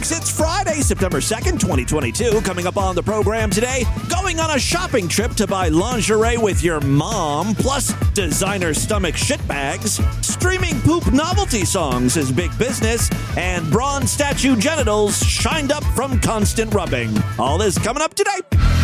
It's 0.00 0.30
Friday, 0.30 0.80
September 0.80 1.18
2nd, 1.18 1.58
2022. 1.58 2.40
Coming 2.42 2.68
up 2.68 2.76
on 2.76 2.94
the 2.94 3.02
program 3.02 3.50
today, 3.50 3.82
going 4.08 4.38
on 4.38 4.56
a 4.56 4.58
shopping 4.58 5.08
trip 5.08 5.32
to 5.32 5.44
buy 5.44 5.70
lingerie 5.70 6.38
with 6.38 6.62
your 6.62 6.80
mom, 6.80 7.52
plus 7.56 7.92
designer 8.12 8.72
stomach 8.72 9.16
shit 9.16 9.46
bags. 9.48 10.00
Streaming 10.24 10.80
poop 10.82 11.12
novelty 11.12 11.64
songs 11.64 12.16
is 12.16 12.30
big 12.30 12.56
business, 12.58 13.10
and 13.36 13.68
bronze 13.72 14.12
statue 14.12 14.54
genitals 14.54 15.20
shined 15.26 15.72
up 15.72 15.82
from 15.96 16.20
constant 16.20 16.72
rubbing. 16.72 17.10
All 17.36 17.58
this 17.58 17.76
coming 17.76 18.02
up 18.02 18.14
today. 18.14 18.77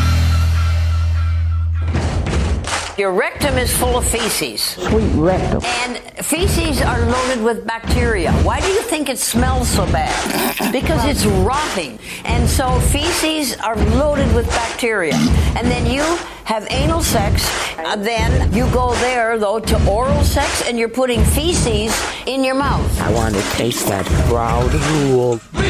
Your 2.96 3.12
rectum 3.12 3.58
is 3.58 3.76
full 3.76 3.96
of 3.98 4.06
feces. 4.06 4.62
Sweet 4.62 5.10
rectum. 5.16 5.64
And 5.64 5.98
feces 6.24 6.80
are 6.80 7.00
loaded 7.00 7.42
with 7.42 7.66
bacteria. 7.66 8.30
Why 8.44 8.60
do 8.60 8.68
you 8.68 8.82
think 8.82 9.08
it 9.08 9.18
smells 9.18 9.68
so 9.68 9.84
bad? 9.86 10.70
Because 10.70 11.04
it's 11.04 11.26
rotting. 11.26 11.98
And 12.24 12.48
so 12.48 12.78
feces 12.78 13.56
are 13.56 13.74
loaded 13.96 14.32
with 14.32 14.46
bacteria. 14.46 15.16
And 15.56 15.66
then 15.66 15.86
you 15.86 16.02
have 16.44 16.68
anal 16.70 17.02
sex. 17.02 17.50
Then 17.96 18.52
you 18.52 18.70
go 18.72 18.94
there, 18.96 19.38
though, 19.38 19.58
to 19.58 19.90
oral 19.90 20.22
sex, 20.22 20.62
and 20.68 20.78
you're 20.78 20.88
putting 20.88 21.24
feces 21.24 21.92
in 22.26 22.44
your 22.44 22.54
mouth. 22.54 23.00
I 23.00 23.12
want 23.12 23.34
to 23.34 23.42
taste 23.56 23.88
that 23.88 24.06
proud 24.28 24.72
rule. 24.72 25.40
We 25.52 25.60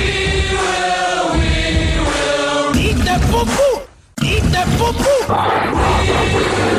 will, 0.53 1.33
we 1.33 1.97
will. 2.05 2.77
Eat 2.77 3.03
that 3.05 3.23
poo-poo! 3.31 3.81
Eat 4.23 4.43
that 4.53 4.69
poo-poo! 4.79 5.25
I 5.33 6.74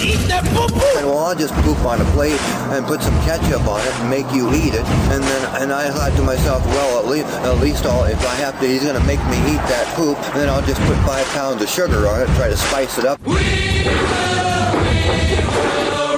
Eat 0.00 0.16
that 0.32 0.44
poo-poo! 0.56 0.80
And 0.96 1.06
well, 1.06 1.18
I'll 1.18 1.36
just 1.36 1.52
poop 1.60 1.76
on 1.84 2.00
a 2.00 2.04
plate 2.16 2.40
and 2.72 2.86
put 2.86 3.02
some 3.02 3.14
ketchup 3.28 3.66
on 3.68 3.80
it 3.84 3.92
and 4.00 4.08
make 4.08 4.24
you 4.32 4.48
eat 4.56 4.72
it. 4.72 4.86
And 5.12 5.22
then, 5.22 5.62
and 5.62 5.72
I 5.72 5.90
thought 5.90 6.16
to 6.16 6.22
myself, 6.22 6.64
well, 6.72 6.98
at 6.98 7.06
least, 7.06 7.28
at 7.44 7.60
least 7.60 7.84
I'll, 7.84 8.04
if 8.04 8.24
I 8.26 8.34
have 8.36 8.58
to, 8.60 8.66
he's 8.66 8.82
gonna 8.84 9.04
make 9.04 9.20
me 9.28 9.36
eat 9.52 9.60
that 9.68 9.86
poop. 9.94 10.16
Then 10.32 10.48
I'll 10.48 10.64
just 10.64 10.80
put 10.88 10.96
five 11.04 11.26
pounds 11.36 11.60
of 11.60 11.68
sugar 11.68 12.08
on 12.08 12.22
it, 12.22 12.28
try 12.36 12.48
to 12.48 12.56
spice 12.56 12.96
it 12.96 13.04
up. 13.04 13.20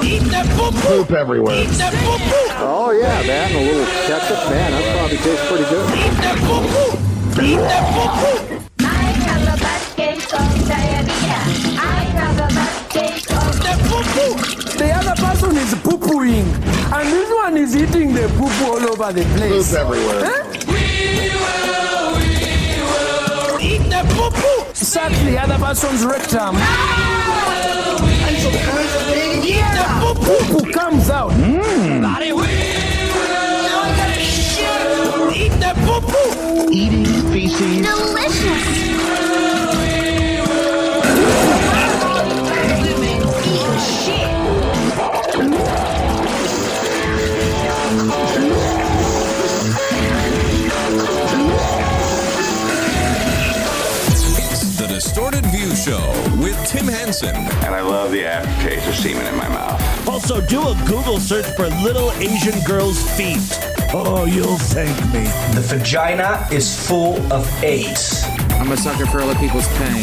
Eat 0.02 0.22
that 0.30 0.46
poo-poo! 0.54 1.02
Poop 1.02 1.10
everywhere. 1.10 1.62
Eat 1.62 1.74
that 1.82 1.94
poo-poo! 2.06 2.54
Oh 2.62 2.90
yeah, 2.94 3.22
man, 3.26 3.50
a 3.50 3.58
little 3.66 3.86
ketchup, 4.06 4.38
man, 4.50 4.70
that 4.70 4.96
probably 4.96 5.18
tastes 5.18 5.46
pretty 5.50 5.66
good. 5.66 5.86
Eat 5.98 6.16
that 6.22 6.38
poo-poo! 6.46 6.94
Eat 7.42 7.58
that 7.58 7.82
poo-poo! 7.90 8.62
I 8.78 9.10
have 9.26 9.42
a 9.42 9.56
bad 9.58 9.82
case 9.96 10.32
of 10.32 10.68
diarrhea. 10.68 11.61
I 12.94 12.98
have 12.98 13.04
a 13.04 13.08
bad 13.08 13.12
case 13.12 13.26
of 13.30 13.62
That 13.62 13.78
poo-poo! 13.88 14.36
The 14.78 14.92
other 14.92 15.14
person 15.22 15.56
is 15.56 15.74
poo-pooing, 15.82 16.46
and 16.92 17.08
this 17.08 17.30
one 17.32 17.56
is 17.56 17.74
eating 17.76 18.12
the 18.14 18.28
poo-poo 18.36 18.72
all 18.72 18.90
over 18.90 19.12
the 19.12 19.24
place. 19.36 19.70
Poop 19.70 19.80
everywhere. 19.80 20.24
Eh? 20.24 20.28
Huh? 20.28 20.48
Eat 23.60 23.88
that 23.90 24.06
poo-poo! 24.10 24.74
Suck 24.74 25.12
the 25.24 25.38
other 25.38 25.58
person's 25.58 26.04
rectum. 26.04 26.56
Eat 29.44 29.60
that 29.60 30.00
poo-poo! 30.02 30.60
Poo 30.60 30.72
comes 30.72 31.08
out. 31.10 31.30
Mm. 31.32 32.02
Eat 35.34 35.52
that 35.60 35.76
poo-poo! 35.86 36.70
Eating 36.70 37.04
feces. 37.32 37.82
delicious. 37.86 38.21
Tim 56.82 56.92
Henson. 56.92 57.36
and 57.36 57.74
I 57.76 57.80
love 57.80 58.10
the 58.10 58.24
aftertaste 58.24 58.88
of 58.88 58.94
semen 58.96 59.24
in 59.26 59.36
my 59.36 59.48
mouth. 59.48 60.08
Also, 60.08 60.40
do 60.40 60.60
a 60.60 60.74
Google 60.88 61.20
search 61.20 61.46
for 61.54 61.68
little 61.84 62.10
Asian 62.12 62.58
girls' 62.64 63.08
feet. 63.16 63.38
Oh, 63.94 64.24
you'll 64.24 64.56
thank 64.56 64.96
me. 65.12 65.22
The 65.54 65.60
vagina 65.60 66.44
is 66.50 66.88
full 66.88 67.20
of 67.32 67.46
AIDS. 67.62 68.24
I'm 68.54 68.72
a 68.72 68.76
sucker 68.76 69.06
for 69.06 69.20
other 69.20 69.36
people's 69.36 69.68
pain. 69.78 70.02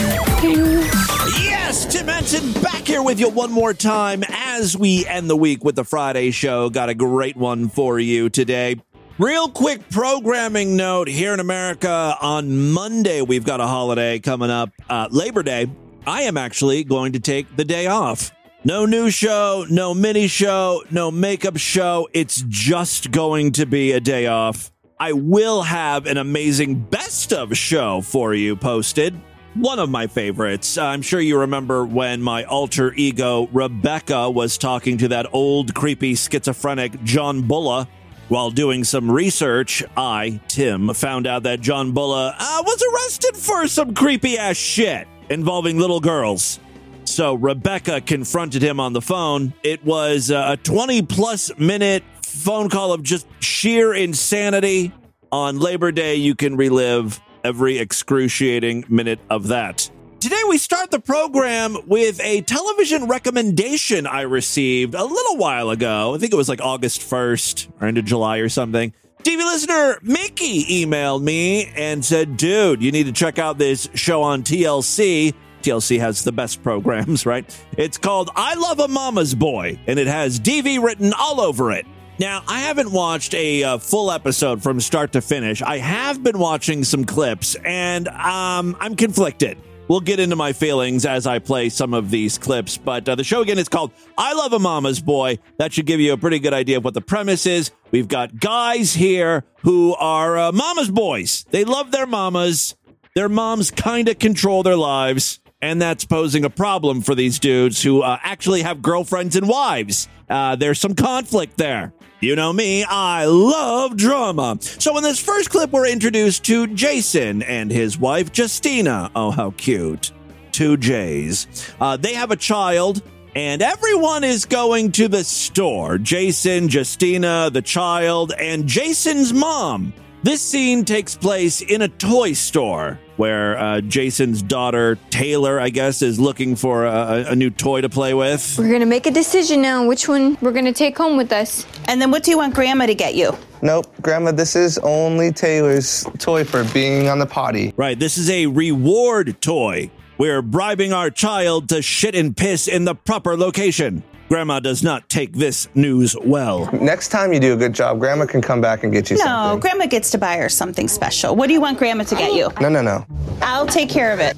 Yes, 1.43 1.85
Tim 1.91 2.07
Henson 2.07 2.53
back 2.61 2.87
here 2.87 3.03
with 3.03 3.19
you 3.19 3.27
one 3.27 3.51
more 3.51 3.73
time 3.73 4.23
as 4.29 4.77
we 4.77 5.05
end 5.05 5.29
the 5.29 5.35
week 5.35 5.65
with 5.65 5.75
the 5.75 5.83
Friday 5.83 6.31
show. 6.31 6.69
Got 6.69 6.87
a 6.87 6.93
great 6.93 7.35
one 7.35 7.67
for 7.67 7.99
you 7.99 8.29
today. 8.29 8.77
Real 9.17 9.49
quick 9.49 9.89
programming 9.89 10.77
note 10.77 11.09
here 11.09 11.33
in 11.33 11.41
America 11.41 12.15
on 12.21 12.71
Monday, 12.71 13.21
we've 13.21 13.43
got 13.43 13.59
a 13.59 13.67
holiday 13.67 14.19
coming 14.19 14.49
up, 14.49 14.69
uh, 14.89 15.09
Labor 15.11 15.43
Day. 15.43 15.67
I 16.09 16.23
am 16.23 16.37
actually 16.37 16.83
going 16.85 17.11
to 17.11 17.19
take 17.19 17.55
the 17.55 17.63
day 17.63 17.85
off. 17.85 18.31
No 18.63 18.87
new 18.87 19.11
show, 19.11 19.67
no 19.69 19.93
mini 19.93 20.25
show, 20.25 20.83
no 20.89 21.11
makeup 21.11 21.57
show. 21.57 22.09
It's 22.13 22.43
just 22.47 23.11
going 23.11 23.51
to 23.51 23.67
be 23.67 23.91
a 23.91 23.99
day 23.99 24.25
off. 24.25 24.71
I 24.99 25.11
will 25.11 25.61
have 25.61 26.07
an 26.07 26.17
amazing 26.17 26.79
best 26.79 27.31
of 27.31 27.55
show 27.55 28.01
for 28.01 28.33
you 28.33 28.55
posted 28.55 29.13
one 29.53 29.77
of 29.77 29.91
my 29.91 30.07
favorites. 30.07 30.79
I'm 30.79 31.03
sure 31.03 31.21
you 31.21 31.37
remember 31.37 31.85
when 31.85 32.23
my 32.23 32.43
alter 32.45 32.91
ego 32.95 33.47
Rebecca 33.53 34.31
was 34.31 34.57
talking 34.57 34.97
to 34.97 35.09
that 35.09 35.27
old 35.31 35.75
creepy 35.75 36.15
schizophrenic 36.15 37.03
John 37.03 37.43
Bulla. 37.43 37.87
While 38.29 38.49
doing 38.49 38.83
some 38.83 39.11
research, 39.11 39.83
I, 39.95 40.41
Tim, 40.47 40.91
found 40.95 41.27
out 41.27 41.43
that 41.43 41.61
John 41.61 41.91
Bulla 41.91 42.35
uh, 42.39 42.63
was 42.65 42.83
arrested 42.83 43.37
for 43.37 43.67
some 43.67 43.93
creepy 43.93 44.39
ass 44.39 44.57
shit 44.57 45.07
involving 45.29 45.77
little 45.77 45.99
girls. 45.99 46.59
So 47.05 47.33
Rebecca 47.33 48.01
confronted 48.01 48.61
him 48.61 48.79
on 48.79 48.93
the 48.93 49.01
phone. 49.01 49.53
It 49.63 49.83
was 49.83 50.31
uh, 50.31 50.49
a 50.49 50.57
20 50.57 51.01
plus 51.03 51.51
minute 51.57 52.03
phone 52.23 52.69
call 52.69 52.93
of 52.93 53.03
just 53.03 53.27
sheer 53.39 53.93
insanity. 53.93 54.93
On 55.31 55.59
Labor 55.59 55.91
Day, 55.91 56.15
you 56.15 56.33
can 56.33 56.55
relive 56.55 57.19
every 57.43 57.77
excruciating 57.77 58.85
minute 58.89 59.19
of 59.29 59.47
that. 59.47 59.89
Today, 60.19 60.41
we 60.49 60.57
start 60.57 60.91
the 60.91 60.99
program 60.99 61.77
with 61.87 62.19
a 62.21 62.41
television 62.41 63.07
recommendation 63.07 64.05
I 64.05 64.21
received 64.21 64.93
a 64.93 65.03
little 65.05 65.37
while 65.37 65.69
ago. 65.69 66.13
I 66.13 66.17
think 66.17 66.33
it 66.33 66.35
was 66.35 66.49
like 66.49 66.61
August 66.61 67.01
1st 67.01 67.71
or 67.79 67.87
into 67.87 68.01
July 68.01 68.37
or 68.37 68.49
something. 68.49 68.93
TV 69.23 69.37
listener 69.39 69.99
Mickey 70.01 70.85
emailed 70.85 71.21
me 71.21 71.65
and 71.75 72.03
said, 72.03 72.37
Dude, 72.37 72.81
you 72.81 72.91
need 72.91 73.05
to 73.05 73.11
check 73.11 73.37
out 73.37 73.57
this 73.57 73.89
show 73.93 74.21
on 74.23 74.43
TLC. 74.43 75.33
TLC 75.61 75.99
has 75.99 76.23
the 76.23 76.31
best 76.31 76.63
programs, 76.63 77.25
right? 77.25 77.45
It's 77.77 77.97
called 77.97 78.29
I 78.35 78.55
Love 78.55 78.79
a 78.79 78.87
Mama's 78.87 79.35
Boy, 79.35 79.77
and 79.87 79.99
it 79.99 80.07
has 80.07 80.39
DV 80.39 80.81
written 80.81 81.11
all 81.13 81.41
over 81.41 81.71
it. 81.71 81.85
Now, 82.17 82.43
I 82.47 82.61
haven't 82.61 82.91
watched 82.91 83.33
a 83.33 83.63
uh, 83.63 83.77
full 83.77 84.09
episode 84.11 84.63
from 84.63 84.79
start 84.79 85.11
to 85.13 85.21
finish. 85.21 85.61
I 85.61 85.77
have 85.77 86.23
been 86.23 86.39
watching 86.39 86.85
some 86.85 87.03
clips, 87.03 87.55
and 87.55 88.07
um, 88.07 88.77
I'm 88.79 88.95
conflicted. 88.95 89.57
We'll 89.89 90.01
get 90.01 90.19
into 90.19 90.35
my 90.35 90.53
feelings 90.53 91.05
as 91.05 91.25
I 91.25 91.39
play 91.39 91.69
some 91.69 91.95
of 91.95 92.11
these 92.11 92.37
clips, 92.37 92.77
but 92.77 93.09
uh, 93.09 93.15
the 93.15 93.23
show 93.23 93.41
again 93.41 93.57
is 93.57 93.67
called 93.67 93.91
I 94.19 94.33
Love 94.33 94.53
a 94.53 94.59
Mama's 94.59 94.99
Boy. 94.99 95.39
That 95.57 95.73
should 95.73 95.87
give 95.87 95.99
you 95.99 96.13
a 96.13 96.17
pretty 96.17 96.37
good 96.37 96.53
idea 96.53 96.77
of 96.77 96.85
what 96.85 96.93
the 96.93 97.01
premise 97.01 97.47
is. 97.47 97.71
We've 97.91 98.07
got 98.07 98.39
guys 98.39 98.93
here 98.93 99.43
who 99.61 99.95
are 99.95 100.37
uh, 100.37 100.51
mama's 100.51 100.91
boys. 100.91 101.45
They 101.49 101.63
love 101.63 101.91
their 101.91 102.05
mamas. 102.05 102.75
Their 103.15 103.29
moms 103.29 103.71
kind 103.71 104.07
of 104.07 104.19
control 104.19 104.61
their 104.61 104.75
lives, 104.75 105.39
and 105.61 105.81
that's 105.81 106.05
posing 106.05 106.45
a 106.45 106.49
problem 106.49 107.01
for 107.01 107.15
these 107.15 107.39
dudes 107.39 107.81
who 107.81 108.01
uh, 108.01 108.19
actually 108.23 108.61
have 108.61 108.81
girlfriends 108.81 109.35
and 109.35 109.47
wives. 109.47 110.07
Uh, 110.29 110.55
there's 110.55 110.79
some 110.79 110.93
conflict 110.93 111.57
there. 111.57 111.91
You 112.21 112.35
know 112.35 112.53
me, 112.53 112.83
I 112.83 113.25
love 113.25 113.97
drama. 113.97 114.57
So, 114.61 114.95
in 114.97 115.03
this 115.03 115.19
first 115.19 115.49
clip, 115.49 115.71
we're 115.71 115.87
introduced 115.87 116.43
to 116.45 116.67
Jason 116.67 117.41
and 117.43 117.71
his 117.71 117.97
wife, 117.97 118.29
Justina. 118.37 119.09
Oh, 119.15 119.31
how 119.31 119.51
cute. 119.51 120.11
Two 120.51 120.77
J's. 120.77 121.47
Uh, 121.79 121.95
they 121.97 122.13
have 122.13 122.31
a 122.31 122.35
child, 122.35 123.01
and 123.35 123.61
everyone 123.61 124.23
is 124.23 124.45
going 124.45 124.91
to 124.93 125.07
the 125.07 125.23
store 125.23 125.97
Jason, 125.97 126.69
Justina, 126.69 127.49
the 127.51 127.61
child, 127.61 128.33
and 128.39 128.67
Jason's 128.67 129.33
mom. 129.33 129.93
This 130.21 130.41
scene 130.41 130.83
takes 130.83 131.15
place 131.15 131.61
in 131.61 131.81
a 131.81 131.87
toy 131.87 132.33
store 132.33 132.99
where 133.15 133.57
uh, 133.57 133.81
Jason's 133.81 134.41
daughter, 134.41 134.97
Taylor, 135.09 135.59
I 135.59 135.69
guess, 135.69 136.01
is 136.01 136.19
looking 136.19 136.57
for 136.57 136.85
a, 136.85 137.25
a 137.29 137.35
new 137.35 137.49
toy 137.49 137.81
to 137.81 137.89
play 137.89 138.13
with. 138.13 138.57
We're 138.57 138.71
gonna 138.71 138.85
make 138.85 139.07
a 139.07 139.11
decision 139.11 139.61
now 139.61 139.87
which 139.87 140.09
one 140.09 140.37
we're 140.41 140.51
gonna 140.51 140.73
take 140.73 140.97
home 140.97 141.15
with 141.15 141.31
us. 141.31 141.65
And 141.87 142.01
then 142.01 142.11
what 142.11 142.23
do 142.23 142.31
you 142.31 142.37
want 142.37 142.53
Grandma 142.53 142.85
to 142.85 142.95
get 142.95 143.15
you? 143.15 143.31
Nope, 143.61 143.87
Grandma, 144.01 144.31
this 144.31 144.55
is 144.57 144.77
only 144.79 145.31
Taylor's 145.31 146.05
toy 146.17 146.43
for 146.43 146.65
being 146.73 147.07
on 147.07 147.19
the 147.19 147.25
potty. 147.25 147.73
Right, 147.77 147.97
this 147.97 148.17
is 148.17 148.29
a 148.29 148.45
reward 148.47 149.41
toy. 149.41 149.89
We're 150.19 150.41
bribing 150.41 150.91
our 150.91 151.09
child 151.09 151.69
to 151.69 151.81
shit 151.81 152.13
and 152.13 152.35
piss 152.35 152.67
in 152.67 152.83
the 152.83 152.93
proper 152.93 153.37
location. 153.37 154.03
Grandma 154.27 154.59
does 154.59 154.83
not 154.83 155.07
take 155.09 155.31
this 155.33 155.69
news 155.75 156.15
well. 156.23 156.69
Next 156.73 157.07
time 157.07 157.31
you 157.31 157.39
do 157.39 157.53
a 157.53 157.55
good 157.55 157.73
job, 157.73 157.99
Grandma 157.99 158.25
can 158.25 158.41
come 158.41 158.59
back 158.59 158.83
and 158.83 158.91
get 158.91 159.09
you 159.09 159.15
No, 159.17 159.23
something. 159.23 159.59
Grandma 159.61 159.85
gets 159.85 160.11
to 160.11 160.17
buy 160.17 160.35
her 160.35 160.49
something 160.49 160.87
special. 160.89 161.35
What 161.37 161.47
do 161.47 161.53
you 161.53 161.61
want 161.61 161.79
Grandma 161.79 162.03
to 162.03 162.15
get 162.15 162.33
you? 162.33 162.49
No, 162.61 162.67
no, 162.69 162.81
no. 162.81 163.05
I'll 163.41 163.65
take 163.65 163.89
care 163.89 164.11
of 164.11 164.19
it. 164.19 164.35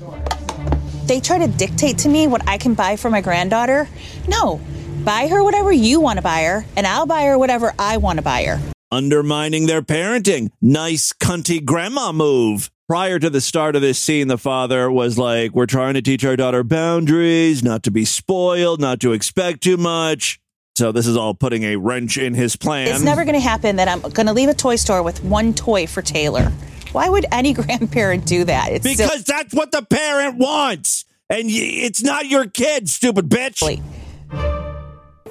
They 1.08 1.20
try 1.20 1.40
to 1.40 1.48
dictate 1.48 1.98
to 2.00 2.10
me 2.10 2.28
what 2.28 2.48
I 2.48 2.58
can 2.58 2.74
buy 2.76 2.96
for 2.96 3.10
my 3.10 3.20
granddaughter. 3.22 3.90
No, 4.30 4.62
buy 5.04 5.28
her 5.28 5.44
whatever 5.44 5.72
you 5.74 6.00
want 6.00 6.18
to 6.18 6.22
buy 6.24 6.44
her, 6.44 6.64
and 6.78 6.86
I'll 6.88 7.08
buy 7.08 7.24
her 7.24 7.38
whatever 7.38 7.74
I 7.80 7.98
want 7.98 8.18
to 8.18 8.24
buy 8.24 8.44
her. 8.44 8.62
undermining 8.94 9.66
their 9.68 9.82
parenting. 9.82 10.52
Nice 10.62 11.12
cunty 11.12 11.64
grandma 11.64 12.12
move. 12.12 12.71
Prior 12.92 13.20
to 13.20 13.30
the 13.30 13.40
start 13.40 13.78
of 13.78 13.82
this 13.82 13.98
scene, 13.98 14.28
the 14.28 14.38
father 14.38 14.92
was 14.92 15.18
like, 15.18 15.52
We're 15.54 15.66
trying 15.66 15.94
to 15.94 16.02
teach 16.02 16.26
our 16.26 16.36
daughter 16.36 16.62
boundaries, 16.62 17.64
not 17.64 17.84
to 17.84 17.92
be 17.92 18.04
spoiled, 18.04 18.82
not 18.82 19.00
to 19.00 19.14
expect 19.14 19.64
too 19.64 19.78
much. 19.78 20.42
So 20.76 20.92
this 20.92 21.08
is 21.08 21.16
all 21.16 21.34
putting 21.34 21.64
a 21.64 21.78
wrench 21.78 22.18
in 22.18 22.34
his 22.34 22.58
plan. 22.58 22.90
It's 22.90 23.02
never 23.02 23.24
going 23.24 23.36
to 23.36 23.40
happen 23.40 23.78
that 23.78 23.88
I'm 23.88 24.02
going 24.02 24.28
to 24.28 24.34
leave 24.34 24.50
a 24.50 24.54
toy 24.54 24.76
store 24.76 25.04
with 25.04 25.24
one 25.24 25.54
toy 25.54 25.88
for 25.88 26.02
Taylor. 26.02 26.52
Why 26.92 27.08
would 27.08 27.26
any 27.32 27.54
grandparent 27.64 28.26
do 28.26 28.44
that? 28.44 28.74
It's 28.74 28.84
silly. 28.84 29.08
because 29.08 29.24
that's 29.24 29.54
what 29.54 29.72
the 29.72 29.84
parent 29.84 30.38
wants. 30.38 31.06
And 31.30 31.46
y- 31.46 31.54
it's 31.54 32.04
not 32.04 32.26
your 32.26 32.46
kid, 32.46 32.90
stupid 32.90 33.30
bitch. 33.30 33.82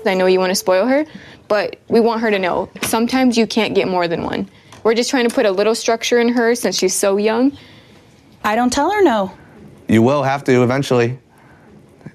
I 0.07 0.15
know 0.15 0.25
you 0.25 0.39
want 0.41 0.49
to 0.51 0.55
spoil 0.57 0.87
her, 0.87 1.05
but 1.47 1.77
we 1.89 2.01
want 2.01 2.23
her 2.23 2.31
to 2.31 2.39
know 2.39 2.71
sometimes 2.85 3.37
you 3.37 3.47
can't 3.47 3.75
get 3.75 3.87
more 3.87 4.09
than 4.09 4.23
one. 4.23 4.49
We're 4.83 4.95
just 4.95 5.11
trying 5.11 5.29
to 5.29 5.35
put 5.35 5.47
a 5.47 5.51
little 5.51 5.75
structure 5.75 6.19
in 6.19 6.29
her 6.31 6.55
since 6.55 6.79
she's 6.79 6.95
so 6.95 7.17
young. 7.17 7.57
I 8.43 8.57
don't 8.57 8.73
tell 8.73 8.91
her 8.91 9.03
no. 9.03 9.33
You 9.89 10.03
will 10.03 10.23
have 10.23 10.45
to 10.45 10.63
eventually. 10.63 11.19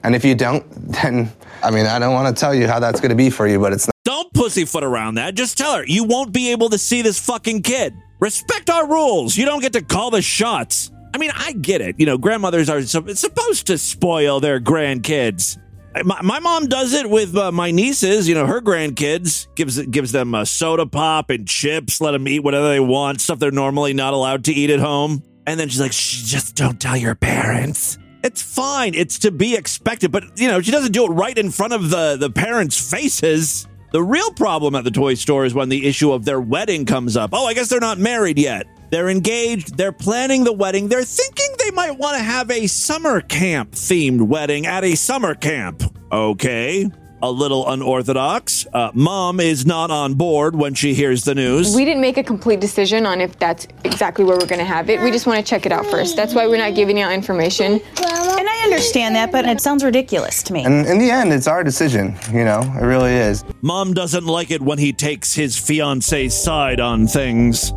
And 0.04 0.16
if 0.16 0.26
you 0.26 0.36
don't, 0.36 0.66
then, 0.72 1.32
I 1.64 1.72
mean, 1.72 1.86
I 1.86 2.00
don't 2.00 2.14
want 2.14 2.36
to 2.36 2.40
tell 2.40 2.54
you 2.54 2.68
how 2.68 2.80
that's 2.80 3.00
going 3.00 3.10
to 3.10 3.16
be 3.16 3.30
for 3.30 3.48
you, 3.48 3.60
but 3.60 3.74
it's 3.74 3.88
not. 3.88 3.94
Don't 4.04 4.34
pussyfoot 4.34 4.84
around 4.84 5.16
that. 5.16 5.36
Just 5.36 5.58
tell 5.58 5.78
her 5.78 5.86
you 5.86 6.04
won't 6.04 6.32
be 6.32 6.52
able 6.52 6.70
to 6.70 6.78
see 6.78 7.02
this 7.02 7.20
fucking 7.20 7.64
kid. 7.64 7.94
Respect 8.20 8.70
our 8.70 8.88
rules. 8.88 9.36
You 9.36 9.46
don't 9.46 9.62
get 9.62 9.74
to 9.74 9.82
call 9.82 10.12
the 10.12 10.22
shots. 10.22 10.92
I 11.14 11.18
mean, 11.18 11.32
I 11.36 11.54
get 11.54 11.82
it. 11.82 12.00
You 12.00 12.06
know, 12.06 12.18
grandmothers 12.18 12.70
are 12.70 12.82
supposed 12.82 13.68
to 13.68 13.78
spoil 13.78 14.40
their 14.40 14.60
grandkids. 14.60 15.58
My, 16.04 16.22
my 16.22 16.40
mom 16.40 16.68
does 16.68 16.94
it 16.94 17.10
with 17.10 17.38
uh, 17.38 17.52
my 17.52 17.72
nieces. 17.72 18.28
You 18.28 18.36
know, 18.36 18.46
her 18.46 18.62
grandkids 18.62 19.48
gives 19.56 19.82
gives 19.86 20.12
them 20.12 20.34
a 20.36 20.46
soda 20.46 20.86
pop 20.86 21.30
and 21.30 21.48
chips. 21.48 22.02
Let 22.02 22.12
them 22.12 22.28
eat 22.28 22.40
whatever 22.40 22.68
they 22.68 22.80
want, 22.80 23.22
stuff 23.22 23.40
they're 23.40 23.52
normally 23.52 23.94
not 23.94 24.14
allowed 24.14 24.46
to 24.46 24.54
eat 24.54 24.70
at 24.70 24.80
home. 24.80 25.24
And 25.48 25.60
then 25.60 25.70
she's 25.70 25.80
like, 25.80 25.92
"Just 25.92 26.56
don't 26.56 26.80
tell 26.80 26.98
your 26.98 27.16
parents." 27.16 27.98
It's 28.24 28.42
fine. 28.42 28.96
It's 28.96 29.20
to 29.20 29.32
be 29.32 29.56
expected, 29.56 30.12
but 30.12 30.24
you 30.38 30.48
know, 30.48 30.60
she 30.60 30.72
doesn't 30.72 30.92
do 30.92 31.06
it 31.06 31.10
right 31.10 31.38
in 31.38 31.52
front 31.52 31.74
of 31.74 31.90
the 31.90 32.18
the 32.20 32.30
parents' 32.30 32.92
faces. 32.92 33.68
The 33.92 34.04
real 34.04 34.32
problem 34.32 34.76
at 34.76 34.84
the 34.84 34.92
toy 34.92 35.14
store 35.14 35.46
is 35.46 35.54
when 35.54 35.70
the 35.70 35.88
issue 35.88 36.12
of 36.12 36.26
their 36.26 36.42
wedding 36.42 36.86
comes 36.86 37.16
up. 37.16 37.30
Oh, 37.32 37.46
I 37.46 37.54
guess 37.54 37.70
they're 37.70 37.80
not 37.80 38.00
married 38.00 38.38
yet. 38.38 38.68
They're 38.96 39.10
engaged. 39.10 39.76
They're 39.76 39.92
planning 39.92 40.46
the 40.46 40.54
wedding. 40.54 40.88
They're 40.88 41.04
thinking 41.04 41.54
they 41.60 41.72
might 41.72 41.98
want 41.98 42.16
to 42.16 42.24
have 42.24 42.50
a 42.50 42.66
summer 42.68 43.20
camp 43.20 43.74
themed 43.74 44.22
wedding 44.22 44.66
at 44.66 44.86
a 44.86 44.96
summer 44.96 45.36
camp. 45.36 45.84
Okay. 46.14 46.90
A 47.22 47.30
little 47.30 47.68
unorthodox. 47.68 48.66
Uh, 48.72 48.92
Mom 48.94 49.42
is 49.42 49.66
not 49.66 49.92
on 49.92 50.14
board 50.14 50.56
when 50.56 50.76
she 50.76 50.94
hears 50.94 51.26
the 51.26 51.36
news. 51.36 51.76
We 51.76 51.84
didn't 51.84 52.00
make 52.00 52.16
a 52.16 52.24
complete 52.24 52.62
decision 52.62 53.06
on 53.06 53.20
if 53.20 53.38
that's 53.38 53.68
exactly 53.84 54.24
where 54.24 54.38
we're 54.38 54.48
going 54.48 54.60
to 54.60 54.64
have 54.66 54.90
it. 54.90 55.02
We 55.02 55.12
just 55.12 55.28
want 55.28 55.40
to 55.40 55.46
check 55.46 55.66
it 55.66 55.74
out 55.74 55.86
first. 55.88 56.16
That's 56.16 56.34
why 56.34 56.48
we're 56.48 56.58
not 56.58 56.74
giving 56.74 56.98
you 56.98 57.10
information. 57.10 57.82
And 57.98 58.50
I 58.50 58.62
understand 58.64 59.14
that, 59.18 59.30
but 59.30 59.44
it 59.44 59.60
sounds 59.60 59.84
ridiculous 59.84 60.42
to 60.44 60.54
me. 60.54 60.64
And 60.64 60.86
in 60.86 61.00
the 61.00 61.12
end, 61.12 61.34
it's 61.34 61.48
our 61.48 61.66
decision, 61.66 62.16
you 62.32 62.46
know, 62.46 62.62
it 62.62 62.86
really 62.86 63.12
is. 63.12 63.44
Mom 63.62 63.94
doesn't 63.94 64.26
like 64.26 64.52
it 64.52 64.62
when 64.62 64.78
he 64.78 64.94
takes 64.94 65.34
his 65.34 65.58
fiance's 65.58 66.34
side 66.34 66.80
on 66.80 67.08
things. 67.08 67.74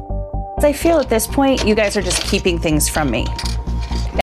I 0.64 0.72
feel 0.72 0.98
at 0.98 1.08
this 1.08 1.26
point, 1.26 1.64
you 1.64 1.74
guys 1.74 1.96
are 1.96 2.02
just 2.02 2.22
keeping 2.22 2.58
things 2.58 2.88
from 2.88 3.10
me. 3.10 3.26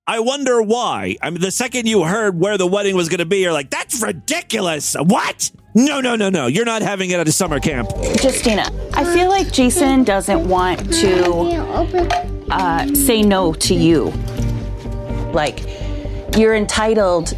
I 0.08 0.20
wonder 0.20 0.62
why. 0.62 1.18
I 1.22 1.30
mean, 1.30 1.42
the 1.42 1.52
second 1.52 1.88
you 1.88 2.04
heard 2.04 2.40
where 2.40 2.58
the 2.58 2.68
wedding 2.68 2.96
was 2.96 3.10
going 3.10 3.20
to 3.20 3.26
be, 3.26 3.38
you're 3.38 3.54
like, 3.54 3.70
that's 3.70 4.02
ridiculous. 4.02 4.96
What? 5.00 5.50
No, 5.74 6.00
no, 6.00 6.16
no, 6.16 6.30
no. 6.30 6.48
You're 6.48 6.66
not 6.66 6.82
having 6.82 7.10
it 7.10 7.20
at 7.20 7.28
a 7.28 7.32
summer 7.32 7.60
camp. 7.60 7.90
Justina, 8.22 8.70
I 8.94 9.04
feel 9.16 9.30
like 9.30 9.52
Jason 9.52 10.04
doesn't 10.04 10.48
want 10.48 10.94
to 10.96 12.46
uh, 12.52 12.94
say 12.94 13.24
no 13.24 13.54
to 13.54 13.74
you. 13.74 14.12
Like, 15.34 15.66
you're 16.38 16.56
entitled. 16.56 17.34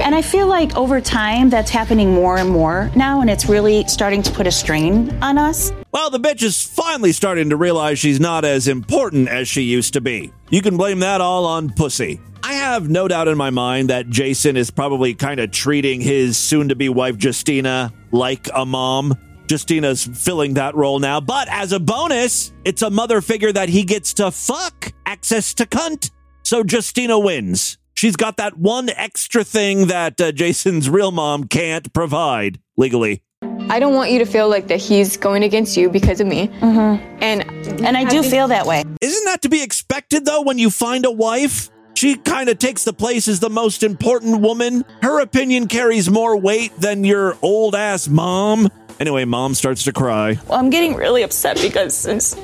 And 0.00 0.14
I 0.14 0.22
feel 0.22 0.46
like 0.46 0.76
over 0.76 1.00
time, 1.00 1.50
that's 1.50 1.70
happening 1.70 2.14
more 2.14 2.38
and 2.38 2.48
more 2.48 2.90
now, 2.94 3.20
and 3.20 3.28
it's 3.28 3.46
really 3.46 3.86
starting 3.86 4.22
to 4.22 4.30
put 4.30 4.46
a 4.46 4.52
strain 4.52 5.10
on 5.22 5.36
us. 5.36 5.72
Well, 5.92 6.10
the 6.10 6.20
bitch 6.20 6.42
is 6.42 6.62
finally 6.62 7.10
starting 7.10 7.50
to 7.50 7.56
realize 7.56 7.98
she's 7.98 8.20
not 8.20 8.44
as 8.44 8.68
important 8.68 9.28
as 9.28 9.48
she 9.48 9.62
used 9.62 9.94
to 9.94 10.00
be. 10.00 10.32
You 10.48 10.62
can 10.62 10.76
blame 10.76 11.00
that 11.00 11.20
all 11.20 11.44
on 11.46 11.70
pussy. 11.70 12.20
I 12.44 12.54
have 12.54 12.88
no 12.88 13.08
doubt 13.08 13.26
in 13.26 13.36
my 13.36 13.50
mind 13.50 13.90
that 13.90 14.08
Jason 14.08 14.56
is 14.56 14.70
probably 14.70 15.14
kind 15.14 15.40
of 15.40 15.50
treating 15.50 16.00
his 16.00 16.38
soon 16.38 16.68
to 16.68 16.76
be 16.76 16.88
wife, 16.88 17.22
Justina, 17.22 17.92
like 18.12 18.48
a 18.54 18.64
mom. 18.64 19.14
Justina's 19.48 20.04
filling 20.04 20.54
that 20.54 20.76
role 20.76 21.00
now, 21.00 21.20
but 21.20 21.48
as 21.48 21.72
a 21.72 21.80
bonus, 21.80 22.52
it's 22.64 22.82
a 22.82 22.90
mother 22.90 23.20
figure 23.20 23.52
that 23.52 23.68
he 23.68 23.82
gets 23.82 24.14
to 24.14 24.30
fuck, 24.30 24.92
access 25.06 25.54
to 25.54 25.66
cunt. 25.66 26.12
So 26.44 26.62
Justina 26.62 27.18
wins. 27.18 27.78
She's 27.94 28.14
got 28.14 28.36
that 28.36 28.56
one 28.56 28.90
extra 28.90 29.42
thing 29.42 29.88
that 29.88 30.20
uh, 30.20 30.30
Jason's 30.30 30.88
real 30.88 31.10
mom 31.10 31.48
can't 31.48 31.92
provide 31.92 32.60
legally. 32.76 33.24
I 33.70 33.78
don't 33.78 33.94
want 33.94 34.10
you 34.10 34.18
to 34.18 34.26
feel 34.26 34.48
like 34.48 34.66
that 34.66 34.80
he's 34.80 35.16
going 35.16 35.44
against 35.44 35.76
you 35.76 35.88
because 35.88 36.20
of 36.20 36.26
me. 36.26 36.48
Mm-hmm. 36.48 37.22
And 37.22 37.42
And 37.86 37.96
I 37.96 38.04
do 38.04 38.22
feel 38.22 38.48
that 38.48 38.66
way. 38.66 38.82
Isn't 39.00 39.24
that 39.26 39.42
to 39.42 39.48
be 39.48 39.62
expected 39.62 40.24
though 40.24 40.42
when 40.42 40.58
you 40.58 40.70
find 40.70 41.06
a 41.06 41.10
wife? 41.10 41.70
She 41.94 42.16
kind 42.16 42.48
of 42.48 42.58
takes 42.58 42.84
the 42.84 42.92
place 42.92 43.28
as 43.28 43.40
the 43.40 43.50
most 43.50 43.82
important 43.82 44.40
woman. 44.40 44.84
Her 45.02 45.20
opinion 45.20 45.68
carries 45.68 46.10
more 46.10 46.36
weight 46.36 46.72
than 46.80 47.04
your 47.04 47.36
old 47.42 47.74
ass 47.74 48.08
mom. 48.08 48.68
Anyway, 48.98 49.24
mom 49.24 49.54
starts 49.54 49.84
to 49.84 49.92
cry. 49.92 50.38
Well, 50.48 50.58
I'm 50.58 50.70
getting 50.70 50.94
really 50.94 51.22
upset 51.22 51.60
because 51.60 51.96
since 51.96 52.34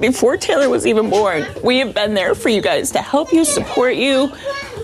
before 0.00 0.36
Taylor 0.36 0.68
was 0.68 0.86
even 0.86 1.10
born, 1.10 1.46
we 1.62 1.78
have 1.78 1.94
been 1.94 2.14
there 2.14 2.34
for 2.34 2.48
you 2.48 2.60
guys 2.60 2.90
to 2.92 3.00
help 3.00 3.32
you, 3.32 3.44
support 3.44 3.96
you, 3.96 4.32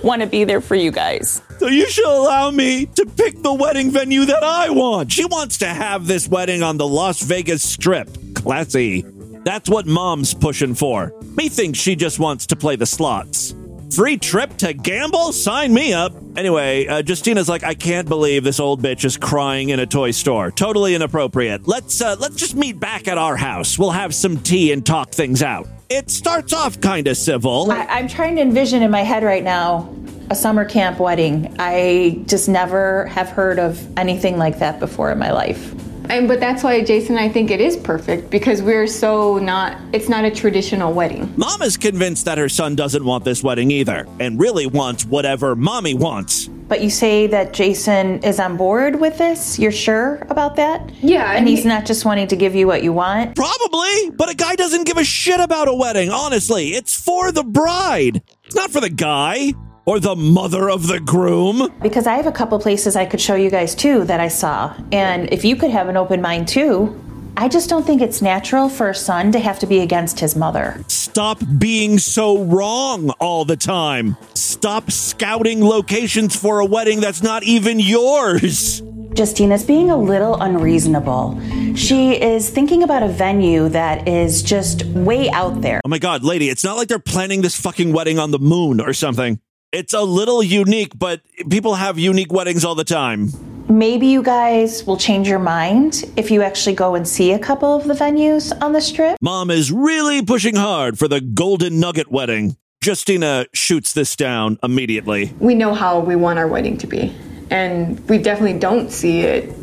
want 0.03 0.23
to 0.23 0.27
be 0.27 0.45
there 0.45 0.61
for 0.61 0.75
you 0.75 0.91
guys. 0.91 1.43
So 1.59 1.69
you 1.69 1.89
should 1.89 2.07
allow 2.07 2.51
me 2.51 2.87
to 2.87 3.07
pick 3.07 3.41
the 3.43 3.53
wedding 3.53 3.91
venue 3.91 4.25
that 4.25 4.43
I 4.43 4.71
want. 4.71 5.13
She 5.13 5.25
wants 5.25 5.59
to 5.59 5.67
have 5.67 6.07
this 6.07 6.29
wedding 6.29 6.63
on 6.63 6.77
the 6.77 6.87
Las 6.87 7.23
Vegas 7.23 7.63
Strip. 7.63 8.09
Classy. 8.35 9.05
That's 9.45 9.69
what 9.69 9.87
mom's 9.87 10.35
pushing 10.35 10.75
for. 10.75 11.13
Me 11.37 11.49
thinks 11.49 11.79
she 11.79 11.97
just 11.97 12.19
wants 12.19 12.47
to 12.47 12.57
play 12.57 12.77
the 12.77 12.87
slots. 12.87 13.55
Free 13.95 14.17
trip 14.17 14.57
to 14.59 14.73
gamble? 14.73 15.33
Sign 15.33 15.75
me 15.75 15.93
up. 15.93 16.15
Anyway, 16.35 16.87
uh, 16.87 17.03
Justina's 17.03 17.47
like, 17.47 17.63
I 17.63 17.75
can't 17.75 18.09
believe 18.09 18.43
this 18.43 18.59
old 18.59 18.83
bitch 18.83 19.05
is 19.05 19.19
crying 19.19 19.69
in 19.69 19.81
a 19.81 19.87
toy 19.87 20.13
store. 20.13 20.51
Totally 20.51 20.95
inappropriate. 20.95 21.69
Let's 21.69 22.01
uh, 22.01 22.17
let's 22.19 22.37
just 22.37 22.55
meet 22.55 22.81
back 22.81 23.07
at 23.07 23.19
our 23.19 23.37
house. 23.37 23.79
We'll 23.79 23.91
have 23.91 24.15
some 24.15 24.39
tea 24.39 24.73
and 24.73 24.85
talk 24.85 25.11
things 25.11 25.43
out. 25.43 25.69
It 25.91 26.11
starts 26.11 26.55
off 26.55 26.81
kind 26.81 27.07
of 27.07 27.19
civil. 27.19 27.71
I, 27.71 27.85
I'm 27.85 28.09
trying 28.09 28.37
to 28.37 28.43
envision 28.43 28.83
in 28.83 28.91
my 28.91 29.03
head 29.03 29.25
right 29.25 29.45
now 29.45 29.95
a 30.31 30.35
summer 30.35 30.65
camp 30.65 30.99
wedding. 30.99 31.55
I 31.59 32.23
just 32.25 32.49
never 32.49 33.07
have 33.09 33.29
heard 33.29 33.59
of 33.59 33.99
anything 33.99 34.39
like 34.39 34.59
that 34.61 34.81
before 34.81 35.13
in 35.13 35.19
my 35.19 35.33
life. 35.33 35.75
And 36.13 36.29
but 36.29 36.41
that's 36.41 36.63
why 36.63 36.83
Jason 36.85 37.17
I 37.17 37.29
think 37.29 37.51
it 37.51 37.61
is 37.61 37.77
perfect 37.77 38.29
because 38.31 38.61
we're 38.63 38.87
so 38.87 39.39
not 39.39 39.79
it's 39.93 40.09
not 40.09 40.25
a 40.25 40.31
traditional 40.31 40.93
wedding. 40.93 41.33
Mom 41.37 41.63
is 41.63 41.77
convinced 41.77 42.25
that 42.27 42.37
her 42.39 42.49
son 42.49 42.75
doesn't 42.77 43.05
want 43.05 43.25
this 43.25 43.43
wedding 43.43 43.71
either, 43.71 44.07
and 44.21 44.39
really 44.39 44.67
wants 44.67 45.05
whatever 45.07 45.57
mommy 45.57 45.95
wants. 45.95 46.49
But 46.69 46.83
you 46.83 46.91
say 46.91 47.27
that 47.27 47.53
Jason 47.53 48.23
is 48.23 48.39
on 48.41 48.57
board 48.57 48.99
with 49.01 49.19
this? 49.19 49.59
You're 49.59 49.73
sure 49.73 50.27
about 50.31 50.57
that? 50.57 50.91
Yeah, 51.03 51.29
And 51.31 51.39
and 51.41 51.49
he's 51.49 51.63
he- 51.65 51.69
not 51.69 51.85
just 51.87 52.05
wanting 52.05 52.29
to 52.29 52.37
give 52.37 52.55
you 52.55 52.67
what 52.67 52.83
you 52.83 52.93
want? 52.93 53.35
Probably, 53.37 54.11
but 54.11 54.31
a 54.31 54.35
guy 54.35 54.55
doesn't 54.55 54.85
give 54.87 54.97
a 54.97 55.05
shit 55.05 55.39
about 55.41 55.69
a 55.69 55.75
wedding, 55.75 56.09
honestly. 56.11 56.69
It's 56.69 56.95
for 56.95 57.31
the 57.33 57.43
bride. 57.45 58.23
It's 58.45 58.55
not 58.55 58.71
for 58.71 58.81
the 58.81 58.89
guy 58.91 59.53
or 59.85 60.01
the 60.01 60.17
mother 60.17 60.71
of 60.71 60.87
the 60.87 61.01
groom. 61.01 61.73
Because 61.83 62.07
I 62.07 62.15
have 62.15 62.27
a 62.27 62.33
couple 62.33 62.59
places 62.59 62.97
I 62.97 63.07
could 63.07 63.21
show 63.21 63.35
you 63.35 63.51
guys 63.51 63.75
too 63.75 64.05
that 64.05 64.21
I 64.21 64.29
saw. 64.29 64.75
And 64.93 65.33
if 65.33 65.45
you 65.45 65.57
could 65.57 65.71
have 65.71 65.89
an 65.89 65.97
open 65.97 66.21
mind 66.21 66.49
too, 66.49 66.99
I 67.37 67.49
just 67.49 67.71
don't 67.71 67.87
think 67.87 68.03
it's 68.03 68.21
natural 68.21 68.69
for 68.69 68.91
a 68.91 68.95
son 68.95 69.33
to 69.33 69.39
have 69.39 69.59
to 69.61 69.67
be 69.67 69.81
against 69.81 70.21
his 70.21 70.37
mother. 70.37 70.85
Stop 70.89 71.43
being 71.59 71.99
so 71.99 72.45
wrong 72.45 73.11
all 73.21 73.45
the 73.45 73.57
time. 73.57 74.17
Stop 74.35 74.91
scouting 74.91 75.65
locations 75.65 76.37
for 76.37 76.61
a 76.61 76.67
wedding 76.67 77.01
that's 77.01 77.23
not 77.23 77.43
even 77.43 77.81
yours. 77.81 78.83
Justina's 79.15 79.65
being 79.65 79.91
a 79.91 79.97
little 79.97 80.41
unreasonable. 80.41 81.39
She 81.75 82.13
is 82.13 82.49
thinking 82.49 82.83
about 82.83 83.03
a 83.03 83.09
venue 83.09 83.69
that 83.71 84.09
is 84.09 84.43
just 84.43 84.85
way 84.87 85.31
out 85.31 85.61
there. 85.61 85.81
Oh 85.85 85.89
my 85.89 85.99
god, 85.99 86.25
lady, 86.25 86.49
it's 86.49 86.65
not 86.65 86.77
like 86.77 86.89
they're 86.89 86.99
planning 86.99 87.43
this 87.43 87.59
fucking 87.61 87.93
wedding 87.93 88.19
on 88.19 88.31
the 88.31 88.39
moon 88.39 88.81
or 88.81 88.93
something. 88.93 89.39
It's 89.73 89.95
a 89.95 90.03
little 90.03 90.43
unique, 90.43 90.99
but 90.99 91.23
people 91.49 91.77
have 91.77 91.99
unique 91.99 92.31
weddings 92.31 92.63
all 92.65 92.75
the 92.75 92.85
time. 92.85 93.31
maybe 93.69 94.07
you 94.07 94.23
guys 94.23 94.85
will 94.87 94.99
change 94.99 95.27
your 95.27 95.39
mind 95.39 96.05
if 96.15 96.31
you 96.31 96.43
actually 96.43 96.75
go 96.75 96.95
and 96.95 97.09
see 97.09 97.33
a 97.33 97.39
couple 97.39 97.75
of 97.75 97.85
the 97.89 97.95
venues 97.95 98.53
on 98.61 98.73
the 98.75 98.81
strip. 98.83 99.17
Mom 99.23 99.51
is 99.51 99.73
really 99.73 100.21
pushing 100.23 100.57
hard 100.57 100.99
for 100.99 101.09
the 101.09 101.23
Golden 101.23 101.81
Nugget 101.81 102.11
wedding. 102.13 102.57
Justina 102.85 103.47
shoots 103.55 103.95
this 103.95 104.15
down 104.15 104.59
immediately. 104.63 105.33
We 105.39 105.55
know 105.55 105.73
how 105.73 106.01
we 106.01 106.17
want 106.17 106.39
our 106.39 106.47
wedding 106.49 106.77
to 106.79 106.87
be, 106.87 107.15
and 107.51 107.99
we 108.11 108.19
definitely 108.19 108.59
don't 108.59 108.91
see 108.91 109.21
it 109.21 109.55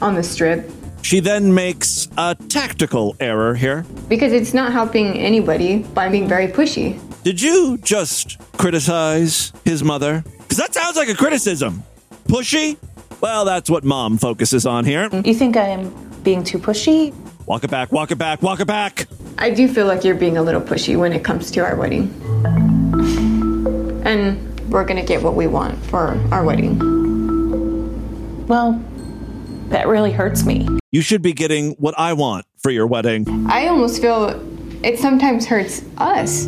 on 0.00 0.16
the 0.16 0.24
strip 0.24 0.68
She 1.02 1.20
then 1.20 1.52
makes 1.52 2.08
a 2.16 2.34
tactical 2.48 3.16
error 3.20 3.54
here. 3.54 3.84
because 4.08 4.32
it's 4.32 4.54
not 4.54 4.72
helping 4.72 5.18
anybody 5.18 5.78
by 5.94 6.08
being 6.08 6.28
very 6.28 6.48
pushy. 6.48 6.98
Did 7.22 7.40
you 7.40 7.78
just 7.78 8.38
criticize 8.56 9.52
his 9.64 9.82
mother? 9.84 10.24
Because 10.38 10.58
that 10.58 10.74
sounds 10.74 10.96
like 10.96 11.08
a 11.08 11.14
criticism. 11.14 11.82
Pushy? 12.28 12.76
Well, 13.20 13.44
that's 13.44 13.68
what 13.70 13.84
mom 13.84 14.18
focuses 14.18 14.66
on 14.66 14.84
here. 14.84 15.08
You 15.24 15.34
think 15.34 15.56
I'm 15.56 15.92
being 16.22 16.42
too 16.44 16.58
pushy? 16.58 17.12
Walk 17.46 17.64
it 17.64 17.70
back, 17.70 17.92
walk 17.92 18.10
it 18.10 18.16
back, 18.18 18.42
walk 18.42 18.60
it 18.60 18.66
back. 18.66 19.06
I 19.38 19.50
do 19.50 19.66
feel 19.68 19.86
like 19.86 20.04
you're 20.04 20.14
being 20.14 20.36
a 20.36 20.42
little 20.42 20.60
pushy 20.60 20.96
when 20.96 21.12
it 21.12 21.24
comes 21.24 21.50
to 21.52 21.60
our 21.60 21.76
wedding. 21.76 22.08
And 24.04 24.70
we're 24.70 24.84
gonna 24.84 25.04
get 25.04 25.22
what 25.22 25.34
we 25.34 25.46
want 25.46 25.78
for 25.86 26.18
our 26.30 26.44
wedding. 26.44 26.78
Well, 28.46 28.82
that 29.72 29.88
really 29.88 30.12
hurts 30.12 30.44
me. 30.44 30.68
You 30.90 31.02
should 31.02 31.22
be 31.22 31.32
getting 31.32 31.72
what 31.72 31.94
I 31.98 32.12
want 32.12 32.46
for 32.58 32.70
your 32.70 32.86
wedding. 32.86 33.46
I 33.50 33.66
almost 33.66 34.00
feel 34.00 34.40
it 34.84 34.98
sometimes 34.98 35.46
hurts 35.46 35.82
us 35.98 36.46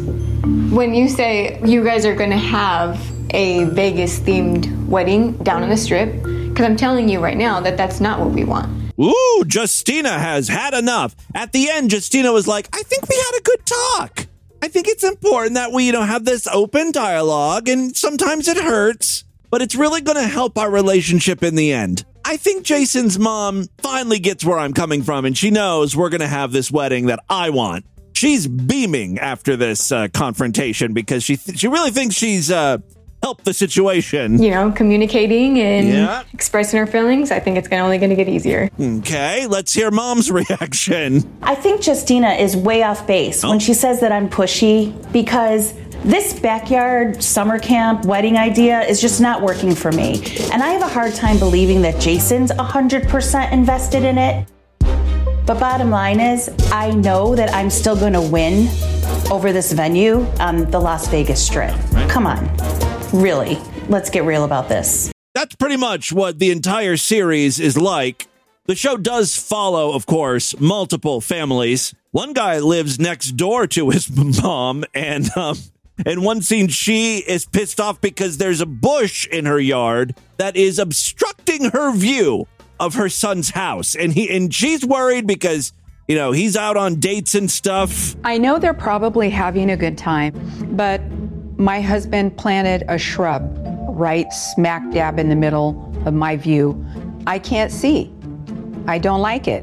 when 0.71 0.95
you 0.95 1.09
say 1.09 1.61
you 1.64 1.83
guys 1.83 2.04
are 2.07 2.14
gonna 2.14 2.38
have 2.38 3.00
a 3.31 3.64
Vegas 3.64 4.21
themed 4.21 4.87
wedding 4.87 5.33
down 5.38 5.62
on 5.62 5.69
the 5.69 5.76
strip. 5.76 6.23
Because 6.23 6.66
I'm 6.66 6.76
telling 6.76 7.09
you 7.09 7.19
right 7.19 7.37
now 7.37 7.61
that 7.61 7.76
that's 7.76 8.00
not 8.00 8.21
what 8.21 8.31
we 8.31 8.45
want. 8.45 8.85
Ooh, 9.00 9.45
Justina 9.52 10.19
has 10.19 10.47
had 10.47 10.73
enough. 10.73 11.16
At 11.35 11.50
the 11.52 11.69
end, 11.69 11.93
Justina 11.93 12.33
was 12.33 12.47
like, 12.47 12.69
I 12.73 12.83
think 12.85 13.09
we 13.09 13.16
had 13.16 13.33
a 13.37 13.43
good 13.43 13.66
talk. 13.66 14.26
I 14.62 14.69
think 14.69 14.87
it's 14.87 15.02
important 15.02 15.54
that 15.54 15.73
we, 15.73 15.87
you 15.87 15.93
know, 15.93 16.02
have 16.02 16.25
this 16.25 16.47
open 16.47 16.93
dialogue, 16.93 17.69
and 17.69 17.97
sometimes 17.97 18.47
it 18.47 18.57
hurts, 18.57 19.25
but 19.50 19.62
it's 19.62 19.75
really 19.75 20.00
going 20.00 20.16
to 20.16 20.28
help 20.28 20.57
our 20.57 20.71
relationship 20.71 21.43
in 21.43 21.57
the 21.57 21.73
end. 21.73 22.04
I 22.26 22.38
think 22.38 22.64
Jason's 22.64 23.19
mom 23.19 23.66
finally 23.78 24.19
gets 24.19 24.45
where 24.45 24.59
I'm 24.59 24.73
coming 24.73 25.02
from, 25.02 25.25
and 25.25 25.37
she 25.37 25.50
knows 25.50 25.95
we're 25.95 26.09
going 26.09 26.23
to 26.23 26.26
have 26.26 26.52
this 26.52 26.71
wedding 26.71 27.07
that 27.07 27.23
I 27.28 27.50
want. 27.50 27.85
She's 28.14 28.47
beaming 28.47 29.19
after 29.19 29.57
this 29.57 29.93
uh, 29.93 30.09
confrontation 30.09 30.95
because 30.95 31.23
she 31.23 31.37
th- 31.37 31.59
she 31.59 31.69
really 31.69 31.90
thinks 31.90 32.14
she's 32.14 32.50
uh, 32.50 32.78
helped 33.25 33.47
the 33.47 33.54
situation. 33.54 34.43
You 34.43 34.50
know, 34.50 34.71
communicating 34.71 35.59
and 35.59 35.88
Yeah. 35.88 36.23
expressing 36.35 36.78
our 36.78 36.87
feelings, 36.87 37.31
I 37.31 37.40
think 37.40 37.57
it's 37.57 37.69
gonna 37.69 37.83
only 37.83 37.97
gonna 37.97 38.14
get 38.14 38.28
easier. 38.28 38.69
Okay, 38.78 39.47
let's 39.47 39.73
hear 39.73 39.90
mom's 39.90 40.31
reaction. 40.40 41.25
I 41.43 41.54
think 41.54 41.87
Justina 41.87 42.33
is 42.35 42.54
way 42.54 42.83
off 42.83 43.07
base 43.07 43.43
when 43.43 43.57
oh. 43.57 43.59
she 43.59 43.73
says 43.73 44.00
that 44.00 44.12
I'm 44.12 44.28
pushy 44.28 44.93
because 45.11 45.73
this 46.04 46.38
backyard 46.38 47.23
summer 47.23 47.59
camp 47.59 48.04
wedding 48.04 48.37
idea 48.37 48.83
is 48.83 49.00
just 49.00 49.23
not 49.23 49.40
working 49.40 49.75
for 49.75 49.90
me. 49.90 50.23
And 50.52 50.62
I 50.62 50.69
have 50.69 50.83
a 50.83 50.93
hard 50.99 51.14
time 51.14 51.38
believing 51.38 51.81
that 51.81 51.99
Jason's 51.99 52.50
100% 52.52 53.52
invested 53.52 54.04
in 54.04 54.19
it. 54.19 54.47
But 55.47 55.59
bottom 55.59 55.90
line 55.90 56.21
is, 56.21 56.50
I 56.71 56.90
know 56.90 57.35
that 57.37 57.54
I'm 57.54 57.71
still 57.71 57.97
going 57.97 58.12
to 58.12 58.21
win 58.21 58.69
over 59.31 59.50
this 59.50 59.73
venue 59.73 60.26
on 60.40 60.71
the 60.71 60.78
Las 60.78 61.09
Vegas 61.09 61.43
Strip. 61.45 61.75
Come 62.09 62.26
on. 62.26 62.94
Really. 63.14 63.59
Let's 63.88 64.11
get 64.11 64.25
real 64.25 64.44
about 64.44 64.68
this. 64.68 65.12
That's 65.35 65.54
pretty 65.54 65.76
much 65.76 66.12
what 66.12 66.40
the 66.40 66.50
entire 66.50 66.97
series 66.97 67.61
is 67.61 67.78
like. 67.78 68.26
The 68.66 68.75
show 68.75 68.97
does 68.97 69.37
follow, 69.37 69.92
of 69.92 70.04
course, 70.04 70.59
multiple 70.59 71.21
families. 71.21 71.94
One 72.11 72.33
guy 72.33 72.59
lives 72.59 72.99
next 72.99 73.33
door 73.33 73.68
to 73.68 73.90
his 73.90 74.11
mom, 74.42 74.85
and 74.94 75.28
um, 75.37 75.59
in 76.04 76.23
one 76.23 76.42
scene, 76.42 76.68
she 76.68 77.18
is 77.18 77.47
pissed 77.47 77.78
off 77.78 78.00
because 78.00 78.38
there's 78.38 78.61
a 78.61 78.66
bush 78.66 79.28
in 79.28 79.47
her 79.47 79.61
yard 79.61 80.16
that 80.38 80.56
is 80.56 80.78
obstructing 80.80 81.71
her 81.71 81.94
view 81.94 82.49
of 82.80 82.94
her 82.94 83.09
son's 83.09 83.50
house, 83.50 83.94
and 83.94 84.12
he 84.12 84.35
and 84.35 84.52
she's 84.52 84.85
worried 84.85 85.26
because 85.26 85.73
you 86.09 86.16
know 86.16 86.33
he's 86.33 86.56
out 86.56 86.76
on 86.76 86.97
dates 87.00 87.35
and 87.35 87.50
stuff. 87.50 88.16
I 88.25 88.38
know 88.38 88.59
they're 88.59 88.75
probably 88.75 89.30
having 89.30 89.71
a 89.71 89.76
good 89.76 89.97
time, 89.97 90.33
but 90.76 91.00
my 91.56 91.80
husband 91.80 92.37
planted 92.37 92.84
a 92.88 92.99
shrub 92.99 93.42
right 93.88 94.32
smack 94.32 94.90
dab 94.92 95.18
in 95.18 95.28
the 95.28 95.37
middle 95.37 95.92
of 96.04 96.14
my 96.14 96.37
view. 96.37 96.84
I 97.26 97.38
can't 97.38 97.70
see. 97.70 98.12
I 98.87 98.99
don't 98.99 99.20
like 99.20 99.49
it. 99.49 99.62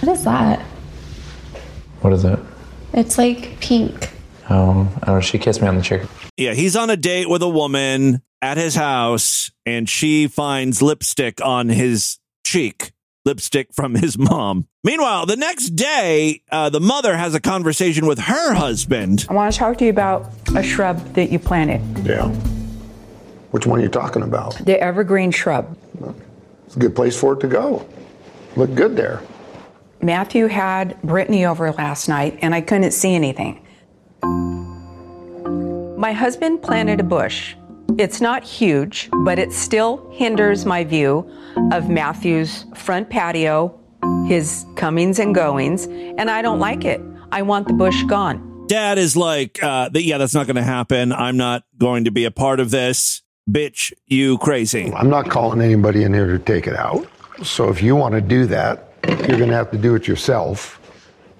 What 0.00 0.12
is 0.12 0.24
that? 0.24 0.60
What 2.00 2.12
is 2.12 2.24
it? 2.24 2.38
It's 2.92 3.18
like 3.18 3.58
pink. 3.60 4.10
Oh, 4.50 4.88
oh, 5.06 5.20
she 5.20 5.38
kissed 5.38 5.60
me 5.60 5.68
on 5.68 5.76
the 5.76 5.82
cheek. 5.82 6.02
Yeah, 6.36 6.54
he's 6.54 6.76
on 6.76 6.88
a 6.90 6.96
date 6.96 7.28
with 7.28 7.42
a 7.42 7.48
woman 7.48 8.22
at 8.40 8.56
his 8.56 8.74
house, 8.74 9.50
and 9.66 9.88
she 9.88 10.28
finds 10.28 10.80
lipstick 10.80 11.44
on 11.44 11.68
his 11.68 12.18
cheek. 12.44 12.92
Lipstick 13.28 13.74
from 13.74 13.94
his 13.94 14.16
mom. 14.18 14.66
Meanwhile, 14.84 15.26
the 15.26 15.36
next 15.36 15.70
day, 15.70 16.42
uh, 16.50 16.70
the 16.70 16.80
mother 16.80 17.16
has 17.16 17.34
a 17.34 17.40
conversation 17.40 18.06
with 18.06 18.18
her 18.20 18.54
husband. 18.54 19.26
I 19.28 19.34
want 19.34 19.52
to 19.52 19.58
talk 19.58 19.76
to 19.78 19.84
you 19.84 19.90
about 19.90 20.30
a 20.56 20.62
shrub 20.62 21.14
that 21.14 21.30
you 21.30 21.38
planted, 21.38 21.80
Yeah. 22.06 22.28
Which 23.50 23.66
one 23.66 23.80
are 23.80 23.82
you 23.82 23.88
talking 23.88 24.22
about? 24.22 24.54
the 24.64 24.80
evergreen 24.80 25.30
shrub. 25.30 25.76
It's 26.66 26.76
a 26.76 26.78
good 26.78 26.94
place 26.94 27.18
for 27.18 27.32
it 27.32 27.40
to 27.40 27.48
go. 27.48 27.86
Look 28.56 28.74
good 28.74 28.94
there. 28.96 29.22
Matthew 30.02 30.46
had 30.46 31.00
Brittany 31.02 31.44
over 31.46 31.72
last 31.72 32.08
night, 32.08 32.38
and 32.42 32.54
I 32.54 32.60
couldn't 32.60 32.92
see 32.92 33.14
anything. 33.14 33.64
My 35.98 36.12
husband 36.12 36.62
planted 36.62 37.00
a 37.00 37.02
bush. 37.02 37.54
It's 37.96 38.20
not 38.20 38.44
huge, 38.44 39.08
but 39.24 39.38
it 39.38 39.52
still 39.52 40.08
hinders 40.12 40.66
my 40.66 40.84
view 40.84 41.28
of 41.72 41.88
Matthew's 41.88 42.66
front 42.74 43.08
patio, 43.08 43.76
his 44.26 44.66
comings 44.76 45.18
and 45.18 45.34
goings, 45.34 45.86
and 45.86 46.30
I 46.30 46.42
don't 46.42 46.60
like 46.60 46.84
it. 46.84 47.00
I 47.32 47.42
want 47.42 47.66
the 47.66 47.72
bush 47.72 48.02
gone. 48.04 48.66
Dad 48.68 48.98
is 48.98 49.16
like, 49.16 49.62
uh, 49.62 49.88
th- 49.88 50.04
yeah, 50.04 50.18
that's 50.18 50.34
not 50.34 50.46
going 50.46 50.56
to 50.56 50.62
happen. 50.62 51.12
I'm 51.12 51.38
not 51.38 51.64
going 51.78 52.04
to 52.04 52.10
be 52.10 52.26
a 52.26 52.30
part 52.30 52.60
of 52.60 52.70
this. 52.70 53.22
Bitch, 53.50 53.92
you 54.06 54.36
crazy. 54.38 54.92
I'm 54.94 55.08
not 55.08 55.30
calling 55.30 55.62
anybody 55.62 56.04
in 56.04 56.12
here 56.12 56.26
to 56.26 56.38
take 56.38 56.66
it 56.66 56.76
out. 56.76 57.08
So 57.42 57.70
if 57.70 57.82
you 57.82 57.96
want 57.96 58.14
to 58.14 58.20
do 58.20 58.44
that, 58.46 58.92
you're 59.06 59.38
going 59.38 59.48
to 59.48 59.56
have 59.56 59.70
to 59.70 59.78
do 59.78 59.94
it 59.94 60.06
yourself. 60.06 60.78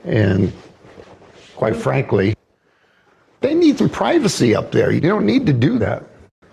And 0.04 0.52
quite 1.54 1.76
frankly, 1.76 2.34
they 3.42 3.54
need 3.54 3.76
some 3.76 3.90
privacy 3.90 4.56
up 4.56 4.72
there. 4.72 4.90
You 4.90 5.02
don't 5.02 5.26
need 5.26 5.44
to 5.46 5.52
do 5.52 5.78
that. 5.80 6.07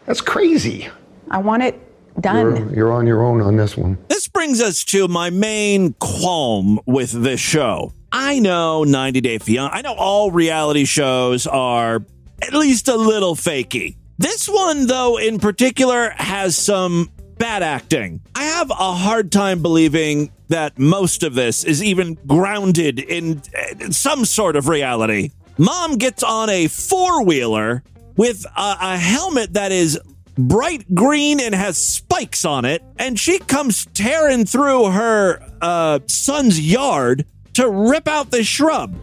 That's 0.05 0.21
crazy. 0.21 0.89
I 1.29 1.39
want 1.39 1.63
it 1.63 1.81
done. 2.21 2.55
You're, 2.55 2.75
you're 2.75 2.93
on 2.93 3.07
your 3.07 3.24
own 3.24 3.41
on 3.41 3.57
this 3.57 3.75
one. 3.75 3.97
This 4.07 4.27
brings 4.27 4.62
us 4.62 4.83
to 4.85 5.07
my 5.07 5.29
main 5.29 5.93
qualm 5.93 6.79
with 6.85 7.12
this 7.12 7.39
show. 7.39 7.93
I 8.12 8.39
know 8.39 8.83
90 8.83 9.21
Day 9.21 9.39
Fiancé. 9.39 9.69
I 9.71 9.81
know 9.81 9.93
all 9.93 10.31
reality 10.31 10.85
shows 10.85 11.47
are 11.47 12.05
at 12.41 12.53
least 12.53 12.88
a 12.88 12.95
little 12.95 13.35
fakey. 13.35 13.97
This 14.17 14.47
one, 14.47 14.88
though, 14.88 15.17
in 15.17 15.39
particular, 15.39 16.12
has 16.12 16.55
some 16.55 17.12
bad 17.38 17.63
acting. 17.63 18.21
I 18.33 18.43
have 18.43 18.69
a 18.69 18.93
hard 18.93 19.31
time 19.31 19.62
believing 19.62 20.31
that 20.47 20.79
most 20.79 21.24
of 21.24 21.33
this 21.33 21.65
is 21.65 21.83
even 21.83 22.17
grounded 22.25 23.00
in 23.00 23.41
uh, 23.57 23.91
some 23.91 24.24
sort 24.24 24.55
of 24.55 24.69
reality. 24.69 25.31
Mom 25.57 25.97
gets 25.97 26.24
on 26.24 26.50
a 26.50 26.67
four 26.67 27.24
wheeler 27.25 27.83
with 28.15 28.45
a, 28.45 28.77
a 28.81 28.98
helmet 28.98 29.53
that 29.53 29.72
is 29.72 30.00
bright 30.38 30.93
green 30.93 31.39
and 31.39 31.55
has 31.55 31.77
spikes 31.77 32.45
on 32.45 32.65
it, 32.65 32.84
and 32.98 33.19
she 33.19 33.39
comes 33.39 33.86
tearing 33.93 34.45
through 34.45 34.91
her 34.91 35.39
uh, 35.62 36.00
son's 36.07 36.60
yard 36.60 37.25
to 37.53 37.69
rip 37.69 38.07
out 38.07 38.31
the 38.31 38.43
shrub. 38.43 38.93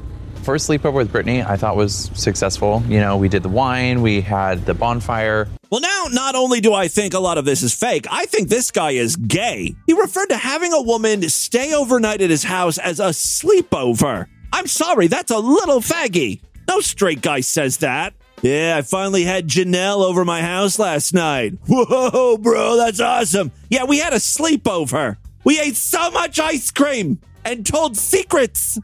First 0.43 0.69
sleepover 0.69 0.95
with 0.95 1.13
Brittany, 1.13 1.43
I 1.43 1.57
thought 1.57 1.77
was 1.77 2.11
successful. 2.15 2.83
You 2.89 2.99
know, 2.99 3.17
we 3.17 3.29
did 3.29 3.45
the 3.45 3.49
wine, 3.49 4.03
we 4.03 4.21
had 4.21 4.67
the 4.67 4.75
bonfire. 4.75 5.49
Well, 5.71 5.81
now, 5.81 6.07
not 6.11 6.35
only 6.35 6.61
do 6.61 6.75
I 6.75 6.89
think 6.89 7.15
a 7.15 7.21
lot 7.21 7.39
of 7.39 7.45
this 7.45 7.63
is 7.63 7.73
fake, 7.73 8.07
I 8.11 8.27
think 8.27 8.49
this 8.49 8.71
guy 8.73 8.91
is 8.91 9.15
gay. 9.17 9.75
He 9.87 9.93
referred 9.93 10.27
to 10.27 10.37
having 10.37 10.73
a 10.73 10.83
woman 10.83 11.23
stay 11.29 11.73
overnight 11.73 12.21
at 12.21 12.29
his 12.29 12.43
house 12.43 12.77
as 12.79 12.99
a 12.99 13.11
sleepover. 13.11 14.27
I'm 14.53 14.67
sorry, 14.67 15.07
that's 15.07 15.31
a 15.31 15.39
little 15.39 15.81
faggy. 15.81 16.41
No 16.69 16.81
straight 16.81 17.23
guy 17.23 17.41
says 17.41 17.79
that. 17.79 18.15
Yeah, 18.43 18.75
I 18.77 18.83
finally 18.83 19.23
had 19.23 19.47
Janelle 19.47 20.05
over 20.05 20.25
my 20.25 20.43
house 20.43 20.77
last 20.77 21.15
night. 21.15 21.55
Whoa, 21.69 22.37
bro, 22.39 22.77
that's 22.77 22.99
awesome. 22.99 23.53
Yeah, 23.71 23.85
we 23.85 23.99
had 23.99 24.13
a 24.13 24.17
sleepover. 24.17 25.17
We 25.45 25.61
ate 25.61 25.77
so 25.77 26.11
much 26.11 26.41
ice 26.41 26.73
cream 26.73 27.21
and 27.45 27.65
told 27.65 27.97
secrets. 27.97 28.81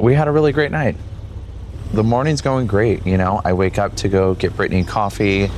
We 0.00 0.14
had 0.14 0.26
a 0.26 0.32
really 0.32 0.50
great 0.50 0.72
night. 0.72 0.96
The 1.92 2.02
morning's 2.02 2.40
going 2.40 2.66
great, 2.66 3.06
you 3.06 3.16
know. 3.16 3.40
I 3.44 3.52
wake 3.52 3.78
up 3.78 3.94
to 3.96 4.08
go 4.08 4.34
get 4.34 4.56
Brittany 4.56 4.82
coffee. 4.82 5.52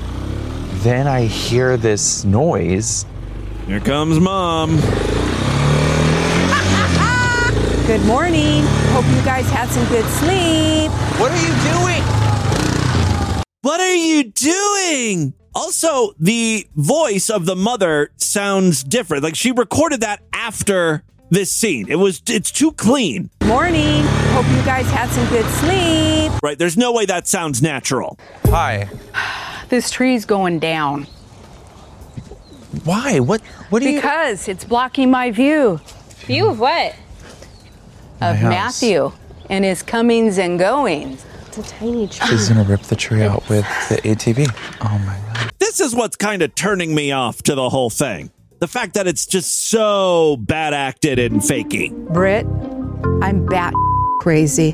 Then 0.82 1.06
I 1.06 1.24
hear 1.24 1.78
this 1.78 2.24
noise 2.24 3.06
Here 3.66 3.80
comes 3.80 4.20
mom. 4.20 4.76
Good 7.86 8.04
morning. 8.04 8.64
Hope 8.92 9.06
you 9.06 9.24
guys 9.24 9.48
had 9.48 9.70
some 9.70 9.88
good 9.88 10.04
sleep. 10.04 10.90
What 11.18 11.32
are 11.32 11.40
you 11.40 11.54
doing? 11.72 12.17
What 13.68 13.80
are 13.80 13.94
you 13.94 14.24
doing? 14.24 15.34
Also, 15.54 16.14
the 16.18 16.66
voice 16.74 17.28
of 17.28 17.44
the 17.44 17.54
mother 17.54 18.10
sounds 18.16 18.82
different. 18.82 19.22
Like 19.22 19.36
she 19.36 19.52
recorded 19.52 20.00
that 20.00 20.22
after 20.32 21.02
this 21.28 21.52
scene. 21.52 21.84
It 21.90 21.96
was 21.96 22.22
it's 22.30 22.50
too 22.50 22.72
clean. 22.72 23.28
Morning. 23.44 24.04
Hope 24.32 24.46
you 24.56 24.64
guys 24.64 24.86
had 24.86 25.10
some 25.10 25.28
good 25.28 25.44
sleep. 25.56 26.42
Right? 26.42 26.58
There's 26.58 26.78
no 26.78 26.92
way 26.92 27.04
that 27.04 27.28
sounds 27.28 27.60
natural. 27.60 28.18
Hi. 28.46 28.88
This 29.68 29.90
tree's 29.90 30.24
going 30.24 30.60
down. 30.60 31.06
Why? 32.84 33.20
What? 33.20 33.42
What 33.68 33.82
do 33.82 33.90
you? 33.90 33.96
Because 33.96 34.48
it's 34.48 34.64
blocking 34.64 35.10
my 35.10 35.30
view. 35.30 35.78
View 36.20 36.48
of 36.48 36.58
what? 36.58 36.96
My 38.18 38.30
Of 38.30 38.36
house. 38.36 38.50
Matthew 38.50 39.12
and 39.50 39.62
his 39.62 39.82
comings 39.82 40.38
and 40.38 40.58
goings. 40.58 41.26
It's 41.58 41.72
a 41.72 41.74
tiny 41.74 42.08
tree. 42.08 42.28
She's 42.28 42.48
gonna 42.48 42.64
rip 42.64 42.82
the 42.82 42.96
tree 42.96 43.22
out 43.22 43.48
with 43.48 43.64
the 43.88 43.96
ATV. 44.04 44.46
Oh 44.80 44.98
my 45.06 45.18
god. 45.34 45.52
This 45.58 45.80
is 45.80 45.94
what's 45.94 46.16
kind 46.16 46.42
of 46.42 46.54
turning 46.54 46.94
me 46.94 47.12
off 47.12 47.42
to 47.44 47.54
the 47.54 47.68
whole 47.68 47.90
thing. 47.90 48.30
The 48.60 48.68
fact 48.68 48.94
that 48.94 49.06
it's 49.06 49.26
just 49.26 49.68
so 49.70 50.36
bad 50.40 50.74
acted 50.74 51.18
and 51.18 51.40
fakey. 51.40 51.90
Britt, 52.12 52.46
I'm 53.22 53.46
bat 53.46 53.72
crazy. 54.20 54.72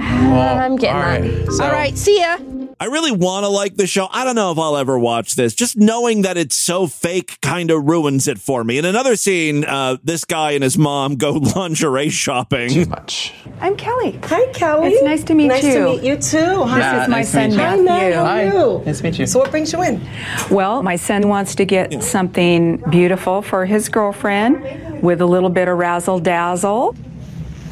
I'm 0.00 0.76
getting 0.76 0.96
all 0.96 1.02
right, 1.02 1.20
that. 1.22 1.52
so- 1.52 1.64
All 1.64 1.72
right, 1.72 1.96
see 1.96 2.18
ya. 2.20 2.38
I 2.82 2.86
really 2.86 3.12
want 3.12 3.44
to 3.44 3.48
like 3.48 3.76
the 3.76 3.86
show. 3.86 4.08
I 4.10 4.24
don't 4.24 4.34
know 4.34 4.50
if 4.50 4.58
I'll 4.58 4.76
ever 4.76 4.98
watch 4.98 5.36
this. 5.36 5.54
Just 5.54 5.76
knowing 5.76 6.22
that 6.22 6.36
it's 6.36 6.56
so 6.56 6.88
fake 6.88 7.40
kind 7.40 7.70
of 7.70 7.84
ruins 7.84 8.26
it 8.26 8.40
for 8.40 8.64
me. 8.64 8.76
In 8.76 8.84
another 8.84 9.14
scene, 9.14 9.64
uh, 9.64 9.98
this 10.02 10.24
guy 10.24 10.50
and 10.50 10.64
his 10.64 10.76
mom 10.76 11.14
go 11.14 11.30
lingerie 11.56 12.08
shopping. 12.08 12.70
Too 12.70 12.86
much. 12.86 13.34
I'm 13.60 13.76
Kelly. 13.76 14.18
Hi, 14.24 14.46
Kelly. 14.46 14.88
It's 14.88 15.02
nice 15.04 15.22
to 15.22 15.34
meet 15.34 15.46
nice 15.46 15.62
you. 15.62 15.68
Nice 15.68 15.78
to 15.78 16.02
meet 16.02 16.02
you 16.02 16.16
too. 16.16 16.64
Hi. 16.64 16.96
This 16.96 17.02
is 17.04 17.08
my 17.08 17.16
nice 17.18 17.28
son 17.28 17.50
meet. 17.50 17.60
Hi, 17.60 17.76
Matthew. 17.76 17.84
Matt. 17.84 18.12
How 18.14 18.24
are 18.24 18.44
you? 18.46 18.84
Nice 18.84 18.98
to 18.98 19.04
meet 19.04 19.18
you. 19.20 19.26
So, 19.26 19.38
what 19.38 19.52
brings 19.52 19.72
you 19.72 19.80
in? 19.84 20.04
Well, 20.50 20.82
my 20.82 20.96
son 20.96 21.28
wants 21.28 21.54
to 21.54 21.64
get 21.64 22.02
something 22.02 22.78
beautiful 22.90 23.42
for 23.42 23.64
his 23.64 23.88
girlfriend 23.88 25.00
with 25.04 25.20
a 25.20 25.26
little 25.26 25.50
bit 25.50 25.68
of 25.68 25.78
razzle 25.78 26.18
dazzle 26.18 26.96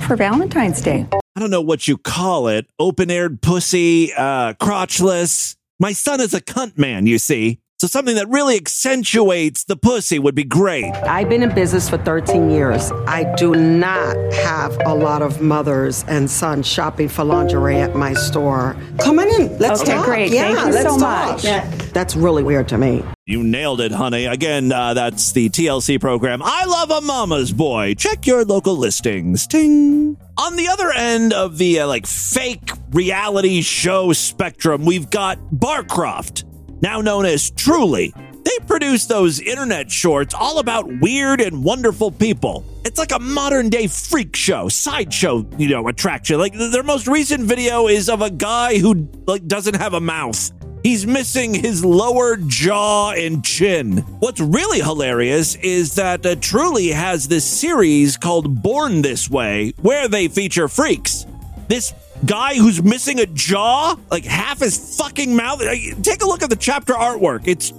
for 0.00 0.16
Valentine's 0.16 0.80
Day. 0.80 1.06
I 1.36 1.40
don't 1.40 1.50
know 1.50 1.60
what 1.60 1.86
you 1.88 1.96
call 1.96 2.48
it. 2.48 2.66
Open 2.78 3.10
aired 3.10 3.40
pussy, 3.40 4.12
uh, 4.12 4.54
crotchless. 4.54 5.56
My 5.78 5.92
son 5.92 6.20
is 6.20 6.34
a 6.34 6.40
cunt 6.40 6.76
man, 6.76 7.06
you 7.06 7.18
see. 7.18 7.60
So 7.80 7.86
something 7.86 8.16
that 8.16 8.28
really 8.28 8.56
accentuates 8.56 9.64
the 9.64 9.74
pussy 9.74 10.18
would 10.18 10.34
be 10.34 10.44
great. 10.44 10.92
I've 10.96 11.30
been 11.30 11.42
in 11.42 11.54
business 11.54 11.88
for 11.88 11.96
13 11.96 12.50
years. 12.50 12.92
I 13.06 13.24
do 13.36 13.54
not 13.54 14.18
have 14.34 14.76
a 14.84 14.94
lot 14.94 15.22
of 15.22 15.40
mothers 15.40 16.04
and 16.06 16.30
sons 16.30 16.66
shopping 16.66 17.08
for 17.08 17.24
lingerie 17.24 17.80
at 17.80 17.96
my 17.96 18.12
store. 18.12 18.76
Come 18.98 19.18
on 19.18 19.28
in. 19.28 19.56
Let's 19.58 19.80
Okay, 19.80 19.94
talk. 19.94 20.04
great. 20.04 20.30
Yeah, 20.30 20.52
Thank 20.52 20.66
you 20.66 20.72
let's 20.74 20.90
so 20.94 20.98
talk. 21.00 21.42
much. 21.42 21.92
That's 21.94 22.14
really 22.14 22.42
weird 22.42 22.68
to 22.68 22.76
me. 22.76 23.02
You 23.24 23.42
nailed 23.42 23.80
it, 23.80 23.92
honey. 23.92 24.26
Again, 24.26 24.70
uh, 24.72 24.92
that's 24.92 25.32
the 25.32 25.48
TLC 25.48 25.98
program. 25.98 26.42
I 26.44 26.66
love 26.66 26.90
a 26.90 27.00
mama's 27.00 27.50
boy. 27.50 27.94
Check 27.94 28.26
your 28.26 28.44
local 28.44 28.76
listings. 28.76 29.46
Ting. 29.46 30.18
On 30.36 30.56
the 30.56 30.68
other 30.68 30.92
end 30.92 31.32
of 31.32 31.56
the 31.56 31.80
uh, 31.80 31.86
like 31.86 32.06
fake 32.06 32.72
reality 32.90 33.62
show 33.62 34.12
spectrum, 34.12 34.84
we've 34.84 35.08
got 35.08 35.38
Barcroft, 35.50 36.44
now 36.82 37.00
known 37.00 37.26
as 37.26 37.50
Truly. 37.50 38.12
They 38.44 38.66
produce 38.66 39.06
those 39.06 39.40
internet 39.40 39.90
shorts 39.90 40.34
all 40.34 40.58
about 40.58 40.86
weird 41.00 41.40
and 41.40 41.62
wonderful 41.62 42.10
people. 42.10 42.64
It's 42.84 42.98
like 42.98 43.12
a 43.12 43.18
modern 43.18 43.68
day 43.68 43.86
freak 43.86 44.34
show, 44.34 44.68
sideshow, 44.68 45.46
you 45.58 45.68
know, 45.68 45.88
attraction. 45.88 46.38
Like 46.38 46.54
their 46.54 46.82
most 46.82 47.06
recent 47.06 47.44
video 47.44 47.88
is 47.88 48.08
of 48.08 48.22
a 48.22 48.30
guy 48.30 48.78
who 48.78 49.08
like 49.26 49.46
doesn't 49.46 49.76
have 49.76 49.94
a 49.94 50.00
mouth. 50.00 50.50
He's 50.82 51.06
missing 51.06 51.52
his 51.52 51.84
lower 51.84 52.38
jaw 52.38 53.10
and 53.12 53.44
chin. 53.44 53.98
What's 54.20 54.40
really 54.40 54.80
hilarious 54.80 55.56
is 55.56 55.96
that 55.96 56.24
uh, 56.24 56.36
Truly 56.36 56.88
has 56.88 57.28
this 57.28 57.44
series 57.44 58.16
called 58.16 58.62
Born 58.62 59.02
This 59.02 59.28
Way, 59.28 59.74
where 59.82 60.08
they 60.08 60.28
feature 60.28 60.68
freaks. 60.68 61.26
This 61.68 61.92
guy 62.24 62.54
who's 62.54 62.82
missing 62.82 63.20
a 63.20 63.26
jaw, 63.26 63.96
like 64.10 64.24
half 64.24 64.60
his 64.60 64.96
fucking 64.98 65.34
mouth. 65.34 65.60
Take 66.02 66.22
a 66.22 66.26
look 66.26 66.42
at 66.42 66.50
the 66.50 66.56
chapter 66.56 66.94
artwork. 66.94 67.46
It's 67.46 67.72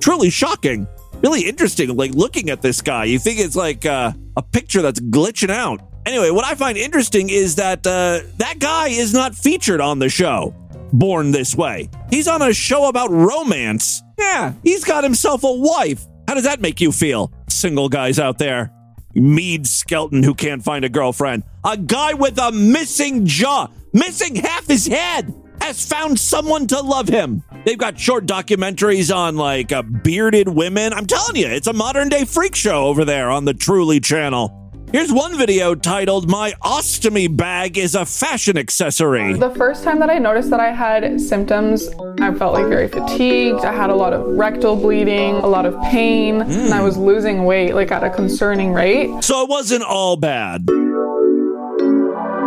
truly 0.00 0.30
shocking. 0.30 0.86
Really 1.22 1.42
interesting, 1.42 1.96
like 1.96 2.12
looking 2.12 2.50
at 2.50 2.62
this 2.62 2.82
guy. 2.82 3.04
You 3.04 3.18
think 3.18 3.40
it's 3.40 3.56
like 3.56 3.86
uh, 3.86 4.12
a 4.36 4.42
picture 4.42 4.82
that's 4.82 5.00
glitching 5.00 5.50
out. 5.50 5.80
Anyway, 6.04 6.30
what 6.30 6.44
I 6.44 6.54
find 6.54 6.76
interesting 6.76 7.30
is 7.30 7.56
that 7.56 7.86
uh, 7.86 8.20
that 8.36 8.58
guy 8.58 8.88
is 8.88 9.12
not 9.12 9.34
featured 9.34 9.80
on 9.80 9.98
the 9.98 10.08
show. 10.08 10.54
Born 10.92 11.32
This 11.32 11.56
Way. 11.56 11.90
He's 12.10 12.28
on 12.28 12.42
a 12.42 12.52
show 12.52 12.88
about 12.88 13.10
romance. 13.10 14.02
Yeah, 14.18 14.52
he's 14.62 14.84
got 14.84 15.04
himself 15.04 15.42
a 15.42 15.52
wife. 15.52 16.06
How 16.28 16.34
does 16.34 16.44
that 16.44 16.60
make 16.60 16.80
you 16.80 16.92
feel, 16.92 17.32
single 17.48 17.88
guys 17.88 18.18
out 18.18 18.38
there? 18.38 18.72
Mead 19.14 19.66
Skelton 19.66 20.22
who 20.22 20.34
can't 20.34 20.62
find 20.62 20.84
a 20.84 20.88
girlfriend. 20.88 21.42
A 21.64 21.76
guy 21.76 22.14
with 22.14 22.38
a 22.38 22.52
missing 22.52 23.26
jaw, 23.26 23.68
missing 23.92 24.36
half 24.36 24.66
his 24.66 24.86
head, 24.86 25.34
has 25.60 25.84
found 25.86 26.18
someone 26.18 26.66
to 26.68 26.80
love 26.80 27.08
him. 27.08 27.42
They've 27.64 27.78
got 27.78 27.98
short 27.98 28.26
documentaries 28.26 29.14
on 29.14 29.36
like 29.36 29.72
uh, 29.72 29.82
bearded 29.82 30.48
women. 30.48 30.92
I'm 30.92 31.06
telling 31.06 31.36
you, 31.36 31.46
it's 31.46 31.66
a 31.66 31.72
modern 31.72 32.08
day 32.08 32.24
freak 32.24 32.54
show 32.54 32.84
over 32.86 33.04
there 33.04 33.30
on 33.30 33.44
the 33.44 33.54
Truly 33.54 34.00
channel. 34.00 34.62
Here's 34.92 35.12
one 35.12 35.36
video 35.36 35.74
titled 35.74 36.30
My 36.30 36.52
Ostomy 36.62 37.34
Bag 37.34 37.76
is 37.76 37.96
a 37.96 38.06
Fashion 38.06 38.56
Accessory. 38.56 39.34
The 39.34 39.50
first 39.56 39.82
time 39.82 39.98
that 39.98 40.10
I 40.10 40.18
noticed 40.18 40.48
that 40.50 40.60
I 40.60 40.70
had 40.70 41.20
symptoms, 41.20 41.88
I 42.20 42.32
felt 42.32 42.54
like 42.54 42.66
very 42.66 42.86
fatigued. 42.86 43.64
I 43.64 43.72
had 43.72 43.90
a 43.90 43.94
lot 43.96 44.12
of 44.12 44.24
rectal 44.24 44.76
bleeding, 44.76 45.34
a 45.34 45.46
lot 45.48 45.66
of 45.66 45.74
pain, 45.82 46.40
and 46.40 46.72
I 46.72 46.82
was 46.82 46.96
losing 46.96 47.44
weight 47.44 47.74
like 47.74 47.90
at 47.90 48.04
a 48.04 48.10
concerning 48.10 48.72
rate. 48.72 49.24
So 49.24 49.42
it 49.42 49.48
wasn't 49.50 49.82
all 49.82 50.16
bad. 50.16 50.68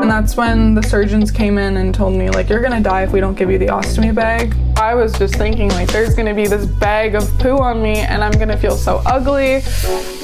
And 0.02 0.10
that's 0.10 0.38
when 0.38 0.76
the 0.76 0.82
surgeons 0.82 1.30
came 1.30 1.58
in 1.58 1.76
and 1.76 1.94
told 1.94 2.16
me, 2.16 2.30
like, 2.30 2.48
you're 2.48 2.62
gonna 2.62 2.80
die 2.80 3.04
if 3.04 3.12
we 3.12 3.20
don't 3.20 3.36
give 3.36 3.52
you 3.52 3.58
the 3.58 3.68
ostomy 3.68 4.16
bag. 4.16 4.56
I 4.78 4.96
was 4.96 5.12
just 5.20 5.36
thinking, 5.36 5.70
like, 5.72 5.92
there's 5.92 6.16
gonna 6.16 6.34
be 6.34 6.48
this 6.48 6.66
bag 6.66 7.16
of 7.16 7.30
poo 7.38 7.58
on 7.58 7.82
me 7.82 7.98
and 7.98 8.24
I'm 8.24 8.32
gonna 8.32 8.58
feel 8.58 8.78
so 8.78 9.02
ugly. 9.06 9.62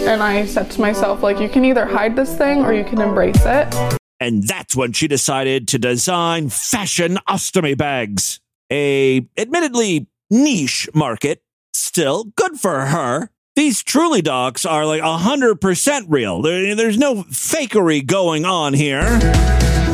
And 0.07 0.23
I 0.23 0.45
said 0.45 0.71
to 0.71 0.81
myself, 0.81 1.21
like, 1.21 1.39
you 1.39 1.49
can 1.49 1.65
either 1.65 1.85
hide 1.85 2.15
this 2.15 2.38
thing 2.38 2.63
or 2.63 2.73
you 2.73 2.85
can 2.85 3.01
embrace 3.01 3.45
it. 3.45 3.75
And 4.21 4.47
that's 4.47 4.77
when 4.77 4.93
she 4.93 5.09
decided 5.09 5.67
to 5.67 5.77
design 5.77 6.47
fashion 6.49 7.19
ostomy 7.27 7.77
bags. 7.77 8.39
A 8.71 9.27
admittedly 9.38 10.07
niche 10.31 10.88
market, 10.93 11.43
still 11.73 12.23
good 12.38 12.57
for 12.57 12.85
her. 12.85 13.29
These 13.55 13.83
Truly 13.83 14.21
docs 14.21 14.65
are 14.65 14.85
like 14.85 15.01
100% 15.01 16.05
real. 16.09 16.41
There- 16.41 16.75
there's 16.75 16.97
no 16.97 17.23
fakery 17.23 18.05
going 18.05 18.43
on 18.43 18.73
here. 18.73 18.99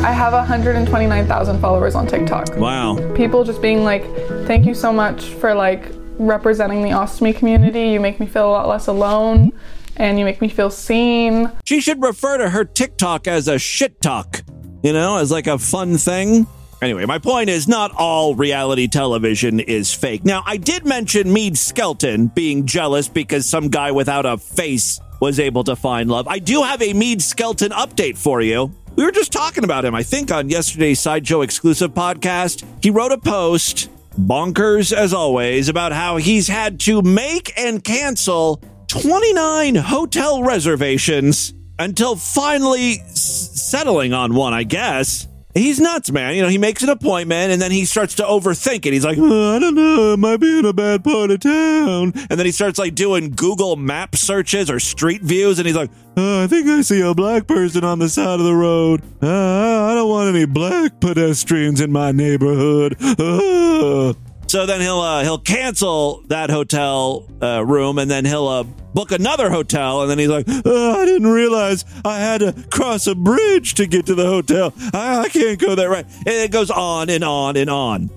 I 0.04 0.10
have 0.10 0.32
129,000 0.32 1.60
followers 1.60 1.94
on 1.94 2.08
TikTok. 2.08 2.56
Wow. 2.56 2.98
People 3.14 3.44
just 3.44 3.62
being 3.62 3.84
like, 3.84 4.04
thank 4.48 4.66
you 4.66 4.74
so 4.74 4.92
much 4.92 5.22
for 5.26 5.54
like 5.54 5.84
representing 6.18 6.82
the 6.82 6.90
ostomy 6.90 7.36
community. 7.36 7.90
You 7.90 8.00
make 8.00 8.18
me 8.18 8.26
feel 8.26 8.46
a 8.48 8.50
lot 8.50 8.66
less 8.66 8.88
alone 8.88 9.52
and 9.96 10.18
you 10.18 10.24
make 10.24 10.40
me 10.40 10.48
feel 10.48 10.68
seen. 10.70 11.48
She 11.64 11.80
should 11.80 12.02
refer 12.02 12.38
to 12.38 12.50
her 12.50 12.64
TikTok 12.64 13.28
as 13.28 13.46
a 13.46 13.60
shit 13.60 14.00
talk, 14.02 14.42
you 14.82 14.92
know, 14.92 15.18
as 15.18 15.30
like 15.30 15.46
a 15.46 15.56
fun 15.58 15.98
thing. 15.98 16.48
Anyway, 16.82 17.06
my 17.06 17.18
point 17.18 17.48
is 17.48 17.68
not 17.68 17.92
all 17.94 18.34
reality 18.34 18.88
television 18.88 19.60
is 19.60 19.94
fake. 19.94 20.24
Now, 20.24 20.42
I 20.44 20.56
did 20.56 20.84
mention 20.84 21.32
Mead 21.32 21.56
Skelton 21.56 22.26
being 22.26 22.66
jealous 22.66 23.06
because 23.06 23.46
some 23.48 23.68
guy 23.68 23.92
without 23.92 24.26
a 24.26 24.36
face 24.36 24.98
was 25.20 25.38
able 25.38 25.62
to 25.62 25.76
find 25.76 26.10
love. 26.10 26.26
I 26.26 26.40
do 26.40 26.62
have 26.64 26.82
a 26.82 26.92
Mead 26.92 27.22
Skelton 27.22 27.70
update 27.70 28.18
for 28.18 28.42
you. 28.42 28.74
We 28.96 29.04
were 29.04 29.12
just 29.12 29.30
talking 29.32 29.62
about 29.62 29.84
him, 29.84 29.94
I 29.94 30.02
think, 30.02 30.32
on 30.32 30.50
yesterday's 30.50 30.98
Sideshow 30.98 31.42
exclusive 31.42 31.92
podcast. 31.94 32.64
He 32.82 32.90
wrote 32.90 33.12
a 33.12 33.18
post, 33.18 33.88
bonkers 34.18 34.92
as 34.92 35.14
always, 35.14 35.68
about 35.68 35.92
how 35.92 36.16
he's 36.16 36.48
had 36.48 36.80
to 36.80 37.00
make 37.00 37.56
and 37.56 37.82
cancel 37.84 38.60
29 38.88 39.76
hotel 39.76 40.42
reservations 40.42 41.54
until 41.78 42.16
finally 42.16 42.94
s- 42.94 43.50
settling 43.70 44.12
on 44.12 44.34
one, 44.34 44.52
I 44.52 44.64
guess. 44.64 45.28
He's 45.54 45.78
nuts, 45.78 46.10
man. 46.10 46.34
You 46.34 46.42
know, 46.42 46.48
he 46.48 46.56
makes 46.58 46.82
an 46.82 46.88
appointment 46.88 47.52
and 47.52 47.60
then 47.60 47.70
he 47.70 47.84
starts 47.84 48.14
to 48.16 48.22
overthink 48.22 48.86
it. 48.86 48.92
He's 48.92 49.04
like, 49.04 49.18
"Oh, 49.20 49.56
I 49.56 49.58
don't 49.58 49.74
know, 49.74 50.14
I 50.14 50.16
might 50.16 50.38
be 50.38 50.58
in 50.58 50.64
a 50.64 50.72
bad 50.72 51.04
part 51.04 51.30
of 51.30 51.40
town. 51.40 52.12
And 52.30 52.38
then 52.38 52.46
he 52.46 52.52
starts 52.52 52.78
like 52.78 52.94
doing 52.94 53.30
Google 53.30 53.76
map 53.76 54.16
searches 54.16 54.70
or 54.70 54.80
street 54.80 55.22
views 55.22 55.58
and 55.58 55.66
he's 55.66 55.76
like, 55.76 55.90
oh, 56.16 56.44
I 56.44 56.46
think 56.46 56.68
I 56.68 56.80
see 56.80 57.02
a 57.02 57.14
black 57.14 57.46
person 57.46 57.84
on 57.84 57.98
the 57.98 58.08
side 58.08 58.40
of 58.40 58.46
the 58.46 58.54
road. 58.54 59.02
I 59.20 59.94
don't 59.94 60.08
want 60.08 60.34
any 60.34 60.46
black 60.46 61.00
pedestrians 61.00 61.80
in 61.80 61.92
my 61.92 62.12
neighborhood. 62.12 62.96
So 64.52 64.66
then 64.66 64.82
he'll 64.82 65.00
uh, 65.00 65.22
he'll 65.22 65.38
cancel 65.38 66.24
that 66.28 66.50
hotel 66.50 67.26
uh, 67.40 67.64
room, 67.64 67.96
and 67.96 68.10
then 68.10 68.26
he'll 68.26 68.46
uh, 68.46 68.64
book 68.64 69.10
another 69.10 69.48
hotel, 69.48 70.02
and 70.02 70.10
then 70.10 70.18
he's 70.18 70.28
like, 70.28 70.44
oh, 70.66 71.00
"I 71.00 71.06
didn't 71.06 71.28
realize 71.28 71.86
I 72.04 72.18
had 72.18 72.40
to 72.40 72.52
cross 72.70 73.06
a 73.06 73.14
bridge 73.14 73.72
to 73.76 73.86
get 73.86 74.04
to 74.04 74.14
the 74.14 74.26
hotel. 74.26 74.74
I, 74.92 75.20
I 75.20 75.28
can't 75.30 75.58
go 75.58 75.74
that 75.74 75.88
right." 75.88 76.04
And 76.04 76.28
it 76.28 76.50
goes 76.50 76.70
on 76.70 77.08
and 77.08 77.24
on 77.24 77.56
and 77.56 77.70
on. 77.70 78.10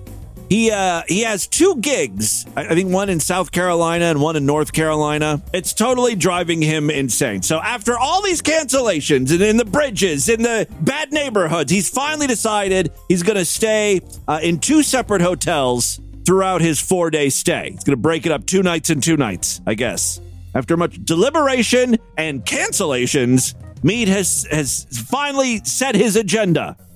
He 0.50 0.70
uh, 0.70 1.04
he 1.08 1.22
has 1.22 1.46
two 1.46 1.76
gigs. 1.76 2.44
I 2.54 2.74
think 2.74 2.92
one 2.92 3.08
in 3.08 3.18
South 3.18 3.50
Carolina 3.50 4.04
and 4.04 4.20
one 4.20 4.36
in 4.36 4.44
North 4.44 4.74
Carolina. 4.74 5.42
It's 5.54 5.72
totally 5.72 6.16
driving 6.16 6.60
him 6.60 6.90
insane. 6.90 7.40
So 7.40 7.60
after 7.60 7.96
all 7.96 8.20
these 8.20 8.42
cancellations 8.42 9.32
and 9.32 9.40
in 9.40 9.56
the 9.56 9.64
bridges, 9.64 10.28
in 10.28 10.42
the 10.42 10.68
bad 10.82 11.12
neighborhoods, 11.12 11.72
he's 11.72 11.88
finally 11.88 12.26
decided 12.26 12.92
he's 13.08 13.22
going 13.22 13.38
to 13.38 13.44
stay 13.46 14.02
uh, 14.28 14.40
in 14.42 14.58
two 14.58 14.82
separate 14.82 15.22
hotels 15.22 15.98
throughout 16.26 16.60
his 16.60 16.80
four 16.80 17.10
day 17.10 17.28
stay. 17.30 17.70
He's 17.70 17.84
going 17.84 17.96
to 17.96 18.02
break 18.02 18.26
it 18.26 18.32
up 18.32 18.44
two 18.44 18.62
nights 18.62 18.90
and 18.90 19.02
two 19.02 19.16
nights, 19.16 19.60
I 19.66 19.74
guess. 19.74 20.20
After 20.54 20.76
much 20.76 21.02
deliberation 21.04 21.96
and 22.18 22.44
cancellations, 22.44 23.54
Mead 23.82 24.08
has 24.08 24.46
has 24.50 24.86
finally 25.08 25.62
set 25.64 25.94
his 25.94 26.16
agenda. 26.16 26.76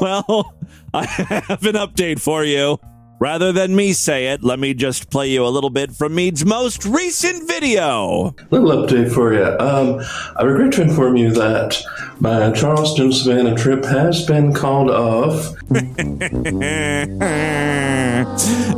Well, 0.00 0.54
I 0.94 1.04
have 1.04 1.66
an 1.66 1.74
update 1.74 2.18
for 2.18 2.42
you. 2.42 2.80
Rather 3.24 3.52
than 3.52 3.74
me 3.74 3.94
say 3.94 4.26
it, 4.26 4.44
let 4.44 4.58
me 4.58 4.74
just 4.74 5.08
play 5.08 5.30
you 5.30 5.46
a 5.46 5.48
little 5.48 5.70
bit 5.70 5.92
from 5.92 6.14
Mead's 6.14 6.44
most 6.44 6.84
recent 6.84 7.48
video. 7.48 8.34
Little 8.50 8.68
update 8.68 9.10
for 9.14 9.32
you. 9.32 9.46
Um, 9.46 10.02
I 10.36 10.42
regret 10.42 10.74
to 10.74 10.82
inform 10.82 11.16
you 11.16 11.32
that 11.32 11.82
my 12.20 12.50
Charleston 12.50 13.10
Savannah 13.12 13.54
trip 13.54 13.82
has 13.86 14.26
been 14.26 14.52
called 14.52 14.90
off. 14.90 15.54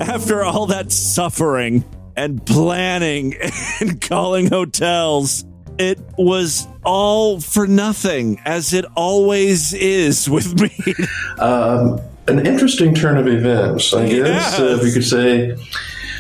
After 0.09 0.45
all 0.45 0.67
that 0.67 0.93
suffering 0.93 1.85
and 2.17 2.47
planning 2.47 3.35
and 3.81 4.01
calling 4.01 4.47
hotels, 4.49 5.45
it 5.77 5.99
was 6.17 6.69
all 6.85 7.41
for 7.41 7.67
nothing, 7.67 8.41
as 8.45 8.73
it 8.73 8.85
always 8.95 9.73
is 9.75 10.31
with 10.31 10.61
me. 10.61 10.71
Um, 11.41 12.01
an 12.29 12.47
interesting 12.47 12.95
turn 12.95 13.17
of 13.17 13.27
events, 13.27 13.93
I 13.95 14.09
guess, 14.09 14.59
uh, 14.59 14.77
if 14.79 14.87
you 14.87 14.93
could 14.93 15.05
say. 15.05 15.57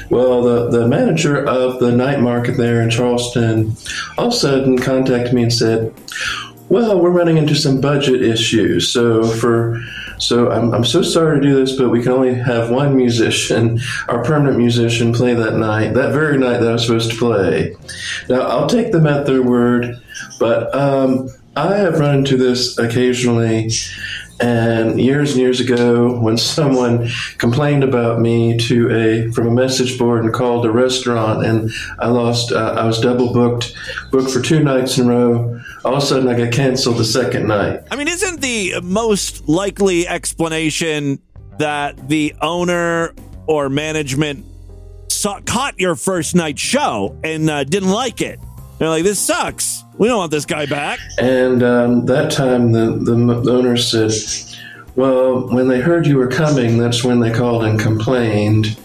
Well, 0.09 0.42
the, 0.42 0.71
the 0.71 0.87
manager 0.87 1.45
of 1.45 1.81
the 1.81 1.90
night 1.90 2.21
market 2.21 2.57
there 2.57 2.81
in 2.81 2.90
Charleston 2.90 3.77
all 4.16 4.29
of 4.29 4.33
a 4.33 4.37
sudden 4.37 4.79
contacted 4.79 5.35
me 5.35 5.42
and 5.42 5.53
said, 5.53 5.92
"Well, 6.69 7.01
we're 7.01 7.11
running 7.11 7.38
into 7.38 7.57
some 7.57 7.81
budget 7.81 8.23
issues, 8.23 8.88
so 8.88 9.25
for 9.25 9.81
so 10.19 10.51
I'm, 10.51 10.73
I'm 10.73 10.85
so 10.85 11.03
sorry 11.03 11.40
to 11.40 11.47
do 11.47 11.55
this, 11.55 11.77
but 11.77 11.90
we 11.90 12.03
can 12.03 12.12
only 12.12 12.35
have 12.35 12.71
one 12.71 12.97
musician, 12.97 13.81
our 14.09 14.23
permanent 14.23 14.57
musician, 14.57 15.12
play 15.12 15.35
that 15.35 15.57
night, 15.57 15.95
that 15.95 16.12
very 16.12 16.38
night 16.38 16.59
that 16.61 16.69
I 16.69 16.73
was 16.73 16.87
supposed 16.87 17.11
to 17.11 17.16
play. 17.19 17.77
Now, 18.29 18.42
I'll 18.42 18.69
take 18.69 18.92
them 18.92 19.07
at 19.07 19.27
their 19.27 19.42
word, 19.42 20.01
but 20.38 20.75
um, 20.75 21.29
I 21.57 21.77
have 21.77 21.99
run 21.99 22.19
into 22.19 22.37
this 22.37 22.79
occasionally. 22.79 23.71
And 24.40 25.01
years 25.01 25.33
and 25.33 25.40
years 25.40 25.61
ago, 25.61 26.18
when 26.20 26.37
someone 26.57 27.09
complained 27.38 27.85
about 27.85 28.20
me 28.20 28.59
to 28.59 28.90
a 28.90 29.33
from 29.33 29.49
a 29.49 29.51
message 29.51 29.99
board 29.99 30.25
and 30.25 30.33
called 30.33 30.66
a 30.66 30.70
restaurant, 30.70 31.44
and 31.44 31.70
I 31.99 32.09
lost, 32.09 32.53
uh, 32.53 32.75
I 32.79 32.87
was 32.87 33.01
double 33.01 33.33
booked, 33.33 33.75
booked 34.11 34.31
for 34.31 34.40
two 34.40 34.62
nights 34.62 34.99
in 34.99 35.07
a 35.07 35.11
row. 35.11 35.61
All 35.85 35.94
of 35.94 36.03
a 36.03 36.07
sudden, 36.07 36.29
I 36.29 36.37
got 36.37 36.53
canceled 36.53 36.99
the 36.99 37.05
second 37.05 37.46
night. 37.46 37.83
I 37.90 37.96
mean, 37.96 38.09
isn't 38.09 38.40
the 38.40 38.81
most 38.83 39.49
likely 39.49 40.07
explanation 40.07 41.20
that 41.59 42.09
the 42.09 42.35
owner 42.42 43.14
or 43.46 43.68
management 43.68 44.44
saw, 45.09 45.40
caught 45.40 45.79
your 45.79 45.94
first 45.94 46.35
night 46.35 46.59
show 46.59 47.18
and 47.25 47.49
uh, 47.49 47.64
didn't 47.64 47.90
like 47.90 48.20
it? 48.20 48.38
They're 48.79 48.89
like, 48.89 49.05
this 49.05 49.19
sucks. 49.19 49.85
We 49.97 50.09
don't 50.09 50.19
want 50.19 50.31
this 50.31 50.45
guy 50.45 50.67
back. 50.67 50.99
And 51.19 51.62
um, 51.62 52.07
that 52.07 52.31
time, 52.31 52.73
the, 52.73 52.91
the 52.91 53.51
owner 53.51 53.77
said, 53.77 54.12
Well, 54.95 55.49
when 55.49 55.69
they 55.69 55.81
heard 55.81 56.07
you 56.07 56.19
were 56.19 56.29
coming, 56.29 56.77
that's 56.77 57.03
when 57.03 57.21
they 57.21 57.33
called 57.33 57.65
and 57.65 57.81
complained. 57.81 58.77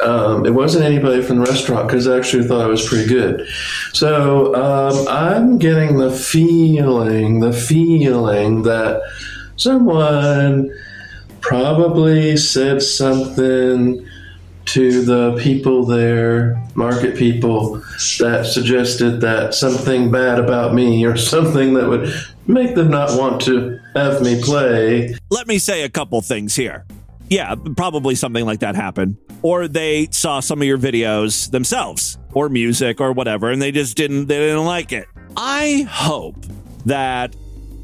Um, 0.00 0.46
it 0.46 0.54
wasn't 0.54 0.84
anybody 0.84 1.22
from 1.22 1.40
the 1.40 1.44
restaurant 1.44 1.88
because 1.88 2.06
I 2.06 2.16
actually 2.16 2.46
thought 2.46 2.64
it 2.64 2.70
was 2.70 2.88
pretty 2.88 3.08
good. 3.08 3.46
So 3.92 4.54
um, 4.54 5.06
I'm 5.08 5.58
getting 5.58 5.98
the 5.98 6.10
feeling, 6.10 7.40
the 7.40 7.52
feeling 7.52 8.62
that 8.62 9.02
someone 9.56 10.72
probably 11.40 12.36
said 12.36 12.82
something 12.82 14.06
to 14.68 15.02
the 15.02 15.36
people 15.42 15.84
there, 15.84 16.62
market 16.74 17.16
people, 17.16 17.82
that 18.18 18.46
suggested 18.50 19.20
that 19.20 19.54
something 19.54 20.10
bad 20.10 20.38
about 20.38 20.74
me 20.74 21.04
or 21.04 21.16
something 21.34 21.74
that 21.74 21.88
would 21.88 22.12
make 22.46 22.74
them 22.74 22.90
not 22.90 23.18
want 23.18 23.40
to 23.42 23.78
have 23.94 24.22
me 24.22 24.42
play. 24.42 25.14
Let 25.30 25.46
me 25.46 25.58
say 25.58 25.82
a 25.82 25.88
couple 25.88 26.20
things 26.20 26.54
here. 26.54 26.86
Yeah, 27.30 27.54
probably 27.76 28.14
something 28.14 28.44
like 28.44 28.60
that 28.60 28.74
happened. 28.74 29.16
Or 29.42 29.68
they 29.68 30.08
saw 30.10 30.40
some 30.40 30.60
of 30.60 30.66
your 30.66 30.78
videos 30.78 31.50
themselves 31.50 32.18
or 32.32 32.48
music 32.48 33.00
or 33.00 33.12
whatever 33.12 33.50
and 33.50 33.60
they 33.60 33.70
just 33.70 33.96
didn't 33.96 34.26
they 34.26 34.38
didn't 34.38 34.64
like 34.64 34.92
it. 34.92 35.06
I 35.36 35.86
hope 35.88 36.36
that 36.86 37.36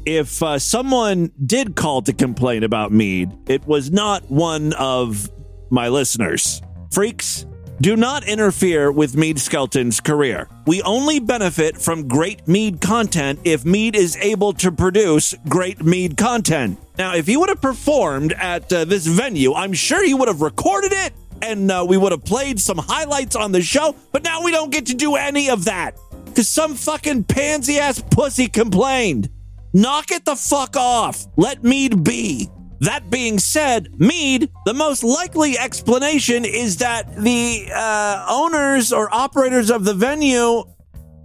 if 0.05 0.41
uh, 0.43 0.59
someone 0.59 1.31
did 1.45 1.75
call 1.75 2.01
to 2.03 2.13
complain 2.13 2.63
about 2.63 2.91
Mead, 2.91 3.31
it 3.47 3.65
was 3.65 3.91
not 3.91 4.29
one 4.29 4.73
of 4.73 5.29
my 5.69 5.87
listeners. 5.89 6.61
Freaks, 6.95 7.45
do 7.81 7.97
not 7.97 8.25
interfere 8.25 8.89
with 8.89 9.17
Mead 9.17 9.37
Skelton's 9.37 9.99
career. 9.99 10.47
We 10.65 10.81
only 10.83 11.19
benefit 11.19 11.77
from 11.77 12.07
great 12.07 12.47
Mead 12.47 12.79
content 12.79 13.41
if 13.43 13.65
Mead 13.65 13.97
is 13.97 14.15
able 14.15 14.53
to 14.53 14.71
produce 14.71 15.35
great 15.49 15.83
Mead 15.83 16.15
content. 16.15 16.79
Now, 16.97 17.13
if 17.13 17.27
he 17.27 17.35
would 17.35 17.49
have 17.49 17.59
performed 17.59 18.31
at 18.31 18.71
uh, 18.71 18.85
this 18.85 19.07
venue, 19.07 19.53
I'm 19.53 19.73
sure 19.73 20.05
he 20.05 20.13
would 20.13 20.29
have 20.29 20.39
recorded 20.39 20.93
it 20.93 21.11
and 21.41 21.69
uh, 21.69 21.85
we 21.85 21.97
would 21.97 22.13
have 22.13 22.23
played 22.23 22.61
some 22.61 22.77
highlights 22.77 23.35
on 23.35 23.51
the 23.51 23.61
show, 23.61 23.93
but 24.13 24.23
now 24.23 24.41
we 24.41 24.51
don't 24.51 24.71
get 24.71 24.85
to 24.85 24.93
do 24.93 25.17
any 25.17 25.49
of 25.49 25.65
that 25.65 25.97
because 26.23 26.47
some 26.47 26.75
fucking 26.75 27.25
pansy 27.25 27.77
ass 27.77 28.01
pussy 28.09 28.47
complained. 28.47 29.29
Knock 29.73 30.11
it 30.11 30.23
the 30.23 30.37
fuck 30.37 30.77
off. 30.77 31.25
Let 31.35 31.61
Mead 31.61 32.05
be. 32.05 32.49
That 32.85 33.09
being 33.09 33.39
said, 33.39 33.99
Mead, 33.99 34.51
the 34.65 34.73
most 34.75 35.03
likely 35.03 35.57
explanation 35.57 36.45
is 36.45 36.77
that 36.77 37.15
the 37.15 37.67
uh, 37.73 38.27
owners 38.29 38.93
or 38.93 39.11
operators 39.11 39.71
of 39.71 39.85
the 39.85 39.95
venue 39.95 40.63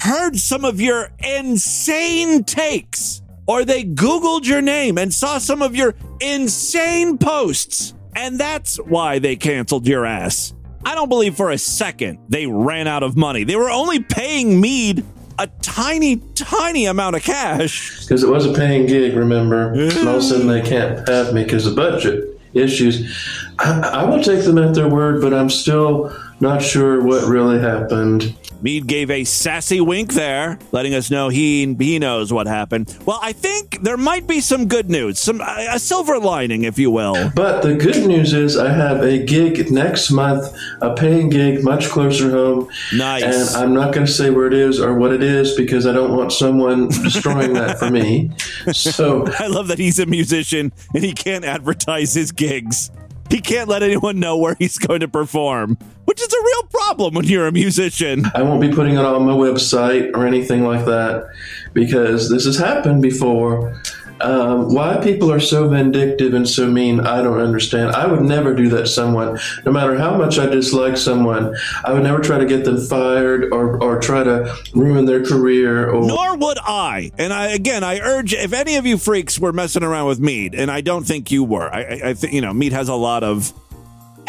heard 0.01 0.39
some 0.39 0.65
of 0.65 0.81
your 0.81 1.13
insane 1.19 2.45
takes, 2.45 3.21
or 3.47 3.67
they 3.67 3.85
Googled 3.85 4.47
your 4.47 4.63
name 4.63 4.97
and 4.97 5.13
saw 5.13 5.37
some 5.37 5.61
of 5.61 5.77
your 5.77 5.95
insane 6.23 7.19
posts, 7.19 7.93
and 8.17 8.41
that's 8.41 8.79
why 8.79 9.19
they 9.19 9.37
canceled 9.37 9.87
your 9.87 10.07
ass. 10.07 10.55
I 10.87 10.95
don't 10.95 11.11
believe 11.11 11.37
for 11.37 11.51
a 11.51 11.59
second 11.59 12.21
they 12.31 12.47
ran 12.47 12.87
out 12.87 13.03
of 13.03 13.19
money. 13.19 13.45
They 13.45 13.57
were 13.57 13.71
only 13.71 14.01
paying 14.01 14.63
Mead 14.63 15.05
a 15.41 15.47
tiny, 15.63 16.17
tiny 16.35 16.85
amount 16.85 17.17
of 17.17 17.23
cash. 17.23 18.01
Because 18.01 18.23
it 18.23 18.29
was 18.29 18.45
a 18.45 18.53
paying 18.53 18.87
gig, 18.87 19.15
remember? 19.17 19.73
and 19.73 20.07
all 20.07 20.17
of 20.17 20.21
a 20.21 20.23
sudden 20.23 20.47
they 20.47 20.61
can't 20.61 21.09
have 21.09 21.33
me 21.33 21.45
because 21.45 21.67
of 21.67 21.75
budget 21.75 22.39
issues. 22.53 23.11
I, 23.59 23.81
I 23.81 24.05
will 24.05 24.23
take 24.23 24.45
them 24.45 24.59
at 24.59 24.75
their 24.75 24.89
word, 24.89 25.23
but 25.23 25.33
I'm 25.33 25.49
still 25.49 26.15
not 26.41 26.63
sure 26.63 27.03
what 27.03 27.29
really 27.29 27.61
happened. 27.61 28.35
Mead 28.63 28.87
gave 28.87 29.11
a 29.11 29.25
sassy 29.25 29.81
wink 29.81 30.13
there, 30.13 30.59
letting 30.73 30.95
us 30.95 31.11
know 31.11 31.29
he 31.29 31.75
he 31.79 31.99
knows 31.99 32.33
what 32.33 32.47
happened. 32.47 32.97
Well, 33.07 33.19
I 33.23 33.33
think 33.33 33.83
there 33.83 33.97
might 33.97 34.27
be 34.27 34.41
some 34.41 34.69
good 34.69 34.91
news, 34.91 35.19
some 35.19 35.41
a 35.41 35.79
silver 35.79 36.19
lining, 36.19 36.65
if 36.65 36.79
you 36.79 36.91
will. 36.91 37.31
But 37.35 37.63
the 37.63 37.75
good 37.75 38.07
news 38.07 38.33
is 38.33 38.57
I 38.57 38.73
have 38.73 39.03
a 39.03 39.25
gig 39.25 39.71
next 39.71 40.11
month, 40.11 40.55
a 40.83 40.95
paying 40.95 41.31
gig 41.31 41.65
much 41.65 41.89
closer 41.89 42.31
home. 42.31 42.69
Nice. 42.95 43.55
And 43.55 43.65
I'm 43.65 43.75
not 43.75 43.95
going 43.95 44.07
to 44.07 44.13
say 44.13 44.31
where 44.31 44.47
it 44.47 44.55
is 44.55 44.81
or 44.81 44.95
what 44.95 45.13
it 45.13 45.23
is 45.23 45.57
because 45.57 45.87
I 45.87 45.93
don't 45.93 46.15
want 46.17 46.33
someone 46.33 46.89
destroying 46.89 47.55
that 47.55 47.79
for 47.79 47.91
me. 47.91 48.31
So 48.73 49.25
I 49.39 49.47
love 49.47 49.69
that 49.69 49.79
he's 49.79 49.99
a 49.99 50.07
musician 50.07 50.73
and 50.95 51.03
he 51.03 51.13
can't 51.13 51.45
advertise 51.45 52.15
his 52.15 52.33
gigs. 52.33 52.91
He 53.31 53.41
can't 53.41 53.69
let 53.69 53.85
anyone 53.85 54.19
know 54.19 54.37
where 54.37 54.57
he's 54.59 54.77
going 54.77 55.01
to 55.01 55.09
perform, 55.09 55.79
which 56.11 56.21
is 56.21 56.33
a 56.33 56.45
real 56.45 56.63
problem 56.65 57.15
when 57.15 57.25
you're 57.25 57.47
a 57.47 57.53
musician. 57.53 58.25
I 58.35 58.43
won't 58.43 58.61
be 58.61 58.73
putting 58.73 58.95
it 58.95 59.05
on 59.05 59.25
my 59.25 59.33
website 59.33 60.11
or 60.13 60.27
anything 60.27 60.65
like 60.65 60.85
that 60.87 61.25
because 61.73 62.29
this 62.29 62.47
has 62.47 62.59
happened 62.59 63.01
before. 63.01 63.81
Um, 64.21 64.75
why 64.75 64.97
people 64.97 65.31
are 65.31 65.39
so 65.39 65.69
vindictive 65.69 66.35
and 66.35 66.49
so 66.49 66.69
mean, 66.69 66.99
I 66.99 67.23
don't 67.23 67.39
understand. 67.39 67.93
I 67.93 68.09
would 68.09 68.23
never 68.23 68.57
do 68.57 68.69
that 68.71 68.81
to 68.81 68.87
someone. 68.89 69.39
No 69.65 69.71
matter 69.71 69.97
how 69.97 70.19
much 70.19 70.37
I 70.37 70.47
dislike 70.47 70.97
someone, 70.97 71.55
I 71.85 71.93
would 71.93 72.03
never 72.03 72.19
try 72.19 72.39
to 72.39 72.45
get 72.45 72.65
them 72.65 72.85
fired 72.85 73.53
or, 73.53 73.81
or 73.81 74.01
try 74.01 74.25
to 74.25 74.53
ruin 74.75 75.05
their 75.05 75.25
career. 75.25 75.89
Or 75.89 76.05
Nor 76.05 76.37
would 76.39 76.59
I. 76.61 77.13
And 77.19 77.33
I 77.33 77.51
again, 77.53 77.85
I 77.85 78.01
urge 78.01 78.35
if 78.35 78.53
any 78.53 78.75
of 78.75 78.85
you 78.85 78.99
freaks 78.99 79.39
were 79.39 79.53
messing 79.53 79.85
around 79.85 80.09
with 80.09 80.19
Mead, 80.19 80.57
and 80.57 80.73
I 80.73 80.81
don't 80.81 81.07
think 81.07 81.31
you 81.31 81.45
were. 81.45 81.73
I, 81.73 81.83
I, 81.83 82.01
I 82.09 82.15
think 82.15 82.33
you 82.33 82.41
know 82.41 82.53
Mead 82.53 82.73
has 82.73 82.89
a 82.89 82.97
lot 82.97 83.23
of 83.23 83.55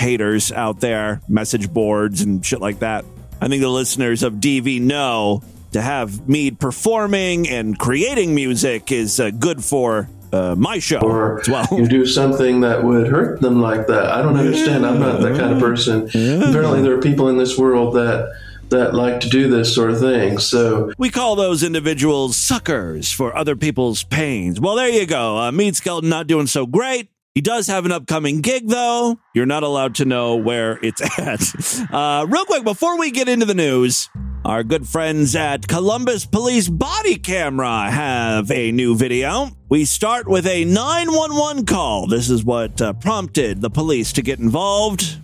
haters 0.02 0.52
out 0.52 0.80
there, 0.82 1.22
message 1.30 1.72
boards 1.72 2.22
and 2.22 2.46
shit 2.46 2.60
like 2.60 2.80
that. 2.80 3.06
I 3.40 3.48
think 3.48 3.62
the 3.62 3.70
listeners 3.70 4.24
of 4.24 4.34
DV 4.34 4.82
know 4.82 5.44
to 5.72 5.82
have 5.82 6.28
Mead 6.28 6.60
performing 6.60 7.48
and 7.48 7.78
creating 7.80 8.36
music 8.36 8.92
is 8.92 9.20
uh, 9.20 9.30
good 9.32 9.64
for 9.64 10.10
uh, 10.34 10.56
my 10.58 10.80
show 10.80 11.00
or 11.00 11.40
as 11.42 11.50
well. 11.50 11.68
you 11.72 11.88
do 11.88 12.06
something 12.06 12.62
that 12.62 12.84
would 12.84 13.08
hurt 13.08 13.42
them 13.42 13.62
like 13.62 13.88
that. 13.88 14.06
I 14.10 14.22
don't 14.22 14.38
understand. 14.38 14.86
I'm 14.86 15.00
not 15.00 15.22
that 15.22 15.38
kind 15.38 15.54
of 15.54 15.60
person. 15.60 16.08
Apparently, 16.08 16.82
there 16.82 16.94
are 16.94 17.02
people 17.02 17.30
in 17.30 17.38
this 17.38 17.58
world 17.58 17.96
that 17.96 18.32
that 18.70 18.94
like 18.94 19.20
to 19.20 19.28
do 19.30 19.50
this 19.50 19.76
sort 19.76 19.92
of 19.92 20.00
thing. 20.00 20.38
So 20.40 20.94
We 20.98 21.10
call 21.10 21.36
those 21.36 21.62
individuals 21.62 22.38
suckers 22.38 23.12
for 23.12 23.36
other 23.36 23.56
people's 23.58 24.04
pains. 24.04 24.62
Well, 24.62 24.76
there 24.76 24.88
you 24.90 25.06
go. 25.06 25.38
Uh, 25.38 25.52
Mead 25.52 25.76
Skelton 25.76 26.10
not 26.10 26.28
doing 26.28 26.48
so 26.48 26.66
great. 26.66 27.10
He 27.34 27.40
does 27.40 27.68
have 27.68 27.86
an 27.86 27.94
upcoming 27.94 28.42
gig, 28.42 28.68
though. 28.68 29.18
You're 29.34 29.46
not 29.46 29.64
allowed 29.64 29.96
to 29.96 30.06
know 30.06 30.36
where 30.36 30.78
it's 30.84 31.02
at. 31.18 31.90
Uh, 31.90 32.26
real 32.28 32.44
quick, 32.44 32.66
before 32.66 33.00
we 33.00 33.10
get 33.10 33.30
into 33.30 33.46
the 33.46 33.54
news, 33.54 34.10
our 34.44 34.64
good 34.64 34.86
friends 34.86 35.34
at 35.34 35.66
Columbus 35.66 36.26
Police 36.26 36.68
Body 36.68 37.16
Camera 37.16 37.90
have 37.90 38.52
a 38.52 38.74
new 38.74 38.98
video. 38.98 39.48
We 39.70 39.86
start 39.86 40.28
with 40.28 40.46
a 40.46 40.66
911 40.66 41.66
call. 41.68 42.06
This 42.08 42.30
is 42.30 42.44
what 42.44 42.82
uh, 42.82 42.92
prompted 42.92 43.62
the 43.62 43.70
police 43.70 44.12
to 44.14 44.22
get 44.22 44.40
involved. 44.40 45.18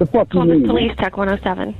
The 0.00 0.04
fuck 0.04 0.28
Columbus 0.28 0.58
mean? 0.58 0.66
Police 0.66 0.92
Tech 0.98 1.16
107. 1.16 1.74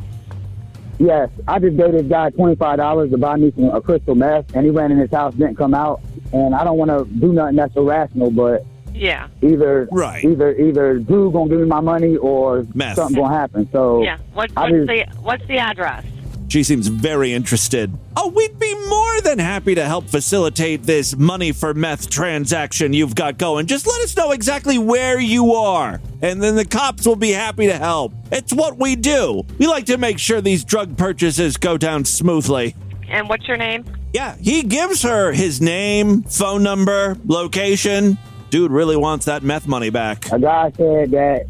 Yes, 0.99 1.29
I 1.47 1.59
just 1.59 1.77
gave 1.77 1.93
this 1.93 2.07
guy 2.07 2.31
twenty 2.31 2.55
five 2.55 2.77
dollars 2.77 3.11
to 3.11 3.19
buy 3.19 3.37
me 3.37 3.53
some 3.57 3.65
a 3.71 3.81
crystal 3.81 4.15
meth, 4.15 4.55
and 4.55 4.65
he 4.65 4.71
ran 4.71 4.93
in 4.93 4.99
his 4.99 5.11
house, 5.11 5.35
didn't 5.35 5.57
come 5.57 5.75
out, 5.75 6.01
and 6.33 6.55
I 6.55 6.63
don't 6.65 6.79
want 6.79 6.91
to 6.91 7.05
do 7.19 7.33
nothing 7.33 7.57
that's 7.57 7.75
irrational, 7.77 8.31
but 8.31 8.65
Yeah. 8.95 9.29
either 9.43 9.89
right. 9.91 10.25
either 10.25 10.55
either 10.55 10.99
Drew 10.99 11.31
gonna 11.33 11.51
give 11.51 11.61
me 11.61 11.67
my 11.67 11.81
money 11.81 12.17
or 12.17 12.67
Meth. 12.75 12.97
something 12.97 13.21
gonna 13.21 13.35
happen. 13.35 13.69
So 13.73 14.03
Yeah. 14.03 14.19
What, 14.35 14.51
what's 14.55 14.71
just- 14.73 14.87
the 14.89 15.05
what's 15.23 15.47
the 15.47 15.59
address? 15.59 16.05
She 16.49 16.63
seems 16.65 16.89
very 16.89 17.33
interested. 17.33 17.91
Oh, 18.15 18.29
we'd 18.29 18.59
be 18.59 18.75
more 18.87 19.21
than 19.23 19.39
happy 19.39 19.75
to 19.75 19.87
help 19.87 20.11
facilitate 20.11 20.83
this 20.83 21.17
money 21.17 21.51
for 21.51 21.73
meth 21.73 22.11
transaction 22.11 22.93
you've 22.93 23.15
got 23.15 23.39
going. 23.39 23.65
Just 23.65 23.87
let 23.87 24.03
us 24.03 24.15
know 24.15 24.33
exactly 24.33 24.77
where 24.77 25.19
you 25.19 25.55
are, 25.55 25.99
and 26.21 26.43
then 26.43 26.55
the 26.55 26.67
cops 26.67 27.07
will 27.07 27.17
be 27.17 27.31
happy 27.31 27.69
to 27.69 27.79
help. 27.79 28.13
It's 28.31 28.53
what 28.53 28.77
we 28.79 28.97
do. 28.97 29.45
We 29.59 29.67
like 29.67 29.87
to 29.87 29.97
make 29.97 30.19
sure 30.19 30.43
these 30.43 30.63
drug 30.63 30.95
purchases 30.99 31.57
go 31.57 31.79
down 31.79 32.05
smoothly. 32.05 32.75
And 33.09 33.31
what's 33.31 33.49
your 33.49 33.57
name? 33.57 33.87
Yeah, 34.13 34.37
he 34.39 34.63
gives 34.63 35.01
her 35.05 35.33
his 35.33 35.63
name, 35.63 36.23
phone 36.25 36.63
number, 36.63 37.17
location. 37.27 38.19
Dude 38.53 38.71
really 38.71 38.99
wants 38.99 39.25
that 39.25 39.43
meth 39.43 39.67
money 39.67 39.89
back. 39.89 40.31
a 40.31 40.39
guy 40.39 40.71
said 40.77 41.11
that 41.13 41.47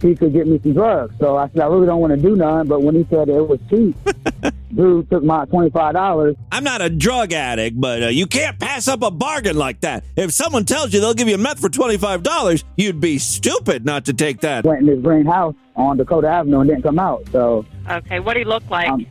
he 0.00 0.14
could 0.14 0.32
get 0.32 0.46
me 0.46 0.60
some 0.62 0.72
drugs. 0.72 1.12
So 1.18 1.36
I 1.36 1.48
said 1.48 1.62
I 1.62 1.66
really 1.66 1.86
don't 1.86 2.00
want 2.00 2.12
to 2.12 2.16
do 2.16 2.36
none, 2.36 2.68
but 2.68 2.80
when 2.80 2.94
he 2.94 3.04
said 3.10 3.28
it 3.28 3.48
was 3.48 3.58
cheap, 3.68 3.96
dude 4.76 5.10
took 5.10 5.24
my 5.24 5.46
twenty 5.46 5.70
five 5.70 5.94
dollars. 5.94 6.36
I'm 6.52 6.62
not 6.62 6.80
a 6.80 6.88
drug 6.88 7.32
addict, 7.32 7.80
but 7.80 8.04
uh, 8.04 8.06
you 8.06 8.28
can't 8.28 8.56
pass 8.60 8.86
up 8.86 9.02
a 9.02 9.10
bargain 9.10 9.56
like 9.56 9.80
that. 9.80 10.04
If 10.14 10.30
someone 10.30 10.64
tells 10.64 10.94
you 10.94 11.00
they'll 11.00 11.12
give 11.14 11.26
you 11.26 11.38
meth 11.38 11.58
for 11.58 11.68
$25, 11.68 12.62
you'd 12.76 13.00
be 13.00 13.18
stupid 13.18 13.84
not 13.84 14.04
to 14.04 14.12
take 14.12 14.42
that. 14.42 14.64
Went 14.64 14.82
in 14.82 14.86
his 14.86 15.02
green 15.02 15.26
house 15.26 15.56
on 15.74 15.96
Dakota 15.96 16.28
Avenue 16.28 16.60
and 16.60 16.70
didn't 16.70 16.84
come 16.84 17.00
out. 17.00 17.28
So 17.32 17.66
Okay. 17.90 18.20
What 18.20 18.34
do 18.34 18.38
you 18.38 18.46
look 18.46 18.70
like? 18.70 18.90
Um, 18.90 19.04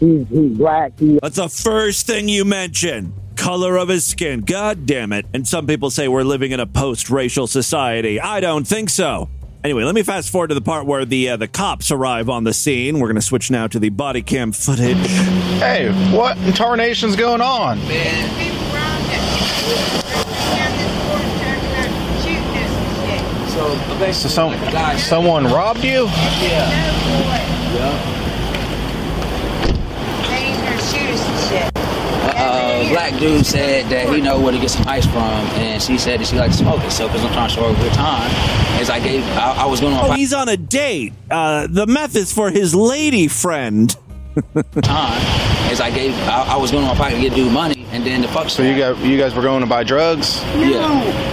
he's 0.00 0.26
he's 0.26 0.58
black. 0.58 0.98
He 0.98 1.20
That's 1.22 1.36
the 1.36 1.48
first 1.48 2.08
thing 2.08 2.28
you 2.28 2.44
mention. 2.44 3.14
Color 3.40 3.78
of 3.78 3.88
his 3.88 4.04
skin. 4.04 4.42
God 4.42 4.84
damn 4.84 5.14
it. 5.14 5.24
And 5.32 5.48
some 5.48 5.66
people 5.66 5.88
say 5.88 6.08
we're 6.08 6.24
living 6.24 6.52
in 6.52 6.60
a 6.60 6.66
post 6.66 7.08
racial 7.08 7.46
society. 7.46 8.20
I 8.20 8.38
don't 8.40 8.66
think 8.66 8.90
so. 8.90 9.30
Anyway, 9.64 9.82
let 9.82 9.94
me 9.94 10.02
fast 10.02 10.28
forward 10.28 10.48
to 10.48 10.54
the 10.54 10.60
part 10.60 10.84
where 10.84 11.06
the 11.06 11.30
uh, 11.30 11.36
the 11.38 11.48
cops 11.48 11.90
arrive 11.90 12.28
on 12.28 12.44
the 12.44 12.52
scene. 12.52 12.98
We're 12.98 13.08
going 13.08 13.14
to 13.14 13.22
switch 13.22 13.50
now 13.50 13.66
to 13.68 13.78
the 13.78 13.88
body 13.88 14.20
cam 14.20 14.52
footage. 14.52 14.98
Hey, 15.58 15.90
what 16.14 16.36
in 16.36 16.52
tarnation's 16.52 17.16
going 17.16 17.40
on? 17.40 17.78
So, 23.48 24.12
So 24.12 24.28
some, 24.28 24.98
someone 24.98 25.44
robbed 25.44 25.82
you? 25.82 26.08
Uh, 32.50 32.88
black 32.90 33.18
dude 33.20 33.44
said 33.46 33.86
that 33.90 34.08
he 34.12 34.20
know 34.20 34.40
where 34.40 34.52
to 34.52 34.58
get 34.58 34.70
some 34.70 34.86
ice 34.88 35.06
from, 35.06 35.22
and 35.60 35.82
she 35.82 35.98
said 35.98 36.20
that 36.20 36.26
she 36.26 36.36
likes 36.36 36.56
to 36.58 36.62
smoke 36.64 36.82
it. 36.82 36.90
So, 36.90 37.06
because 37.06 37.24
I'm 37.24 37.32
trying 37.32 37.48
to 37.48 37.54
show 37.54 37.72
her 37.72 37.78
a 37.78 37.82
good 37.82 37.92
time, 37.94 38.30
as 38.80 38.90
I 38.90 38.98
gave, 39.00 39.22
I, 39.36 39.62
I 39.62 39.66
was 39.66 39.80
going 39.80 39.94
Oh, 39.94 40.10
on 40.10 40.16
he's 40.16 40.32
on 40.32 40.48
a 40.48 40.56
date. 40.56 41.12
Uh, 41.30 41.66
the 41.68 41.86
meth 41.86 42.16
is 42.16 42.32
for 42.32 42.50
his 42.50 42.74
lady 42.74 43.28
friend. 43.28 43.94
time, 44.82 45.20
as 45.72 45.80
I 45.80 45.90
gave, 45.90 46.14
I, 46.28 46.54
I 46.54 46.56
was 46.56 46.70
going 46.70 46.84
on 46.84 46.96
my 46.96 47.02
pocket 47.04 47.16
to 47.16 47.20
get 47.20 47.34
dude 47.34 47.52
money, 47.52 47.84
and 47.90 48.04
then 48.06 48.22
the 48.22 48.28
fuck. 48.28 48.48
So 48.48 48.62
you 48.62 48.76
got 48.78 48.96
you 48.98 49.18
guys 49.18 49.34
were 49.34 49.42
going 49.42 49.60
to 49.60 49.66
buy 49.66 49.82
drugs? 49.84 50.42
Yeah. 50.54 51.29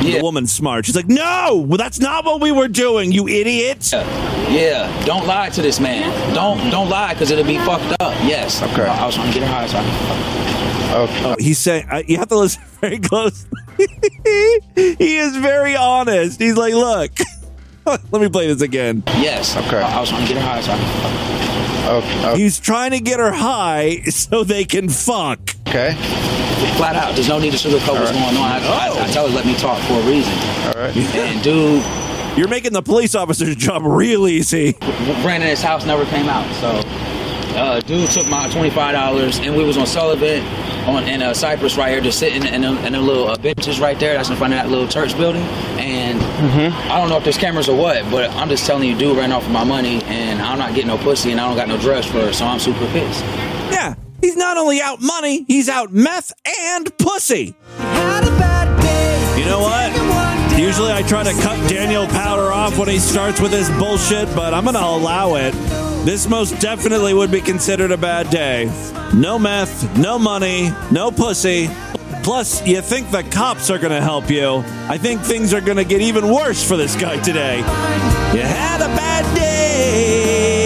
The 0.00 0.20
woman's 0.22 0.52
smart. 0.52 0.86
She's 0.86 0.96
like, 0.96 1.08
no, 1.08 1.64
well, 1.66 1.78
that's 1.78 2.00
not 2.00 2.24
what 2.24 2.40
we 2.40 2.52
were 2.52 2.68
doing, 2.68 3.12
you 3.12 3.28
idiot. 3.28 3.92
Yeah, 3.92 5.04
don't 5.04 5.26
lie 5.26 5.50
to 5.50 5.62
this 5.62 5.78
man. 5.78 6.34
Don't 6.34 6.70
don't 6.70 6.88
lie 6.88 7.12
because 7.12 7.30
it'll 7.30 7.44
be 7.44 7.58
fucked 7.58 8.00
up. 8.00 8.14
Yes. 8.24 8.62
Okay. 8.62 8.82
I, 8.82 9.02
I 9.02 9.06
was 9.06 9.14
trying 9.14 9.32
to 9.32 9.38
get 9.38 9.46
her 9.46 9.54
high, 9.54 9.66
so 9.66 9.78
I 9.78 9.82
can 9.82 10.30
Okay. 10.90 11.24
Oh, 11.24 11.36
he's 11.38 11.58
saying, 11.58 11.86
uh, 11.88 12.02
you 12.04 12.16
have 12.16 12.28
to 12.28 12.36
listen 12.36 12.62
very 12.80 12.98
close. 12.98 13.46
he 13.76 15.16
is 15.16 15.36
very 15.36 15.76
honest. 15.76 16.40
He's 16.40 16.56
like, 16.56 16.74
look, 16.74 17.12
let 18.10 18.20
me 18.20 18.28
play 18.28 18.48
this 18.48 18.60
again. 18.60 19.04
Yes. 19.06 19.56
Okay. 19.56 19.78
I, 19.78 19.96
I 19.96 20.00
was 20.00 20.08
trying 20.08 20.26
to 20.26 20.34
get 20.34 20.42
her 20.42 20.48
high, 20.48 20.60
so 20.60 20.72
I 20.72 20.76
can 20.78 21.60
Okay. 21.90 22.40
He's 22.40 22.58
trying 22.58 22.90
to 22.90 23.00
get 23.00 23.20
her 23.20 23.32
high 23.32 24.02
so 24.02 24.44
they 24.44 24.64
can 24.64 24.88
fuck. 24.88 25.40
Okay. 25.68 25.94
Flat 26.80 26.96
out. 26.96 27.14
There's 27.14 27.28
no 27.28 27.38
need 27.38 27.52
to 27.52 27.58
sugarcoat 27.58 28.00
what's 28.00 28.12
going 28.12 28.36
on. 28.36 28.36
I, 28.36 28.88
I, 28.88 29.04
I 29.04 29.06
tell 29.08 29.28
her 29.28 29.34
let 29.34 29.44
me 29.44 29.54
talk 29.56 29.78
for 29.84 29.94
a 30.00 30.02
reason. 30.08 30.32
All 30.68 30.80
right. 30.80 30.96
And 30.96 31.42
dude, 31.42 31.84
You're 32.38 32.48
making 32.48 32.72
the 32.72 32.80
police 32.82 33.14
officer's 33.14 33.54
job 33.56 33.82
real 33.84 34.26
easy. 34.26 34.72
Brandon, 35.20 35.48
his 35.48 35.60
house 35.62 35.84
never 35.84 36.06
came 36.06 36.26
out. 36.28 36.50
So, 36.54 36.68
uh, 37.58 37.80
dude 37.80 38.08
took 38.10 38.28
my 38.30 38.48
twenty 38.48 38.70
five 38.70 38.94
dollars, 38.94 39.38
and 39.40 39.54
we 39.56 39.64
was 39.64 39.76
on 39.76 39.86
Sullivant, 39.86 40.42
on 40.88 41.04
in 41.04 41.20
uh, 41.20 41.34
Cypress 41.34 41.76
right 41.76 41.90
here, 41.90 42.00
just 42.00 42.18
sitting 42.18 42.46
in 42.46 42.64
a, 42.64 42.72
in 42.86 42.94
a 42.94 43.00
little 43.00 43.28
uh, 43.28 43.36
benches 43.36 43.78
right 43.80 43.98
there. 43.98 44.14
That's 44.14 44.30
in 44.30 44.36
front 44.36 44.54
of 44.54 44.60
that 44.60 44.70
little 44.70 44.88
church 44.88 45.14
building. 45.18 45.42
And 45.78 46.18
I 46.90 46.98
don't 46.98 47.08
know 47.10 47.16
if 47.18 47.24
there's 47.24 47.36
cameras 47.36 47.68
or 47.68 47.76
what, 47.76 48.08
but 48.10 48.30
I'm 48.30 48.48
just 48.48 48.64
telling 48.64 48.88
you, 48.88 48.96
dude 48.96 49.18
ran 49.18 49.32
off 49.32 49.42
with 49.42 49.52
my 49.52 49.64
money, 49.64 50.02
and 50.04 50.40
I'm 50.40 50.58
not 50.58 50.70
getting 50.74 50.88
no 50.88 50.96
pussy, 50.98 51.32
and 51.32 51.40
I 51.40 51.46
don't 51.48 51.56
got 51.56 51.68
no 51.68 51.76
drugs 51.78 52.06
for 52.06 52.20
her, 52.20 52.32
so 52.32 52.46
I'm 52.46 52.58
super 52.60 52.86
pissed. 52.92 53.22
Yeah, 53.70 53.94
he's 54.20 54.36
not 54.36 54.56
only 54.56 54.80
out 54.80 55.00
money, 55.00 55.44
he's 55.44 55.68
out 55.68 55.92
meth 55.92 56.32
and 56.46 56.96
pussy. 56.98 57.54
You 59.38 59.46
know 59.46 59.60
what? 59.60 60.58
Usually 60.58 60.92
I 60.92 61.02
try 61.06 61.22
to 61.22 61.32
cut 61.40 61.70
Daniel 61.70 62.06
Powter 62.06 62.52
off 62.52 62.78
when 62.78 62.88
he 62.88 62.98
starts 62.98 63.40
with 63.40 63.52
his 63.52 63.70
bullshit, 63.70 64.26
but 64.34 64.52
I'm 64.52 64.64
going 64.64 64.74
to 64.74 64.84
allow 64.84 65.36
it. 65.36 65.52
This 66.04 66.28
most 66.28 66.60
definitely 66.60 67.14
would 67.14 67.30
be 67.30 67.40
considered 67.40 67.90
a 67.90 67.96
bad 67.96 68.30
day. 68.30 68.66
No 69.14 69.38
meth, 69.38 69.98
no 69.98 70.18
money, 70.18 70.70
no 70.90 71.10
pussy. 71.10 71.68
Plus, 72.22 72.66
you 72.66 72.82
think 72.82 73.10
the 73.10 73.22
cops 73.22 73.70
are 73.70 73.78
going 73.78 73.92
to 73.92 74.02
help 74.02 74.30
you. 74.30 74.62
I 74.88 74.98
think 74.98 75.22
things 75.22 75.54
are 75.54 75.60
going 75.60 75.78
to 75.78 75.84
get 75.84 76.02
even 76.02 76.28
worse 76.28 76.66
for 76.66 76.76
this 76.76 76.94
guy 76.94 77.18
today. 77.22 77.56
You 77.58 78.42
had 78.42 78.82
a 78.82 78.88
bad 78.96 79.34
day. 79.34 80.59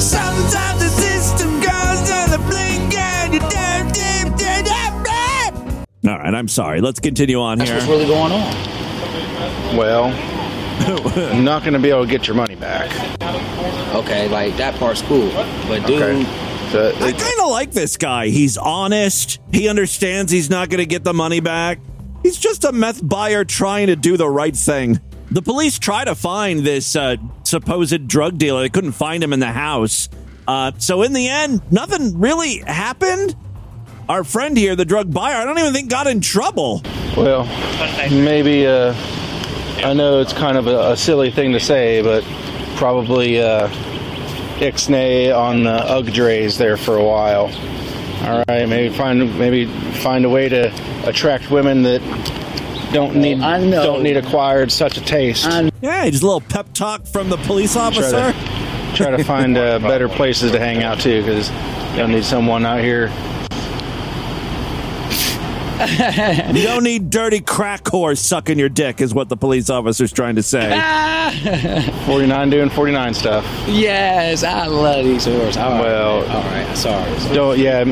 Sometimes 0.00 0.80
the 0.80 0.88
system 0.88 1.60
goes 1.60 2.10
on 2.10 2.30
the 2.30 2.38
blink 2.48 2.94
and 2.94 3.34
you 3.34 3.40
damn, 3.40 3.90
damn, 3.92 4.36
damn, 4.36 4.64
damn, 4.64 5.02
damn. 5.02 5.86
All 6.08 6.18
right, 6.18 6.34
I'm 6.34 6.48
sorry. 6.48 6.80
Let's 6.80 7.00
continue 7.00 7.40
on 7.40 7.58
That's 7.58 7.70
here. 7.70 7.78
what's 7.78 7.88
really 7.90 8.06
going 8.06 8.32
on. 8.32 9.76
Well, 9.76 10.04
I'm 11.32 11.44
not 11.44 11.62
going 11.62 11.74
to 11.74 11.78
be 11.78 11.90
able 11.90 12.04
to 12.04 12.10
get 12.10 12.26
your 12.26 12.36
money 12.36 12.54
back. 12.54 12.90
Okay, 13.94 14.28
like 14.28 14.56
that 14.56 14.74
part's 14.76 15.02
cool, 15.02 15.30
but 15.66 15.86
dude. 15.86 16.26
I 16.70 17.12
kind 17.12 17.40
of 17.40 17.48
like 17.50 17.72
this 17.72 17.96
guy. 17.96 18.28
He's 18.28 18.56
honest. 18.58 19.40
He 19.52 19.68
understands 19.68 20.30
he's 20.30 20.50
not 20.50 20.68
going 20.68 20.80
to 20.80 20.86
get 20.86 21.02
the 21.02 21.14
money 21.14 21.40
back. 21.40 21.80
He's 22.22 22.36
just 22.36 22.64
a 22.64 22.72
meth 22.72 23.06
buyer 23.06 23.44
trying 23.44 23.86
to 23.86 23.96
do 23.96 24.16
the 24.16 24.28
right 24.28 24.54
thing. 24.54 25.00
The 25.30 25.42
police 25.42 25.78
try 25.78 26.04
to 26.04 26.14
find 26.14 26.60
this 26.60 26.96
uh, 26.96 27.16
supposed 27.44 28.08
drug 28.08 28.38
dealer. 28.38 28.62
They 28.62 28.70
couldn't 28.70 28.92
find 28.92 29.22
him 29.22 29.32
in 29.32 29.40
the 29.40 29.52
house. 29.52 30.08
Uh, 30.46 30.72
so 30.78 31.02
in 31.02 31.12
the 31.12 31.28
end, 31.28 31.60
nothing 31.70 32.18
really 32.18 32.58
happened. 32.58 33.36
Our 34.08 34.24
friend 34.24 34.56
here, 34.56 34.74
the 34.74 34.86
drug 34.86 35.12
buyer, 35.12 35.36
I 35.36 35.44
don't 35.44 35.58
even 35.58 35.74
think 35.74 35.90
got 35.90 36.06
in 36.06 36.22
trouble. 36.22 36.82
Well, 37.14 37.44
maybe 38.10 38.66
uh, 38.66 38.94
I 39.84 39.92
know 39.92 40.20
it's 40.20 40.32
kind 40.32 40.56
of 40.56 40.66
a, 40.66 40.92
a 40.92 40.96
silly 40.96 41.30
thing 41.30 41.52
to 41.52 41.60
say, 41.60 42.00
but 42.00 42.24
probably 42.76 43.42
uh, 43.42 43.68
ixnay 44.60 45.36
on 45.36 45.64
the 45.64 45.70
UG 45.70 46.14
drays 46.14 46.56
there 46.56 46.78
for 46.78 46.96
a 46.96 47.04
while. 47.04 47.52
All 48.22 48.44
right, 48.48 48.66
maybe 48.66 48.94
find 48.94 49.38
maybe 49.38 49.66
find 50.00 50.24
a 50.24 50.28
way 50.28 50.48
to 50.48 50.72
attract 51.06 51.50
women 51.50 51.82
that 51.82 52.00
don't 52.92 53.16
need 53.16 53.38
don't 53.40 54.02
need 54.02 54.16
acquired 54.16 54.72
such 54.72 54.96
a 54.96 55.00
taste. 55.02 55.44
Yeah, 55.80 56.08
just 56.10 56.22
a 56.22 56.26
little 56.26 56.40
pep 56.40 56.72
talk 56.72 57.06
from 57.06 57.28
the 57.28 57.36
police 57.38 57.74
Try 57.74 57.82
officer. 57.86 58.32
to, 58.32 58.92
try 58.96 59.10
to 59.10 59.22
find 59.24 59.56
uh, 59.56 59.78
better 59.78 60.08
places 60.08 60.52
to 60.52 60.58
hang 60.58 60.82
out 60.82 60.98
too, 61.00 61.20
because 61.22 61.50
you'll 61.96 62.08
need 62.08 62.24
someone 62.24 62.64
out 62.66 62.80
here. 62.80 63.10
you 66.58 66.64
don't 66.64 66.82
need 66.82 67.08
dirty 67.08 67.40
crack 67.40 67.84
whores 67.84 68.18
sucking 68.18 68.58
your 68.58 68.68
dick, 68.68 69.00
is 69.00 69.14
what 69.14 69.28
the 69.28 69.36
police 69.36 69.70
officer's 69.70 70.12
trying 70.12 70.34
to 70.34 70.42
say. 70.42 70.70
49 72.06 72.50
doing 72.50 72.68
49 72.68 73.14
stuff. 73.14 73.44
yes, 73.68 74.42
I 74.42 74.66
love 74.66 75.04
these 75.04 75.24
horses. 75.26 75.56
All 75.56 75.70
right, 75.72 75.80
Well, 75.80 76.16
all 76.30 76.42
right, 76.42 76.76
sorry. 76.76 77.08
Don't 77.32 77.58
yeah, 77.60 77.84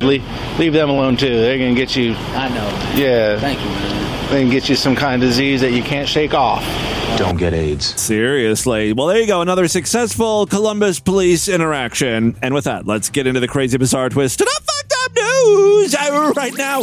leave, 0.00 0.24
leave 0.58 0.72
them 0.72 0.90
alone 0.90 1.16
too. 1.16 1.28
They're 1.36 1.58
gonna 1.58 1.74
get 1.76 1.94
you. 1.94 2.14
I 2.14 2.48
know. 2.48 2.98
Yeah. 3.00 3.38
Thank 3.38 3.60
you, 3.60 3.66
man. 3.68 4.07
They 4.30 4.42
can 4.42 4.50
get 4.50 4.68
you 4.68 4.74
some 4.74 4.94
kind 4.94 5.22
of 5.22 5.26
disease 5.26 5.62
that 5.62 5.72
you 5.72 5.82
can't 5.82 6.06
shake 6.08 6.34
off. 6.34 6.62
Don't 7.16 7.38
get 7.38 7.54
AIDS. 7.54 7.98
Seriously. 8.00 8.92
Well, 8.92 9.06
there 9.06 9.18
you 9.18 9.26
go. 9.26 9.40
Another 9.40 9.68
successful 9.68 10.46
Columbus 10.46 11.00
police 11.00 11.48
interaction. 11.48 12.36
And 12.42 12.52
with 12.52 12.64
that, 12.64 12.86
let's 12.86 13.08
get 13.08 13.26
into 13.26 13.40
the 13.40 13.48
crazy, 13.48 13.78
bizarre 13.78 14.10
twist. 14.10 14.38
to 14.38 14.44
the 14.44 14.60
fucked 14.66 14.94
up 15.04 15.16
news 15.16 15.94
right 16.36 16.54
now. 16.58 16.82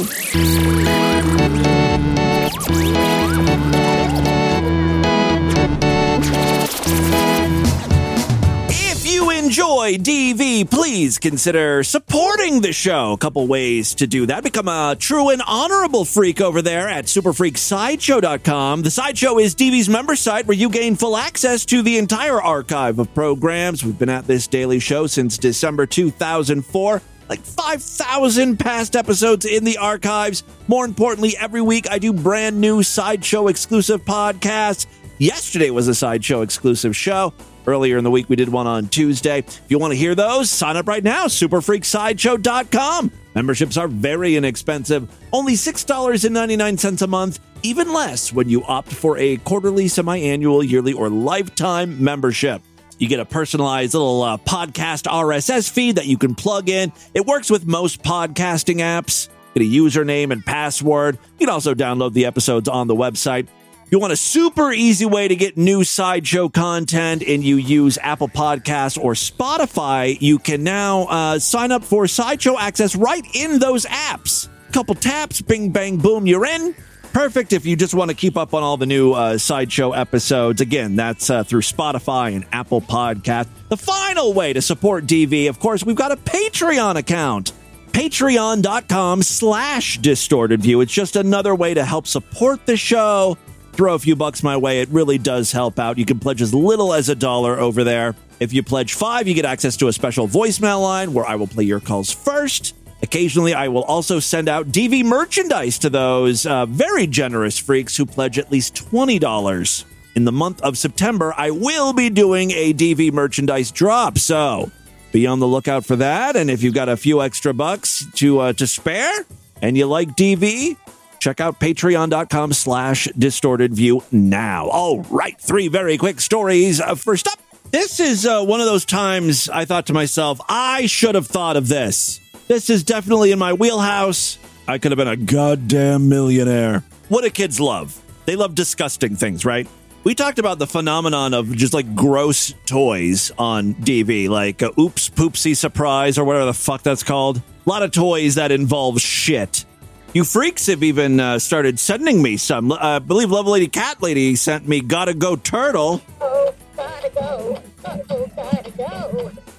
Enjoy 9.56 9.96
DV, 9.96 10.70
please 10.70 11.18
consider 11.18 11.82
supporting 11.82 12.60
the 12.60 12.74
show. 12.74 13.14
A 13.14 13.18
couple 13.18 13.48
ways 13.48 13.96
to 13.96 14.06
do 14.06 14.26
that. 14.26 14.44
Become 14.44 14.68
a 14.68 14.98
true 15.00 15.30
and 15.30 15.42
honorable 15.48 16.04
freak 16.04 16.42
over 16.42 16.62
there 16.62 16.90
at 16.90 17.06
superfreaksideshow.com. 17.06 18.82
The 18.82 18.92
Sideshow 18.92 19.38
is 19.38 19.56
DV's 19.56 19.88
member 19.88 20.18
site 20.18 20.46
where 20.46 20.58
you 20.58 20.70
gain 20.70 20.98
full 20.98 21.16
access 21.16 21.64
to 21.68 21.82
the 21.82 21.98
entire 21.98 22.42
archive 22.42 23.00
of 23.00 23.14
programs. 23.14 23.82
We've 23.82 23.98
been 23.98 24.10
at 24.10 24.28
this 24.28 24.46
daily 24.46 24.80
show 24.80 25.08
since 25.08 25.38
December 25.38 25.86
2004 25.86 27.02
like 27.30 27.40
5,000 27.40 28.60
past 28.60 28.98
episodes 28.98 29.46
in 29.46 29.64
the 29.64 29.78
archives. 29.78 30.44
More 30.68 30.84
importantly, 30.84 31.38
every 31.40 31.62
week 31.62 31.90
I 31.90 31.98
do 31.98 32.12
brand 32.12 32.60
new 32.60 32.84
Sideshow 32.84 33.48
exclusive 33.48 34.04
podcasts. 34.04 34.86
Yesterday 35.18 35.70
was 35.70 35.88
a 35.88 35.96
Sideshow 35.96 36.42
exclusive 36.42 36.94
show. 36.94 37.34
Earlier 37.68 37.98
in 37.98 38.04
the 38.04 38.12
week, 38.12 38.30
we 38.30 38.36
did 38.36 38.50
one 38.50 38.68
on 38.68 38.88
Tuesday. 38.88 39.40
If 39.40 39.62
you 39.70 39.80
want 39.80 39.92
to 39.92 39.98
hear 39.98 40.16
those, 40.16 40.50
sign 40.50 40.78
up 40.78 40.88
right 40.88 41.04
now, 41.04 41.26
superfreaksideshow.com. 41.26 43.12
Memberships 43.34 43.78
are 43.78 43.88
very 43.88 44.36
inexpensive, 44.36 45.10
only 45.34 45.54
$6.99 45.54 47.02
a 47.02 47.08
month, 47.08 47.40
even 47.64 47.92
less 47.92 48.32
when 48.32 48.48
you 48.48 48.64
opt 48.64 48.92
for 48.92 49.18
a 49.18 49.38
quarterly, 49.38 49.88
semi 49.88 50.18
annual, 50.18 50.64
yearly, 50.64 50.94
or 50.94 51.10
lifetime 51.10 52.04
membership. 52.04 52.62
You 52.98 53.10
get 53.10 53.20
a 53.20 53.26
personalized 53.26 53.94
little 53.94 54.22
uh, 54.22 54.38
podcast 54.38 55.04
RSS 55.04 55.70
feed 55.70 55.98
that 55.98 56.06
you 56.06 56.18
can 56.18 56.34
plug 56.34 56.70
in. 56.70 56.94
It 57.14 57.26
works 57.26 57.50
with 57.50 57.66
most 57.66 58.02
podcasting 58.04 58.78
apps. 58.78 59.28
Get 59.54 59.64
a 59.64 59.70
username 59.70 60.32
and 60.32 60.46
password. 60.46 61.18
You 61.40 61.48
can 61.48 61.54
also 61.54 61.74
download 61.74 62.14
the 62.14 62.26
episodes 62.26 62.70
on 62.70 62.88
the 62.88 62.96
website. 62.96 63.48
You 63.92 64.00
want 64.00 64.14
a 64.14 64.18
super 64.18 64.72
easy 64.72 65.06
way 65.06 65.28
to 65.28 65.36
get 65.36 65.58
new 65.58 65.84
sideshow 65.84 66.50
content 66.50 67.22
and 67.22 67.44
you 67.44 67.58
use 67.58 68.00
Apple 68.02 68.28
Podcasts 68.28 68.98
or 69.02 69.14
Spotify, 69.14 70.20
you 70.20 70.40
can 70.40 70.64
now 70.64 71.04
uh, 71.04 71.38
sign 71.38 71.72
up 71.72 71.84
for 71.84 72.08
sideshow 72.08 72.58
access 72.58 72.96
right 72.96 73.24
in 73.36 73.60
those 73.60 73.86
apps. 73.86 74.50
Couple 74.72 74.96
taps, 74.96 75.40
bing, 75.40 75.70
bang, 75.70 75.98
boom, 75.98 76.26
you're 76.26 76.48
in. 76.48 76.76
Perfect 77.14 77.54
if 77.54 77.68
you 77.68 77.76
just 77.76 77.94
want 77.94 78.10
to 78.10 78.18
keep 78.18 78.36
up 78.38 78.56
on 78.56 78.64
all 78.64 78.76
the 78.76 78.88
new 78.88 79.14
uh, 79.14 79.38
sideshow 79.38 79.92
episodes. 79.92 80.62
Again, 80.62 80.96
that's 80.96 81.30
uh, 81.30 81.44
through 81.44 81.62
Spotify 81.62 82.36
and 82.36 82.46
Apple 82.52 82.82
Podcast. 82.82 83.48
The 83.70 83.78
final 83.78 84.34
way 84.34 84.52
to 84.52 84.64
support 84.64 85.06
DV, 85.06 85.48
of 85.48 85.60
course, 85.60 85.86
we've 85.86 85.96
got 85.96 86.12
a 86.12 86.18
Patreon 86.18 86.96
account. 86.96 87.54
Patreon.com 87.92 89.22
slash 89.22 90.00
distorted 90.00 90.62
view. 90.64 90.82
It's 90.82 90.92
just 90.92 91.16
another 91.16 91.54
way 91.56 91.76
to 91.76 91.86
help 91.86 92.08
support 92.08 92.66
the 92.66 92.76
show. 92.76 93.38
Throw 93.76 93.94
a 93.94 94.00
few 94.00 94.16
bucks 94.16 94.42
my 94.42 94.56
way. 94.56 94.80
It 94.80 94.88
really 94.88 95.18
does 95.18 95.52
help 95.52 95.80
out. 95.80 95.98
You 95.98 96.06
can 96.06 96.18
pledge 96.18 96.42
as 96.42 96.54
little 96.54 96.94
as 96.94 97.10
a 97.10 97.16
dollar 97.16 97.60
over 97.60 97.84
there. 97.84 98.16
If 98.40 98.54
you 98.54 98.64
pledge 98.64 98.94
five, 98.94 99.28
you 99.28 99.34
get 99.34 99.44
access 99.44 99.76
to 99.78 99.90
a 99.90 99.94
special 99.94 100.30
voicemail 100.30 100.82
line 100.82 101.14
where 101.14 101.26
I 101.26 101.36
will 101.36 101.48
play 101.48 101.66
your 101.66 101.82
calls 101.82 102.10
first. 102.10 102.74
Occasionally, 103.02 103.54
I 103.54 103.68
will 103.68 103.84
also 103.84 104.20
send 104.20 104.48
out 104.48 104.68
DV 104.68 105.04
merchandise 105.04 105.78
to 105.80 105.90
those 105.90 106.46
uh, 106.46 106.66
very 106.68 107.06
generous 107.06 107.58
freaks 107.58 107.98
who 107.98 108.06
pledge 108.06 108.40
at 108.40 108.50
least 108.50 108.76
$20. 108.76 109.84
In 110.16 110.24
the 110.24 110.32
month 110.32 110.62
of 110.62 110.78
September, 110.78 111.34
I 111.36 111.52
will 111.52 111.92
be 111.92 112.10
doing 112.10 112.52
a 112.52 112.74
DV 112.74 113.12
merchandise 113.12 113.72
drop, 113.72 114.18
so 114.18 114.72
be 115.12 115.28
on 115.28 115.40
the 115.40 115.48
lookout 115.48 115.86
for 115.86 115.98
that. 115.98 116.38
And 116.38 116.50
if 116.50 116.64
you've 116.64 116.74
got 116.74 116.88
a 116.88 116.96
few 116.96 117.22
extra 117.22 117.54
bucks 117.54 118.06
to 118.16 118.40
uh, 118.40 118.54
to 118.54 118.66
spare 118.68 119.26
and 119.62 119.78
you 119.78 119.86
like 119.86 120.16
DV, 120.16 120.78
check 121.26 121.42
out 121.42 121.60
patreon.com 121.60 122.54
slash 122.54 123.08
distorted 123.18 123.74
view 123.74 124.04
now. 124.12 124.68
All 124.68 125.02
right, 125.10 125.36
three 125.42 125.70
very 125.70 125.98
quick 125.98 126.22
stories. 126.22 126.80
Uh, 126.80 126.94
first 126.94 127.28
up, 127.28 127.40
this 127.72 128.00
is 128.00 128.28
uh, 128.28 128.44
one 128.44 128.60
of 128.60 128.68
those 128.68 128.86
times 128.86 129.50
I 129.50 129.66
thought 129.66 129.88
to 129.88 129.94
myself, 129.94 130.40
I 130.48 130.86
should 130.86 131.16
have 131.16 131.26
thought 131.26 131.58
of 131.58 131.68
this. 131.68 132.20
This 132.48 132.70
is 132.70 132.84
definitely 132.84 133.32
in 133.32 133.40
my 133.40 133.54
wheelhouse. 133.54 134.38
I 134.68 134.78
could 134.78 134.92
have 134.92 134.98
been 134.98 135.08
a 135.08 135.16
goddamn 135.16 136.10
millionaire. 136.10 136.84
What 137.10 137.24
do 137.24 137.32
kids 137.32 137.60
love? 137.60 138.00
They 138.26 138.36
love 138.36 138.54
disgusting 138.54 139.16
things, 139.16 139.46
right? 139.46 139.68
We 140.04 140.14
talked 140.14 140.38
about 140.38 140.60
the 140.60 140.68
phenomenon 140.68 141.34
of 141.34 141.52
just 141.56 141.74
like 141.74 141.96
gross 141.96 142.54
toys 142.68 143.32
on 143.40 143.74
DV, 143.74 144.30
like 144.30 144.62
uh, 144.62 144.70
Oops 144.80 145.10
Poopsie 145.10 145.58
Surprise 145.58 146.20
or 146.20 146.24
whatever 146.24 146.46
the 146.46 146.54
fuck 146.54 146.84
that's 146.84 147.02
called. 147.02 147.38
A 147.38 147.70
lot 147.70 147.82
of 147.82 147.90
toys 147.90 148.36
that 148.36 148.52
involve 148.52 149.02
shit. 149.02 149.66
You 150.16 150.24
freaks 150.24 150.68
have 150.68 150.82
even 150.82 151.20
uh, 151.20 151.40
started 151.40 151.78
sending 151.78 152.22
me 152.22 152.38
some. 152.38 152.72
Uh, 152.72 152.78
I 152.80 153.00
believe 153.00 153.32
Love 153.32 153.48
Lady 153.48 153.68
Cat 153.68 154.02
Lady 154.02 154.38
sent 154.38 154.66
me 154.66 154.80
Gotta 154.80 155.14
Go 155.14 155.36
Turtle. 155.36 156.02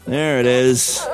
There 0.06 0.40
it 0.40 0.46
is. 0.46 1.06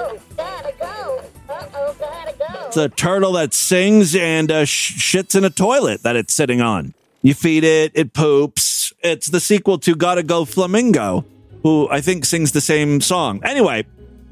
It's 2.68 2.76
a 2.76 2.88
turtle 2.88 3.32
that 3.32 3.52
sings 3.52 4.14
and 4.14 4.48
uh, 4.52 4.64
sh- 4.64 5.16
shits 5.16 5.34
in 5.34 5.42
a 5.42 5.50
toilet 5.50 6.04
that 6.04 6.14
it's 6.14 6.32
sitting 6.32 6.60
on. 6.60 6.94
You 7.22 7.34
feed 7.34 7.64
it, 7.64 7.90
it 7.96 8.12
poops. 8.12 8.92
It's 9.00 9.26
the 9.26 9.40
sequel 9.40 9.78
to 9.78 9.96
Gotta 9.96 10.22
Go 10.22 10.44
Flamingo, 10.44 11.24
who 11.64 11.88
I 11.90 12.00
think 12.00 12.26
sings 12.26 12.52
the 12.52 12.60
same 12.60 13.00
song. 13.00 13.40
Anyway, 13.42 13.86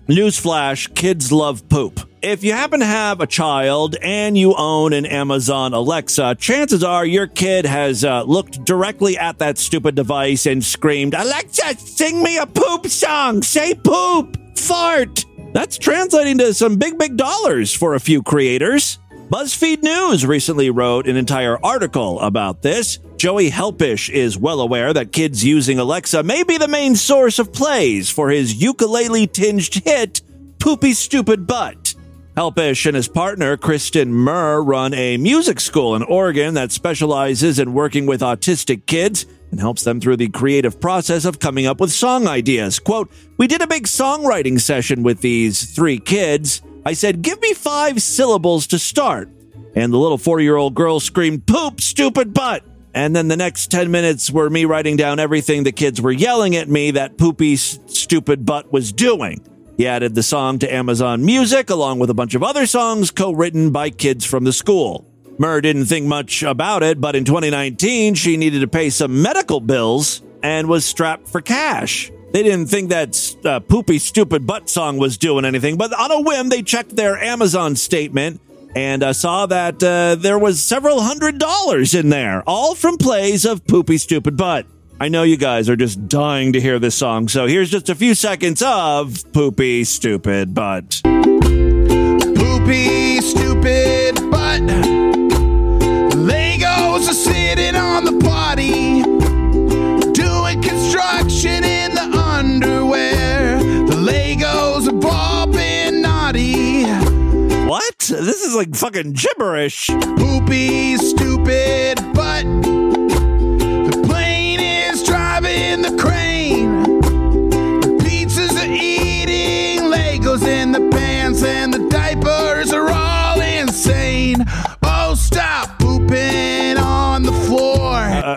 newsflash 0.06 0.94
kids 0.94 1.32
love 1.32 1.68
poop. 1.68 2.08
If 2.22 2.44
you 2.44 2.52
happen 2.52 2.80
to 2.80 2.86
have 2.86 3.22
a 3.22 3.26
child 3.26 3.96
and 4.02 4.36
you 4.36 4.54
own 4.54 4.92
an 4.92 5.06
Amazon 5.06 5.72
Alexa, 5.72 6.36
chances 6.38 6.84
are 6.84 7.06
your 7.06 7.26
kid 7.26 7.64
has 7.64 8.04
uh, 8.04 8.24
looked 8.24 8.62
directly 8.66 9.16
at 9.16 9.38
that 9.38 9.56
stupid 9.56 9.94
device 9.94 10.44
and 10.44 10.62
screamed, 10.62 11.14
Alexa, 11.14 11.78
sing 11.78 12.22
me 12.22 12.36
a 12.36 12.44
poop 12.44 12.88
song! 12.88 13.42
Say 13.42 13.72
poop! 13.72 14.36
Fart! 14.54 15.24
That's 15.54 15.78
translating 15.78 16.36
to 16.38 16.52
some 16.52 16.76
big, 16.76 16.98
big 16.98 17.16
dollars 17.16 17.72
for 17.72 17.94
a 17.94 18.00
few 18.00 18.22
creators. 18.22 18.98
BuzzFeed 19.30 19.82
News 19.82 20.26
recently 20.26 20.68
wrote 20.68 21.08
an 21.08 21.16
entire 21.16 21.58
article 21.64 22.20
about 22.20 22.60
this. 22.60 22.98
Joey 23.16 23.48
Helpish 23.48 24.10
is 24.10 24.36
well 24.36 24.60
aware 24.60 24.92
that 24.92 25.12
kids 25.12 25.42
using 25.42 25.78
Alexa 25.78 26.22
may 26.22 26.42
be 26.42 26.58
the 26.58 26.68
main 26.68 26.96
source 26.96 27.38
of 27.38 27.50
plays 27.50 28.10
for 28.10 28.28
his 28.28 28.60
ukulele 28.60 29.26
tinged 29.26 29.82
hit, 29.84 30.20
Poopy 30.58 30.92
Stupid 30.92 31.46
Butt. 31.46 31.89
Helpish 32.36 32.86
and 32.86 32.94
his 32.94 33.08
partner, 33.08 33.56
Kristen 33.56 34.12
Murr, 34.12 34.62
run 34.62 34.94
a 34.94 35.16
music 35.16 35.58
school 35.58 35.96
in 35.96 36.02
Oregon 36.04 36.54
that 36.54 36.70
specializes 36.70 37.58
in 37.58 37.74
working 37.74 38.06
with 38.06 38.20
autistic 38.20 38.86
kids 38.86 39.26
and 39.50 39.58
helps 39.58 39.82
them 39.82 40.00
through 40.00 40.16
the 40.16 40.28
creative 40.28 40.80
process 40.80 41.24
of 41.24 41.40
coming 41.40 41.66
up 41.66 41.80
with 41.80 41.90
song 41.90 42.28
ideas. 42.28 42.78
Quote, 42.78 43.10
We 43.36 43.48
did 43.48 43.62
a 43.62 43.66
big 43.66 43.86
songwriting 43.86 44.60
session 44.60 45.02
with 45.02 45.20
these 45.20 45.74
three 45.74 45.98
kids. 45.98 46.62
I 46.86 46.92
said, 46.92 47.22
Give 47.22 47.40
me 47.40 47.52
five 47.52 48.00
syllables 48.00 48.68
to 48.68 48.78
start. 48.78 49.28
And 49.74 49.92
the 49.92 49.98
little 49.98 50.18
four 50.18 50.40
year 50.40 50.56
old 50.56 50.74
girl 50.74 51.00
screamed, 51.00 51.46
Poop, 51.46 51.80
stupid 51.80 52.32
butt. 52.32 52.64
And 52.94 53.14
then 53.14 53.28
the 53.28 53.36
next 53.36 53.70
10 53.72 53.90
minutes 53.90 54.30
were 54.30 54.50
me 54.50 54.64
writing 54.64 54.96
down 54.96 55.18
everything 55.18 55.64
the 55.64 55.72
kids 55.72 56.00
were 56.00 56.12
yelling 56.12 56.56
at 56.56 56.68
me 56.68 56.92
that 56.92 57.18
poopy, 57.18 57.56
stupid 57.56 58.46
butt 58.46 58.72
was 58.72 58.92
doing. 58.92 59.40
He 59.80 59.86
added 59.86 60.14
the 60.14 60.22
song 60.22 60.58
to 60.58 60.70
Amazon 60.70 61.24
Music 61.24 61.70
along 61.70 62.00
with 62.00 62.10
a 62.10 62.14
bunch 62.14 62.34
of 62.34 62.42
other 62.42 62.66
songs 62.66 63.10
co 63.10 63.32
written 63.32 63.70
by 63.70 63.88
kids 63.88 64.26
from 64.26 64.44
the 64.44 64.52
school. 64.52 65.10
Murr 65.38 65.62
didn't 65.62 65.86
think 65.86 66.04
much 66.04 66.42
about 66.42 66.82
it, 66.82 67.00
but 67.00 67.16
in 67.16 67.24
2019, 67.24 68.12
she 68.12 68.36
needed 68.36 68.60
to 68.60 68.68
pay 68.68 68.90
some 68.90 69.22
medical 69.22 69.58
bills 69.58 70.20
and 70.42 70.68
was 70.68 70.84
strapped 70.84 71.28
for 71.28 71.40
cash. 71.40 72.12
They 72.34 72.42
didn't 72.42 72.66
think 72.66 72.90
that 72.90 73.36
uh, 73.42 73.60
poopy 73.60 73.98
stupid 73.98 74.46
butt 74.46 74.68
song 74.68 74.98
was 74.98 75.16
doing 75.16 75.46
anything, 75.46 75.78
but 75.78 75.98
on 75.98 76.12
a 76.12 76.20
whim, 76.20 76.50
they 76.50 76.60
checked 76.60 76.94
their 76.94 77.16
Amazon 77.16 77.74
statement 77.74 78.38
and 78.76 79.02
uh, 79.02 79.14
saw 79.14 79.46
that 79.46 79.82
uh, 79.82 80.16
there 80.16 80.38
was 80.38 80.62
several 80.62 81.00
hundred 81.00 81.38
dollars 81.38 81.94
in 81.94 82.10
there, 82.10 82.42
all 82.46 82.74
from 82.74 82.98
plays 82.98 83.46
of 83.46 83.66
poopy 83.66 83.96
stupid 83.96 84.36
butt. 84.36 84.66
I 85.02 85.08
know 85.08 85.22
you 85.22 85.38
guys 85.38 85.70
are 85.70 85.76
just 85.76 86.08
dying 86.08 86.52
to 86.52 86.60
hear 86.60 86.78
this 86.78 86.94
song, 86.94 87.26
so 87.28 87.46
here's 87.46 87.70
just 87.70 87.88
a 87.88 87.94
few 87.94 88.14
seconds 88.14 88.60
of 88.60 89.24
poopy 89.32 89.82
stupid 89.84 90.52
butt. 90.52 91.00
Poopy 91.02 93.22
stupid 93.22 94.16
butt. 94.30 94.60
Legos 96.20 97.08
are 97.08 97.14
sitting 97.14 97.76
on 97.76 98.04
the 98.04 98.20
potty, 98.22 99.00
doing 100.12 100.60
construction 100.60 101.64
in 101.64 101.94
the 101.94 102.02
underwear. 102.02 103.58
The 103.58 103.96
Legos 103.96 105.02
all 105.02 105.46
been 105.46 106.02
naughty. 106.02 106.84
What? 107.66 107.96
This 108.00 108.44
is 108.44 108.54
like 108.54 108.76
fucking 108.76 109.14
gibberish. 109.14 109.86
Poopy 109.86 110.98
stupid 110.98 111.96
butt. 112.12 112.79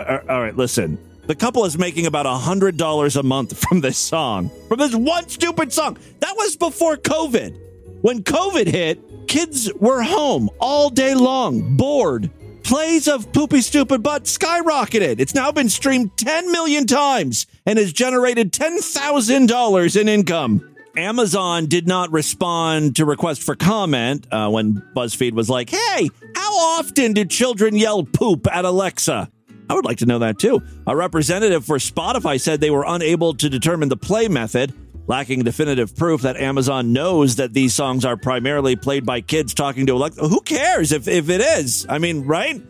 All 0.04 0.40
right, 0.40 0.56
listen. 0.56 0.98
The 1.26 1.34
couple 1.34 1.64
is 1.64 1.78
making 1.78 2.06
about 2.06 2.26
a 2.26 2.34
hundred 2.34 2.76
dollars 2.76 3.16
a 3.16 3.22
month 3.22 3.58
from 3.58 3.80
this 3.80 3.96
song, 3.96 4.50
from 4.68 4.78
this 4.78 4.94
one 4.94 5.28
stupid 5.28 5.72
song. 5.72 5.96
That 6.20 6.34
was 6.36 6.56
before 6.56 6.96
COVID. 6.96 7.58
When 8.02 8.22
COVID 8.22 8.66
hit, 8.66 9.26
kids 9.28 9.72
were 9.74 10.02
home 10.02 10.50
all 10.60 10.90
day 10.90 11.14
long, 11.14 11.76
bored. 11.76 12.30
Plays 12.62 13.08
of 13.08 13.30
Poopy 13.32 13.60
Stupid 13.60 14.02
Butt 14.02 14.24
skyrocketed. 14.24 15.20
It's 15.20 15.34
now 15.34 15.52
been 15.52 15.68
streamed 15.68 16.16
10 16.16 16.50
million 16.50 16.86
times 16.86 17.46
and 17.66 17.78
has 17.78 17.92
generated 17.92 18.52
$10,000 18.52 20.00
in 20.00 20.08
income. 20.08 20.74
Amazon 20.96 21.66
did 21.66 21.86
not 21.86 22.12
respond 22.12 22.96
to 22.96 23.04
request 23.04 23.42
for 23.42 23.54
comment 23.54 24.26
uh, 24.30 24.48
when 24.48 24.82
BuzzFeed 24.94 25.32
was 25.32 25.50
like, 25.50 25.70
hey, 25.70 26.08
how 26.36 26.52
often 26.78 27.12
do 27.12 27.24
children 27.24 27.76
yell 27.76 28.04
poop 28.04 28.46
at 28.46 28.64
Alexa? 28.64 29.30
I 29.68 29.74
would 29.74 29.84
like 29.84 29.98
to 29.98 30.06
know 30.06 30.18
that 30.20 30.38
too. 30.38 30.62
A 30.86 30.94
representative 30.94 31.64
for 31.64 31.78
Spotify 31.78 32.40
said 32.40 32.60
they 32.60 32.70
were 32.70 32.84
unable 32.86 33.34
to 33.34 33.48
determine 33.48 33.88
the 33.88 33.96
play 33.96 34.28
method, 34.28 34.72
lacking 35.06 35.42
definitive 35.42 35.96
proof 35.96 36.22
that 36.22 36.36
Amazon 36.36 36.92
knows 36.92 37.36
that 37.36 37.52
these 37.52 37.74
songs 37.74 38.04
are 38.04 38.16
primarily 38.16 38.76
played 38.76 39.06
by 39.06 39.20
kids 39.20 39.54
talking 39.54 39.86
to 39.86 39.92
Alexa. 39.94 40.28
Who 40.28 40.40
cares 40.40 40.92
if, 40.92 41.08
if 41.08 41.28
it 41.30 41.40
is? 41.40 41.86
I 41.88 41.98
mean, 41.98 42.24
right? 42.24 42.62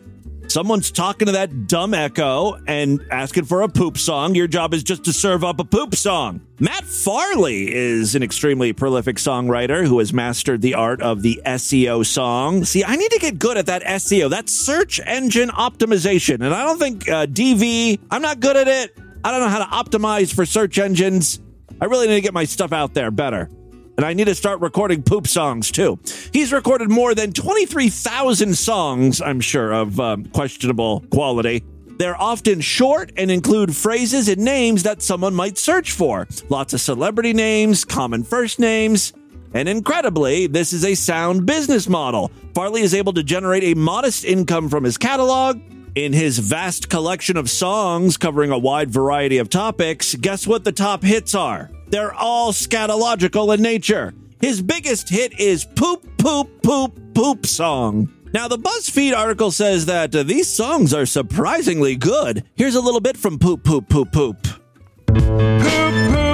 Someone's 0.55 0.89
talking 0.89 1.25
to 1.25 1.33
that 1.33 1.67
dumb 1.67 1.93
echo 1.93 2.57
and 2.65 3.05
asking 3.11 3.43
for 3.43 3.63
a 3.63 3.67
poop 3.67 3.97
song. 3.97 4.35
Your 4.35 4.47
job 4.47 4.73
is 4.73 4.83
just 4.83 5.03
to 5.03 5.11
serve 5.11 5.43
up 5.43 5.59
a 5.59 5.65
poop 5.65 5.95
song. 5.95 6.39
Matt 6.61 6.85
Farley 6.85 7.75
is 7.75 8.15
an 8.15 8.23
extremely 8.23 8.71
prolific 8.71 9.17
songwriter 9.17 9.85
who 9.85 9.99
has 9.99 10.13
mastered 10.13 10.61
the 10.61 10.75
art 10.75 11.01
of 11.01 11.23
the 11.23 11.41
SEO 11.45 12.05
song. 12.05 12.63
See, 12.63 12.85
I 12.85 12.95
need 12.95 13.11
to 13.11 13.19
get 13.19 13.37
good 13.37 13.57
at 13.57 13.65
that 13.65 13.83
SEO, 13.83 14.29
that 14.29 14.47
search 14.47 15.01
engine 15.05 15.49
optimization. 15.49 16.35
And 16.35 16.53
I 16.55 16.63
don't 16.63 16.79
think 16.79 17.09
uh, 17.09 17.25
DV, 17.25 17.99
I'm 18.09 18.21
not 18.21 18.39
good 18.39 18.55
at 18.55 18.69
it. 18.69 18.97
I 19.25 19.31
don't 19.31 19.41
know 19.41 19.49
how 19.49 19.59
to 19.59 19.89
optimize 19.89 20.33
for 20.33 20.45
search 20.45 20.79
engines. 20.79 21.41
I 21.81 21.85
really 21.87 22.07
need 22.07 22.15
to 22.15 22.21
get 22.21 22.33
my 22.33 22.45
stuff 22.45 22.71
out 22.71 22.93
there 22.93 23.11
better. 23.11 23.49
And 23.97 24.05
I 24.05 24.13
need 24.13 24.25
to 24.25 24.35
start 24.35 24.59
recording 24.59 25.03
poop 25.03 25.27
songs 25.27 25.71
too. 25.71 25.99
He's 26.33 26.51
recorded 26.51 26.89
more 26.89 27.15
than 27.15 27.31
23,000 27.31 28.57
songs, 28.57 29.21
I'm 29.21 29.39
sure, 29.39 29.71
of 29.71 29.99
um, 29.99 30.25
questionable 30.25 31.05
quality. 31.11 31.63
They're 31.97 32.19
often 32.21 32.59
short 32.59 33.13
and 33.15 33.31
include 33.31 33.73
phrases 33.73 34.27
and 34.27 34.43
names 34.43 34.83
that 34.83 35.01
someone 35.01 35.33
might 35.33 35.57
search 35.57 35.91
for. 35.91 36.27
Lots 36.49 36.73
of 36.73 36.81
celebrity 36.81 37.31
names, 37.31 37.85
common 37.85 38.23
first 38.23 38.59
names. 38.59 39.13
And 39.53 39.69
incredibly, 39.69 40.47
this 40.47 40.73
is 40.73 40.83
a 40.83 40.95
sound 40.95 41.45
business 41.45 41.87
model. 41.87 42.29
Farley 42.53 42.81
is 42.81 42.93
able 42.93 43.13
to 43.13 43.23
generate 43.23 43.63
a 43.63 43.73
modest 43.75 44.25
income 44.25 44.67
from 44.67 44.83
his 44.83 44.97
catalog. 44.97 45.61
In 45.95 46.11
his 46.11 46.39
vast 46.39 46.89
collection 46.89 47.37
of 47.37 47.49
songs 47.49 48.17
covering 48.17 48.51
a 48.51 48.57
wide 48.57 48.91
variety 48.91 49.37
of 49.37 49.49
topics, 49.49 50.13
guess 50.15 50.45
what 50.45 50.65
the 50.65 50.73
top 50.73 51.03
hits 51.03 51.33
are? 51.33 51.71
They're 51.95 52.13
all 52.13 52.51
scatological 52.51 53.55
in 53.55 53.61
nature. 53.61 54.13
His 54.41 54.61
biggest 54.61 55.07
hit 55.07 55.39
is 55.39 55.63
Poop, 55.63 56.05
Poop, 56.17 56.61
Poop, 56.61 56.99
Poop 57.13 57.45
Song. 57.45 58.13
Now, 58.33 58.49
the 58.49 58.57
BuzzFeed 58.57 59.17
article 59.17 59.49
says 59.49 59.85
that 59.85 60.13
uh, 60.13 60.23
these 60.23 60.53
songs 60.53 60.93
are 60.93 61.05
surprisingly 61.05 61.95
good. 61.95 62.43
Here's 62.55 62.75
a 62.75 62.81
little 62.81 62.99
bit 62.99 63.15
from 63.15 63.39
Poop, 63.39 63.63
Poop, 63.63 63.87
Poop, 63.87 64.11
Poop. 64.11 64.43
Poop, 64.43 65.15
poop, 65.15 66.24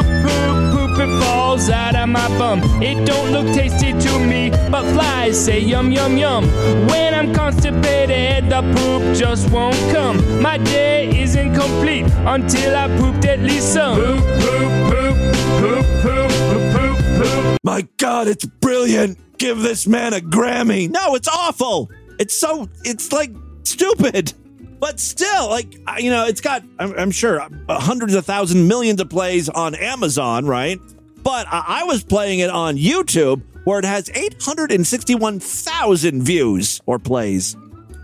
poop, 1.22 1.28
poop, 1.28 1.28
it 1.28 1.28
falls 1.28 1.70
out 1.70 1.96
of 1.96 2.10
my 2.10 2.28
bum. 2.38 2.62
It 2.82 3.06
don't 3.06 3.32
look 3.32 3.54
tasty 3.54 3.94
to 3.94 4.20
me, 4.20 4.50
but 4.70 4.84
flies 4.94 5.44
say 5.44 5.60
yum, 5.60 5.92
yum, 5.92 6.18
yum. 6.18 6.46
When 6.88 7.14
I'm 7.14 7.34
constipated, 7.34 8.50
the 8.50 8.62
poop 8.76 9.16
just 9.16 9.50
won't 9.52 9.76
come. 9.92 10.42
My 10.42 10.58
day 10.58 11.22
isn't 11.22 11.54
complete 11.54 12.06
until 12.26 12.76
I 12.76 12.88
pooped 12.98 13.26
at 13.26 13.40
least 13.40 13.74
some. 13.74 13.96
Poop, 13.96 14.20
poop, 14.20 14.72
poop, 14.92 15.16
poop, 15.60 15.86
poop, 16.02 16.32
poop, 16.32 16.72
poop, 16.74 17.24
poop. 17.24 17.58
My 17.64 17.88
God, 17.98 18.28
it's 18.28 18.46
brilliant. 18.46 19.18
Give 19.38 19.60
this 19.60 19.88
man 19.88 20.14
a 20.14 20.20
Grammy. 20.20 20.90
No, 20.90 21.16
it's 21.16 21.28
awful. 21.28 21.90
It's 22.20 22.38
so, 22.38 22.70
it's 22.84 23.12
like 23.12 23.32
stupid. 23.64 24.34
But 24.80 25.00
still, 25.00 25.50
like, 25.50 25.76
you 26.00 26.10
know, 26.10 26.26
it's 26.26 26.42
got, 26.42 26.64
I'm, 26.80 26.98
I'm 26.98 27.12
sure, 27.12 27.40
uh, 27.40 27.80
hundreds 27.80 28.16
of 28.16 28.26
thousands, 28.26 28.68
millions 28.68 29.00
of 29.00 29.10
plays 29.10 29.48
on 29.48 29.76
Amazon, 29.76 30.46
right? 30.48 30.80
But 31.24 31.48
I, 31.48 31.82
I 31.82 31.84
was 31.86 32.04
playing 32.04 32.40
it 32.40 32.50
on 32.50 32.78
YouTube 32.78 33.42
where 33.64 33.80
it 33.80 33.86
has 33.86 34.10
861,000 34.10 36.24
views 36.24 36.82
or 36.86 37.00
plays. 37.00 37.56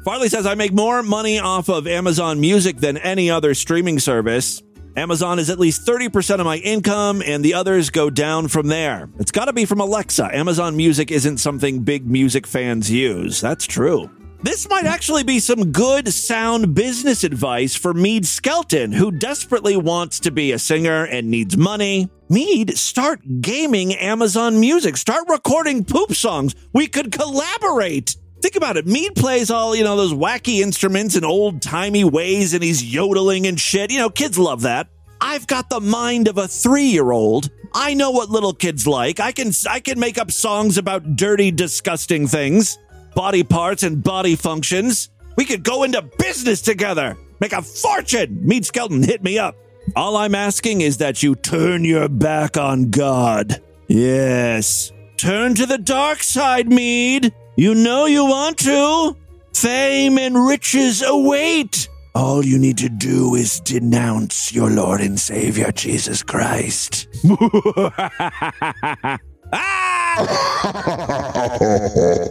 Farley 0.03 0.29
says, 0.29 0.45
I 0.45 0.55
make 0.55 0.71
more 0.71 1.03
money 1.03 1.39
off 1.39 1.69
of 1.69 1.87
Amazon 1.87 2.39
Music 2.39 2.77
than 2.77 2.97
any 2.97 3.29
other 3.29 3.53
streaming 3.53 3.99
service. 3.99 4.63
Amazon 4.95 5.37
is 5.37 5.49
at 5.49 5.59
least 5.59 5.85
30% 5.85 6.39
of 6.39 6.45
my 6.45 6.57
income, 6.57 7.21
and 7.23 7.43
the 7.43 7.53
others 7.53 7.89
go 7.89 8.09
down 8.09 8.47
from 8.47 8.67
there. 8.67 9.09
It's 9.19 9.31
got 9.31 9.45
to 9.45 9.53
be 9.53 9.65
from 9.65 9.79
Alexa. 9.79 10.33
Amazon 10.33 10.77
Music 10.77 11.11
isn't 11.11 11.37
something 11.37 11.83
big 11.83 12.07
music 12.07 12.47
fans 12.47 12.89
use. 12.89 13.41
That's 13.41 13.67
true. 13.67 14.09
This 14.43 14.69
might 14.69 14.85
actually 14.85 15.23
be 15.23 15.39
some 15.39 15.71
good 15.71 16.13
sound 16.13 16.75
business 16.75 17.23
advice 17.23 17.75
for 17.75 17.91
Mead 17.91 18.23
Skelton, 18.23 18.91
who 18.91 19.11
desperately 19.11 19.75
wants 19.75 20.19
to 20.21 20.31
be 20.31 20.51
a 20.51 20.59
singer 20.59 21.05
and 21.05 21.31
needs 21.31 21.57
money. 21.57 22.09
Mead, 22.29 22.77
start 22.77 23.19
gaming 23.41 23.95
Amazon 23.95 24.59
Music. 24.59 24.95
Start 24.95 25.27
recording 25.27 25.83
poop 25.83 26.13
songs. 26.13 26.53
We 26.71 26.85
could 26.85 27.11
collaborate. 27.11 28.15
Think 28.39 28.55
about 28.55 28.77
it. 28.77 28.85
Mead 28.85 29.15
plays 29.15 29.49
all, 29.49 29.75
you 29.75 29.83
know, 29.83 29.97
those 29.97 30.13
wacky 30.13 30.59
instruments 30.59 31.15
in 31.15 31.25
old 31.25 31.63
timey 31.63 32.03
ways 32.03 32.53
and 32.53 32.63
he's 32.63 32.83
yodeling 32.93 33.47
and 33.47 33.59
shit. 33.59 33.91
You 33.91 33.97
know, 33.97 34.09
kids 34.11 34.37
love 34.37 34.61
that. 34.61 34.87
I've 35.19 35.47
got 35.47 35.71
the 35.71 35.81
mind 35.81 36.27
of 36.27 36.37
a 36.37 36.47
three 36.47 36.89
year 36.89 37.11
old. 37.11 37.49
I 37.73 37.95
know 37.95 38.11
what 38.11 38.29
little 38.29 38.53
kids 38.53 38.85
like. 38.85 39.19
I 39.19 39.31
can, 39.31 39.51
I 39.67 39.79
can 39.79 39.99
make 39.99 40.19
up 40.19 40.31
songs 40.31 40.77
about 40.77 41.15
dirty, 41.15 41.49
disgusting 41.49 42.27
things, 42.27 42.77
body 43.17 43.43
parts 43.43 43.81
and 43.81 44.03
body 44.03 44.35
functions. 44.35 45.09
We 45.37 45.45
could 45.45 45.63
go 45.63 45.81
into 45.81 46.03
business 46.19 46.61
together, 46.61 47.17
make 47.39 47.51
a 47.51 47.63
fortune. 47.63 48.45
Mead 48.45 48.63
Skelton, 48.63 49.01
hit 49.01 49.23
me 49.23 49.39
up. 49.39 49.55
All 49.95 50.15
I'm 50.17 50.35
asking 50.35 50.81
is 50.81 50.97
that 50.97 51.23
you 51.23 51.33
turn 51.33 51.83
your 51.83 52.09
back 52.09 52.57
on 52.57 52.91
God. 52.91 53.59
Yes. 53.87 54.91
Turn 55.17 55.55
to 55.55 55.65
the 55.65 55.79
dark 55.79 56.21
side, 56.21 56.71
Mead. 56.71 57.33
You 57.55 57.73
know 57.73 58.05
you 58.05 58.23
want 58.23 58.59
to. 58.59 59.17
Fame 59.55 60.19
and 60.19 60.45
riches 60.45 61.01
await. 61.01 61.89
All 62.13 62.45
you 62.45 62.59
need 62.59 62.77
to 62.77 62.89
do 62.89 63.33
is 63.33 63.59
denounce 63.61 64.53
your 64.53 64.69
Lord 64.69 65.01
and 65.01 65.19
Savior, 65.19 65.71
Jesus 65.71 66.21
Christ. 66.21 67.07
Ah! 69.53 69.97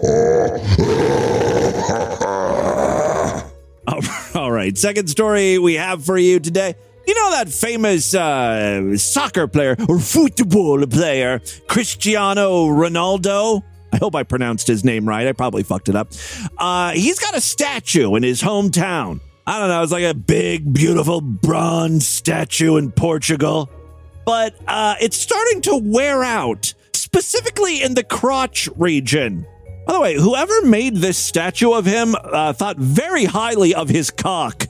All 4.35 4.53
right, 4.53 4.77
second 4.77 5.09
story 5.09 5.59
we 5.59 5.75
have 5.75 6.05
for 6.05 6.19
you 6.19 6.41
today. 6.41 6.75
You 7.07 7.15
know 7.15 7.31
that 7.31 7.49
famous 7.49 8.15
uh, 8.15 8.97
soccer 8.99 9.47
player 9.47 9.77
or 9.89 9.99
football 9.99 10.85
player, 10.87 11.41
Cristiano 11.69 12.67
Ronaldo? 12.67 13.63
I 13.93 13.97
hope 13.99 14.15
I 14.17 14.25
pronounced 14.25 14.67
his 14.67 14.85
name 14.85 15.09
right. 15.09 15.27
I 15.27 15.33
probably 15.33 15.63
fucked 15.63 15.89
it 15.89 15.97
up. 15.97 16.09
Uh, 16.59 16.91
he's 16.91 17.19
got 17.21 17.35
a 17.37 17.41
statue 17.41 18.15
in 18.17 18.23
his 18.23 18.43
hometown. 18.43 19.21
I 19.47 19.59
don't 19.61 19.69
know. 19.69 19.83
It's 19.83 19.93
like 19.93 20.05
a 20.05 20.13
big, 20.15 20.73
beautiful 20.75 21.21
bronze 21.21 22.07
statue 22.07 22.77
in 22.77 22.91
Portugal. 22.93 23.71
but 24.27 24.55
uh, 24.67 24.97
it's 25.01 25.17
starting 25.17 25.63
to 25.63 25.77
wear 25.83 26.25
out, 26.25 26.75
specifically 26.93 27.83
in 27.83 27.95
the 27.95 28.03
crotch 28.05 28.69
region. 28.77 29.47
By 29.87 29.93
the 29.93 30.01
way, 30.01 30.15
whoever 30.15 30.63
made 30.63 30.97
this 30.97 31.17
statue 31.17 31.73
of 31.73 31.87
him 31.87 32.15
uh, 32.15 32.53
thought 32.53 32.77
very 32.77 33.25
highly 33.25 33.75
of 33.75 33.89
his 33.89 34.11
cock. 34.11 34.67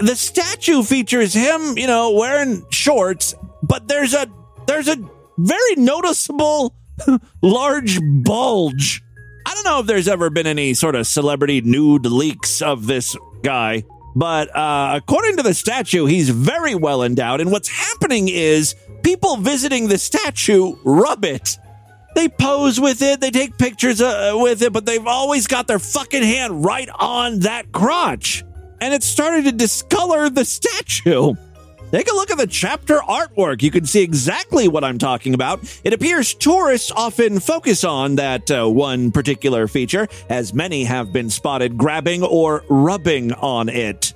The 0.00 0.14
statue 0.16 0.82
features 0.82 1.32
him, 1.32 1.78
you 1.78 1.86
know, 1.86 2.12
wearing 2.12 2.64
shorts, 2.70 3.34
but 3.62 3.88
there's 3.88 4.14
a 4.14 4.26
there's 4.66 4.88
a 4.88 4.96
very 5.38 5.74
noticeable 5.76 6.74
large 7.42 7.98
bulge. 8.22 9.02
I 9.46 9.54
don't 9.54 9.64
know 9.64 9.80
if 9.80 9.86
there's 9.86 10.08
ever 10.08 10.30
been 10.30 10.46
any 10.46 10.74
sort 10.74 10.94
of 10.94 11.06
celebrity 11.06 11.60
nude 11.62 12.06
leaks 12.06 12.60
of 12.60 12.86
this 12.86 13.16
guy, 13.42 13.84
but 14.14 14.54
uh, 14.54 14.92
according 14.96 15.38
to 15.38 15.42
the 15.42 15.54
statue, 15.54 16.04
he's 16.04 16.28
very 16.28 16.74
well 16.74 17.02
endowed. 17.02 17.40
And 17.40 17.50
what's 17.50 17.68
happening 17.68 18.28
is 18.28 18.74
people 19.02 19.36
visiting 19.36 19.88
the 19.88 19.98
statue 19.98 20.76
rub 20.84 21.24
it. 21.24 21.56
They 22.14 22.28
pose 22.28 22.80
with 22.80 23.02
it, 23.02 23.20
they 23.20 23.30
take 23.30 23.56
pictures 23.56 24.00
uh, 24.00 24.32
with 24.34 24.62
it, 24.62 24.72
but 24.72 24.84
they've 24.84 25.06
always 25.06 25.46
got 25.46 25.66
their 25.66 25.78
fucking 25.78 26.22
hand 26.22 26.64
right 26.64 26.88
on 26.98 27.40
that 27.40 27.72
crotch. 27.72 28.44
And 28.80 28.94
it's 28.94 29.06
starting 29.06 29.44
to 29.44 29.52
discolor 29.52 30.30
the 30.30 30.44
statue. 30.44 31.34
Take 31.90 32.08
a 32.08 32.14
look 32.14 32.30
at 32.30 32.38
the 32.38 32.46
chapter 32.46 32.98
artwork. 32.98 33.62
You 33.62 33.72
can 33.72 33.84
see 33.84 34.02
exactly 34.02 34.68
what 34.68 34.84
I'm 34.84 34.98
talking 34.98 35.34
about. 35.34 35.60
It 35.82 35.92
appears 35.92 36.34
tourists 36.34 36.92
often 36.92 37.40
focus 37.40 37.82
on 37.82 38.14
that 38.16 38.48
uh, 38.48 38.68
one 38.68 39.10
particular 39.10 39.66
feature, 39.66 40.06
as 40.28 40.54
many 40.54 40.84
have 40.84 41.12
been 41.12 41.30
spotted 41.30 41.76
grabbing 41.76 42.22
or 42.22 42.64
rubbing 42.68 43.32
on 43.32 43.68
it. 43.68 44.14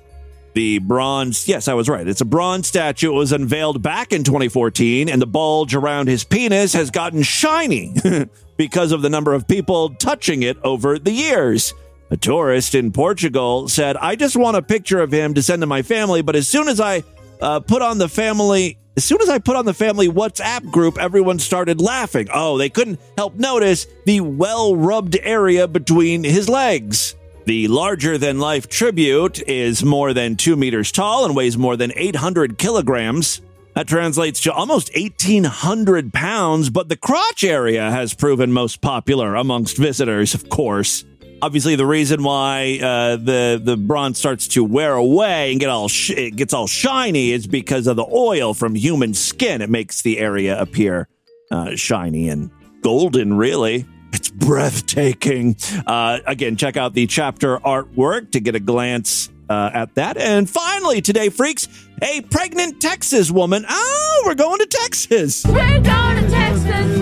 The 0.55 0.79
bronze, 0.79 1.49
yes, 1.49 1.67
I 1.67 1.73
was 1.73 1.89
right. 1.89 2.07
It's 2.07 2.21
a 2.21 2.25
bronze 2.25 2.69
statue. 2.69 3.11
It 3.11 3.15
was 3.15 3.33
unveiled 3.33 3.81
back 3.81 4.13
in 4.13 4.23
2014, 4.23 5.09
and 5.09 5.21
the 5.21 5.27
bulge 5.27 5.75
around 5.75 6.07
his 6.07 6.23
penis 6.23 6.71
has 6.71 6.91
gotten 6.91 7.23
shiny 7.23 7.93
because 8.57 8.93
of 8.93 9.01
the 9.01 9.09
number 9.09 9.33
of 9.33 9.49
people 9.49 9.89
touching 9.95 10.43
it 10.43 10.55
over 10.63 10.97
the 10.97 11.11
years. 11.11 11.73
A 12.09 12.15
tourist 12.15 12.73
in 12.73 12.93
Portugal 12.93 13.67
said, 13.67 13.97
I 13.97 14.15
just 14.15 14.37
want 14.37 14.55
a 14.55 14.61
picture 14.61 15.01
of 15.01 15.11
him 15.11 15.33
to 15.33 15.43
send 15.43 15.61
to 15.61 15.65
my 15.65 15.81
family, 15.81 16.21
but 16.21 16.37
as 16.37 16.47
soon 16.47 16.69
as 16.69 16.79
I 16.79 17.03
uh, 17.41 17.59
put 17.59 17.81
on 17.81 17.97
the 17.97 18.07
family, 18.07 18.77
as 18.95 19.03
soon 19.03 19.21
as 19.21 19.27
I 19.27 19.39
put 19.39 19.57
on 19.57 19.65
the 19.65 19.73
family 19.73 20.07
WhatsApp 20.07 20.71
group, 20.71 20.97
everyone 20.97 21.37
started 21.37 21.81
laughing. 21.81 22.29
Oh, 22.33 22.57
they 22.57 22.69
couldn't 22.69 23.01
help 23.17 23.35
notice 23.35 23.87
the 24.05 24.21
well 24.21 24.73
rubbed 24.73 25.17
area 25.21 25.67
between 25.67 26.23
his 26.23 26.47
legs. 26.47 27.13
The 27.45 27.67
larger 27.67 28.17
than 28.17 28.39
life 28.39 28.67
tribute 28.67 29.39
is 29.47 29.83
more 29.83 30.13
than 30.13 30.35
two 30.35 30.55
meters 30.55 30.91
tall 30.91 31.25
and 31.25 31.35
weighs 31.35 31.57
more 31.57 31.77
than 31.77 31.91
800 31.95 32.57
kilograms. 32.57 33.41
That 33.75 33.87
translates 33.87 34.39
to 34.41 34.53
almost 34.53 34.89
1,800 34.95 36.11
pounds, 36.11 36.71
but 36.71 36.89
the 36.89 36.95
crotch 36.95 37.43
area 37.43 37.91
has 37.91 38.15
proven 38.15 38.51
most 38.51 38.81
popular 38.81 39.35
amongst 39.35 39.77
visitors, 39.77 40.33
of 40.33 40.49
course. 40.49 41.05
Obviously, 41.41 41.75
the 41.75 41.85
reason 41.85 42.23
why 42.23 42.79
uh, 42.81 43.17
the 43.17 43.61
the 43.63 43.77
bronze 43.77 44.17
starts 44.17 44.47
to 44.47 44.63
wear 44.63 44.93
away 44.93 45.51
and 45.51 45.59
get 45.59 45.69
all 45.69 45.89
sh- 45.89 46.11
it 46.11 46.35
gets 46.37 46.53
all 46.53 46.65
shiny 46.65 47.31
is 47.31 47.45
because 47.45 47.85
of 47.85 47.97
the 47.97 48.05
oil 48.11 48.53
from 48.55 48.73
human 48.73 49.13
skin. 49.13 49.61
It 49.61 49.69
makes 49.69 50.01
the 50.01 50.17
area 50.17 50.59
appear 50.59 51.09
uh, 51.51 51.75
shiny 51.75 52.29
and 52.29 52.49
golden. 52.81 53.35
Really, 53.35 53.85
it's 54.15 54.29
breathtaking. 54.29 55.57
Uh, 55.85 56.19
again, 56.25 56.55
check 56.55 56.77
out 56.77 56.93
the 56.93 57.05
chapter 57.05 57.57
artwork 57.59 58.31
to 58.31 58.39
get 58.39 58.55
a 58.55 58.61
glance 58.61 59.29
uh, 59.49 59.69
at 59.73 59.93
that. 59.95 60.17
And 60.17 60.49
finally, 60.49 61.01
today, 61.01 61.27
freaks, 61.29 61.67
a 62.01 62.21
pregnant 62.21 62.81
Texas 62.81 63.29
woman. 63.29 63.65
Oh, 63.67 64.23
we're 64.25 64.35
going 64.35 64.59
to 64.59 64.65
Texas. 64.67 65.45
We're 65.45 65.81
going 65.81 66.23
to 66.23 66.29
Texas. 66.29 66.97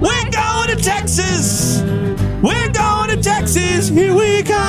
We're 0.00 0.30
going 0.30 0.68
to 0.68 0.76
Texas. 0.82 1.82
We're 2.42 2.72
going 2.72 3.10
to 3.10 3.22
Texas. 3.22 3.88
Here 3.88 4.14
we 4.14 4.42
come. 4.42 4.64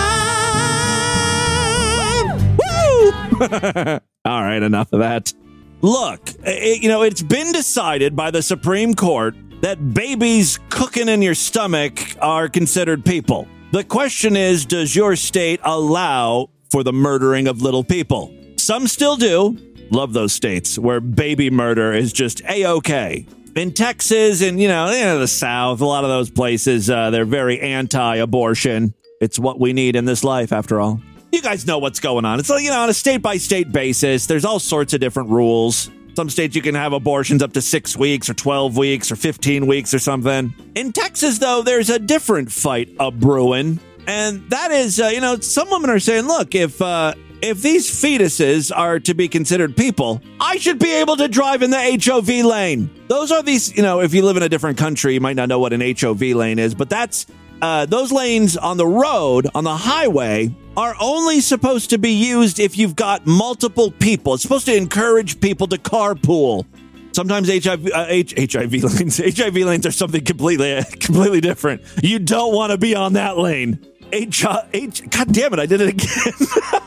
Woo! 2.57 3.11
All 4.25 4.43
right, 4.43 4.61
enough 4.61 4.91
of 4.91 4.99
that. 4.99 5.33
Look, 5.81 6.21
it, 6.43 6.81
you 6.81 6.89
know, 6.89 7.03
it's 7.03 7.21
been 7.21 7.51
decided 7.51 8.15
by 8.15 8.31
the 8.31 8.41
Supreme 8.41 8.93
Court 8.93 9.35
that 9.65 9.95
babies 9.95 10.59
cooking 10.69 11.09
in 11.09 11.23
your 11.23 11.33
stomach 11.33 12.15
are 12.21 12.47
considered 12.47 13.03
people. 13.03 13.47
The 13.71 13.83
question 13.83 14.35
is 14.35 14.63
Does 14.63 14.95
your 14.95 15.15
state 15.15 15.59
allow 15.63 16.51
for 16.69 16.83
the 16.83 16.93
murdering 16.93 17.47
of 17.47 17.63
little 17.63 17.83
people? 17.83 18.31
Some 18.57 18.85
still 18.85 19.15
do. 19.15 19.57
Love 19.89 20.13
those 20.13 20.33
states 20.33 20.77
where 20.77 20.99
baby 20.99 21.49
murder 21.49 21.93
is 21.93 22.13
just 22.13 22.43
a 22.47 22.67
okay. 22.67 23.25
In 23.55 23.73
Texas 23.73 24.43
and, 24.43 24.59
you 24.59 24.67
know, 24.67 25.17
the 25.17 25.27
South, 25.27 25.81
a 25.81 25.85
lot 25.85 26.03
of 26.03 26.11
those 26.11 26.29
places, 26.29 26.87
uh, 26.87 27.09
they're 27.09 27.25
very 27.25 27.59
anti 27.59 28.17
abortion. 28.17 28.93
It's 29.19 29.39
what 29.39 29.59
we 29.59 29.73
need 29.73 29.95
in 29.95 30.05
this 30.05 30.23
life, 30.23 30.53
after 30.53 30.79
all. 30.79 31.01
You 31.31 31.41
guys 31.41 31.65
know 31.65 31.79
what's 31.79 31.99
going 31.99 32.23
on. 32.23 32.39
It's 32.39 32.51
like, 32.51 32.61
you 32.61 32.69
know, 32.69 32.81
on 32.81 32.89
a 32.89 32.93
state 32.93 33.23
by 33.23 33.37
state 33.37 33.71
basis, 33.71 34.27
there's 34.27 34.45
all 34.45 34.59
sorts 34.59 34.93
of 34.93 34.99
different 34.99 35.29
rules. 35.29 35.89
Some 36.15 36.29
states 36.29 36.55
you 36.55 36.61
can 36.61 36.75
have 36.75 36.93
abortions 36.93 37.43
up 37.43 37.51
to 37.53 37.61
six 37.61 37.97
weeks 37.97 38.29
or 38.29 38.33
12 38.33 38.77
weeks 38.77 39.11
or 39.11 39.17
15 39.17 39.67
weeks 39.67 39.93
or 39.93 39.99
something. 39.99 40.53
In 40.73 40.93
Texas, 40.93 41.39
though, 41.39 41.61
there's 41.61 41.89
a 41.89 41.99
different 41.99 42.51
fight 42.51 42.89
a 42.99 43.11
brewing. 43.11 43.79
And 44.07 44.49
that 44.49 44.71
is, 44.71 44.99
uh, 45.01 45.07
you 45.07 45.19
know, 45.19 45.39
some 45.39 45.69
women 45.69 45.89
are 45.89 45.99
saying, 45.99 46.25
look, 46.25 46.55
if, 46.55 46.81
uh, 46.81 47.15
if 47.41 47.61
these 47.61 47.89
fetuses 47.89 48.71
are 48.73 48.99
to 49.01 49.13
be 49.13 49.27
considered 49.27 49.75
people, 49.75 50.21
I 50.39 50.57
should 50.57 50.79
be 50.79 50.93
able 50.93 51.17
to 51.17 51.27
drive 51.27 51.63
in 51.63 51.69
the 51.69 52.01
HOV 52.03 52.45
lane. 52.45 52.89
Those 53.07 53.31
are 53.31 53.43
these, 53.43 53.75
you 53.75 53.83
know, 53.83 53.99
if 53.99 54.13
you 54.13 54.23
live 54.23 54.37
in 54.37 54.43
a 54.43 54.49
different 54.49 54.77
country, 54.77 55.15
you 55.15 55.21
might 55.21 55.35
not 55.35 55.49
know 55.49 55.59
what 55.59 55.73
an 55.73 55.81
HOV 55.81 56.21
lane 56.21 56.59
is, 56.59 56.73
but 56.73 56.89
that's 56.89 57.25
uh, 57.61 57.85
those 57.85 58.11
lanes 58.11 58.55
on 58.55 58.77
the 58.77 58.87
road, 58.87 59.47
on 59.53 59.63
the 59.63 59.75
highway, 59.75 60.55
are 60.77 60.95
only 60.99 61.39
supposed 61.41 61.89
to 61.91 61.97
be 61.97 62.11
used 62.11 62.59
if 62.59 62.77
you've 62.77 62.95
got 62.95 63.25
multiple 63.25 63.91
people. 63.91 64.33
It's 64.33 64.43
supposed 64.43 64.65
to 64.65 64.75
encourage 64.75 65.39
people 65.39 65.67
to 65.67 65.77
carpool. 65.77 66.65
Sometimes 67.13 67.47
HIV, 67.47 67.91
uh, 67.93 68.05
H, 68.09 68.33
HIV 68.53 68.73
lanes, 68.83 69.17
HIV 69.17 69.55
lanes 69.55 69.85
are 69.85 69.91
something 69.91 70.23
completely, 70.23 70.83
completely 70.99 71.41
different. 71.41 71.81
You 72.03 72.19
don't 72.19 72.53
want 72.53 72.71
to 72.71 72.77
be 72.77 72.93
on 72.95 73.13
that 73.13 73.37
lane. 73.37 73.85
H, 74.11 74.45
H, 74.73 75.09
God 75.09 75.31
damn 75.33 75.53
it, 75.53 75.59
I 75.59 75.65
did 75.65 75.81
it 75.81 75.89
again. 75.89 76.33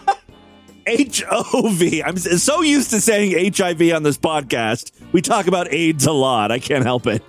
HOV. 0.88 2.02
I'm 2.04 2.16
so 2.16 2.62
used 2.62 2.90
to 2.90 3.00
saying 3.00 3.52
HIV 3.54 3.92
on 3.92 4.02
this 4.02 4.16
podcast. 4.16 4.90
We 5.12 5.20
talk 5.20 5.46
about 5.46 5.72
AIDS 5.72 6.06
a 6.06 6.12
lot. 6.12 6.50
I 6.50 6.58
can't 6.58 6.84
help 6.84 7.06
it. 7.06 7.22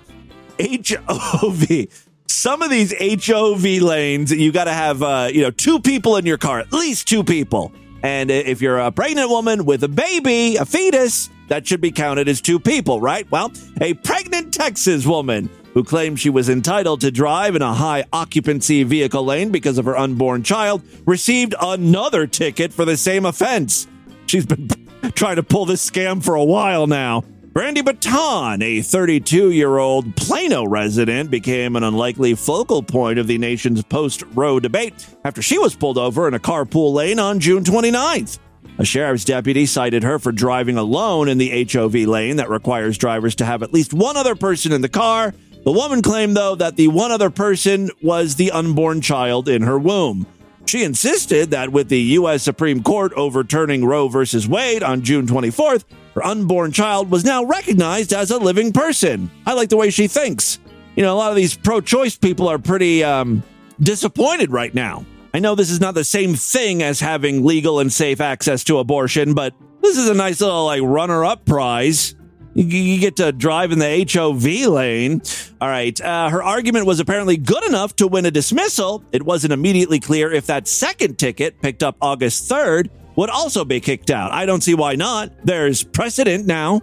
HOV. 0.58 1.88
Some 2.30 2.62
of 2.62 2.70
these 2.70 2.94
HOV 2.96 3.64
lanes, 3.82 4.30
you 4.30 4.52
got 4.52 4.64
to 4.64 4.72
have, 4.72 5.02
uh, 5.02 5.30
you 5.32 5.42
know, 5.42 5.50
two 5.50 5.80
people 5.80 6.16
in 6.16 6.24
your 6.24 6.38
car, 6.38 6.60
at 6.60 6.72
least 6.72 7.08
two 7.08 7.24
people. 7.24 7.72
And 8.04 8.30
if 8.30 8.62
you're 8.62 8.78
a 8.78 8.92
pregnant 8.92 9.30
woman 9.30 9.64
with 9.64 9.82
a 9.82 9.88
baby, 9.88 10.54
a 10.54 10.64
fetus, 10.64 11.28
that 11.48 11.66
should 11.66 11.80
be 11.80 11.90
counted 11.90 12.28
as 12.28 12.40
two 12.40 12.60
people, 12.60 13.00
right? 13.00 13.28
Well, 13.32 13.52
a 13.80 13.94
pregnant 13.94 14.54
Texas 14.54 15.04
woman 15.04 15.50
who 15.74 15.82
claimed 15.82 16.20
she 16.20 16.30
was 16.30 16.48
entitled 16.48 17.00
to 17.00 17.10
drive 17.10 17.56
in 17.56 17.62
a 17.62 17.74
high 17.74 18.04
occupancy 18.12 18.84
vehicle 18.84 19.24
lane 19.24 19.50
because 19.50 19.76
of 19.76 19.84
her 19.86 19.98
unborn 19.98 20.44
child, 20.44 20.82
received 21.06 21.56
another 21.60 22.28
ticket 22.28 22.72
for 22.72 22.84
the 22.84 22.96
same 22.96 23.26
offense. 23.26 23.88
She's 24.26 24.46
been 24.46 24.68
trying 25.14 25.36
to 25.36 25.42
pull 25.42 25.66
this 25.66 25.88
scam 25.88 26.22
for 26.22 26.36
a 26.36 26.44
while 26.44 26.86
now. 26.86 27.24
Brandy 27.52 27.82
Bottone, 27.82 28.62
a 28.62 28.80
32 28.80 29.50
year 29.50 29.78
old 29.78 30.14
Plano 30.14 30.64
resident, 30.64 31.32
became 31.32 31.74
an 31.74 31.82
unlikely 31.82 32.34
focal 32.36 32.80
point 32.80 33.18
of 33.18 33.26
the 33.26 33.38
nation's 33.38 33.82
post 33.82 34.22
Roe 34.34 34.60
debate 34.60 35.08
after 35.24 35.42
she 35.42 35.58
was 35.58 35.74
pulled 35.74 35.98
over 35.98 36.28
in 36.28 36.34
a 36.34 36.38
carpool 36.38 36.92
lane 36.92 37.18
on 37.18 37.40
June 37.40 37.64
29th. 37.64 38.38
A 38.78 38.84
sheriff's 38.84 39.24
deputy 39.24 39.66
cited 39.66 40.04
her 40.04 40.20
for 40.20 40.30
driving 40.30 40.76
alone 40.76 41.28
in 41.28 41.38
the 41.38 41.66
HOV 41.68 41.94
lane 41.94 42.36
that 42.36 42.48
requires 42.48 42.96
drivers 42.96 43.34
to 43.36 43.44
have 43.44 43.64
at 43.64 43.74
least 43.74 43.92
one 43.92 44.16
other 44.16 44.36
person 44.36 44.70
in 44.70 44.80
the 44.80 44.88
car. 44.88 45.34
The 45.64 45.72
woman 45.72 46.02
claimed, 46.02 46.36
though, 46.36 46.54
that 46.54 46.76
the 46.76 46.86
one 46.86 47.10
other 47.10 47.30
person 47.30 47.90
was 48.00 48.36
the 48.36 48.52
unborn 48.52 49.00
child 49.00 49.48
in 49.48 49.62
her 49.62 49.78
womb. 49.78 50.24
She 50.66 50.84
insisted 50.84 51.50
that 51.50 51.72
with 51.72 51.88
the 51.88 52.00
U.S. 52.00 52.44
Supreme 52.44 52.84
Court 52.84 53.12
overturning 53.14 53.84
Roe 53.84 54.06
v. 54.08 54.46
Wade 54.46 54.84
on 54.84 55.02
June 55.02 55.26
24th, 55.26 55.82
her 56.20 56.26
unborn 56.26 56.70
child 56.70 57.10
was 57.10 57.24
now 57.24 57.44
recognized 57.44 58.12
as 58.12 58.30
a 58.30 58.36
living 58.36 58.72
person. 58.72 59.30
I 59.46 59.54
like 59.54 59.70
the 59.70 59.76
way 59.76 59.88
she 59.88 60.06
thinks. 60.06 60.58
You 60.96 61.02
know, 61.02 61.14
a 61.14 61.16
lot 61.16 61.30
of 61.30 61.36
these 61.36 61.56
pro 61.56 61.80
choice 61.80 62.16
people 62.16 62.48
are 62.48 62.58
pretty 62.58 63.02
um, 63.02 63.42
disappointed 63.80 64.50
right 64.50 64.74
now. 64.74 65.06
I 65.32 65.38
know 65.38 65.54
this 65.54 65.70
is 65.70 65.80
not 65.80 65.94
the 65.94 66.04
same 66.04 66.34
thing 66.34 66.82
as 66.82 67.00
having 67.00 67.44
legal 67.44 67.80
and 67.80 67.90
safe 67.90 68.20
access 68.20 68.64
to 68.64 68.78
abortion, 68.78 69.32
but 69.32 69.54
this 69.80 69.96
is 69.96 70.08
a 70.08 70.14
nice 70.14 70.40
little 70.40 70.66
like 70.66 70.82
runner 70.82 71.24
up 71.24 71.46
prize. 71.46 72.14
You, 72.52 72.98
get 72.98 73.16
to 73.16 73.30
drive 73.30 73.70
in 73.70 73.78
the 73.78 74.06
HOV 74.12 74.44
lane. 74.72 75.22
All 75.60 75.68
right. 75.68 75.98
Uh, 76.00 76.28
her 76.28 76.42
argument 76.42 76.84
was 76.84 76.98
apparently 76.98 77.36
good 77.36 77.64
enough 77.64 77.94
to 77.96 78.08
win 78.08 78.26
a 78.26 78.30
dismissal. 78.30 79.04
It 79.12 79.22
wasn't 79.22 79.52
immediately 79.52 80.00
clear 80.00 80.32
if 80.32 80.46
that 80.46 80.66
second 80.66 81.16
ticket, 81.16 81.62
picked 81.62 81.84
up 81.84 81.96
August 82.02 82.50
3rd, 82.50 82.90
would 83.20 83.28
also 83.28 83.66
be 83.66 83.80
kicked 83.80 84.10
out. 84.10 84.32
I 84.32 84.46
don't 84.46 84.62
see 84.62 84.72
why 84.72 84.94
not. 84.94 85.30
There's 85.44 85.84
precedent 85.84 86.46
now. 86.46 86.80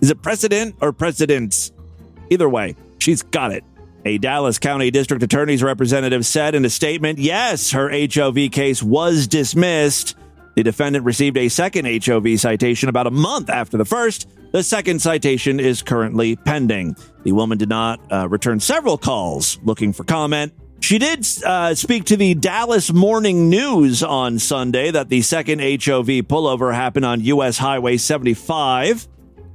Is 0.00 0.10
it 0.10 0.20
precedent 0.20 0.74
or 0.80 0.92
precedents? 0.92 1.70
Either 2.30 2.48
way, 2.48 2.74
she's 2.98 3.22
got 3.22 3.52
it. 3.52 3.62
A 4.04 4.18
Dallas 4.18 4.58
County 4.58 4.90
District 4.90 5.22
Attorney's 5.22 5.62
representative 5.62 6.26
said 6.26 6.56
in 6.56 6.64
a 6.64 6.68
statement, 6.68 7.20
yes, 7.20 7.70
her 7.70 7.88
HOV 7.90 8.50
case 8.50 8.82
was 8.82 9.28
dismissed. 9.28 10.16
The 10.56 10.64
defendant 10.64 11.04
received 11.04 11.36
a 11.36 11.48
second 11.48 11.86
HOV 12.04 12.40
citation 12.40 12.88
about 12.88 13.06
a 13.06 13.12
month 13.12 13.48
after 13.48 13.76
the 13.76 13.84
first. 13.84 14.28
The 14.50 14.64
second 14.64 15.00
citation 15.00 15.60
is 15.60 15.82
currently 15.82 16.34
pending. 16.34 16.96
The 17.22 17.30
woman 17.30 17.56
did 17.56 17.68
not 17.68 18.00
uh, 18.10 18.28
return 18.28 18.58
several 18.58 18.98
calls 18.98 19.60
looking 19.62 19.92
for 19.92 20.02
comment. 20.02 20.52
She 20.80 20.98
did 20.98 21.26
uh, 21.44 21.74
speak 21.74 22.04
to 22.04 22.16
the 22.16 22.34
Dallas 22.34 22.92
Morning 22.92 23.50
News 23.50 24.02
on 24.02 24.38
Sunday 24.38 24.90
that 24.90 25.08
the 25.08 25.20
second 25.22 25.58
HOV 25.60 26.06
pullover 26.24 26.74
happened 26.74 27.04
on 27.04 27.20
U.S. 27.22 27.58
Highway 27.58 27.96
75. 27.98 29.06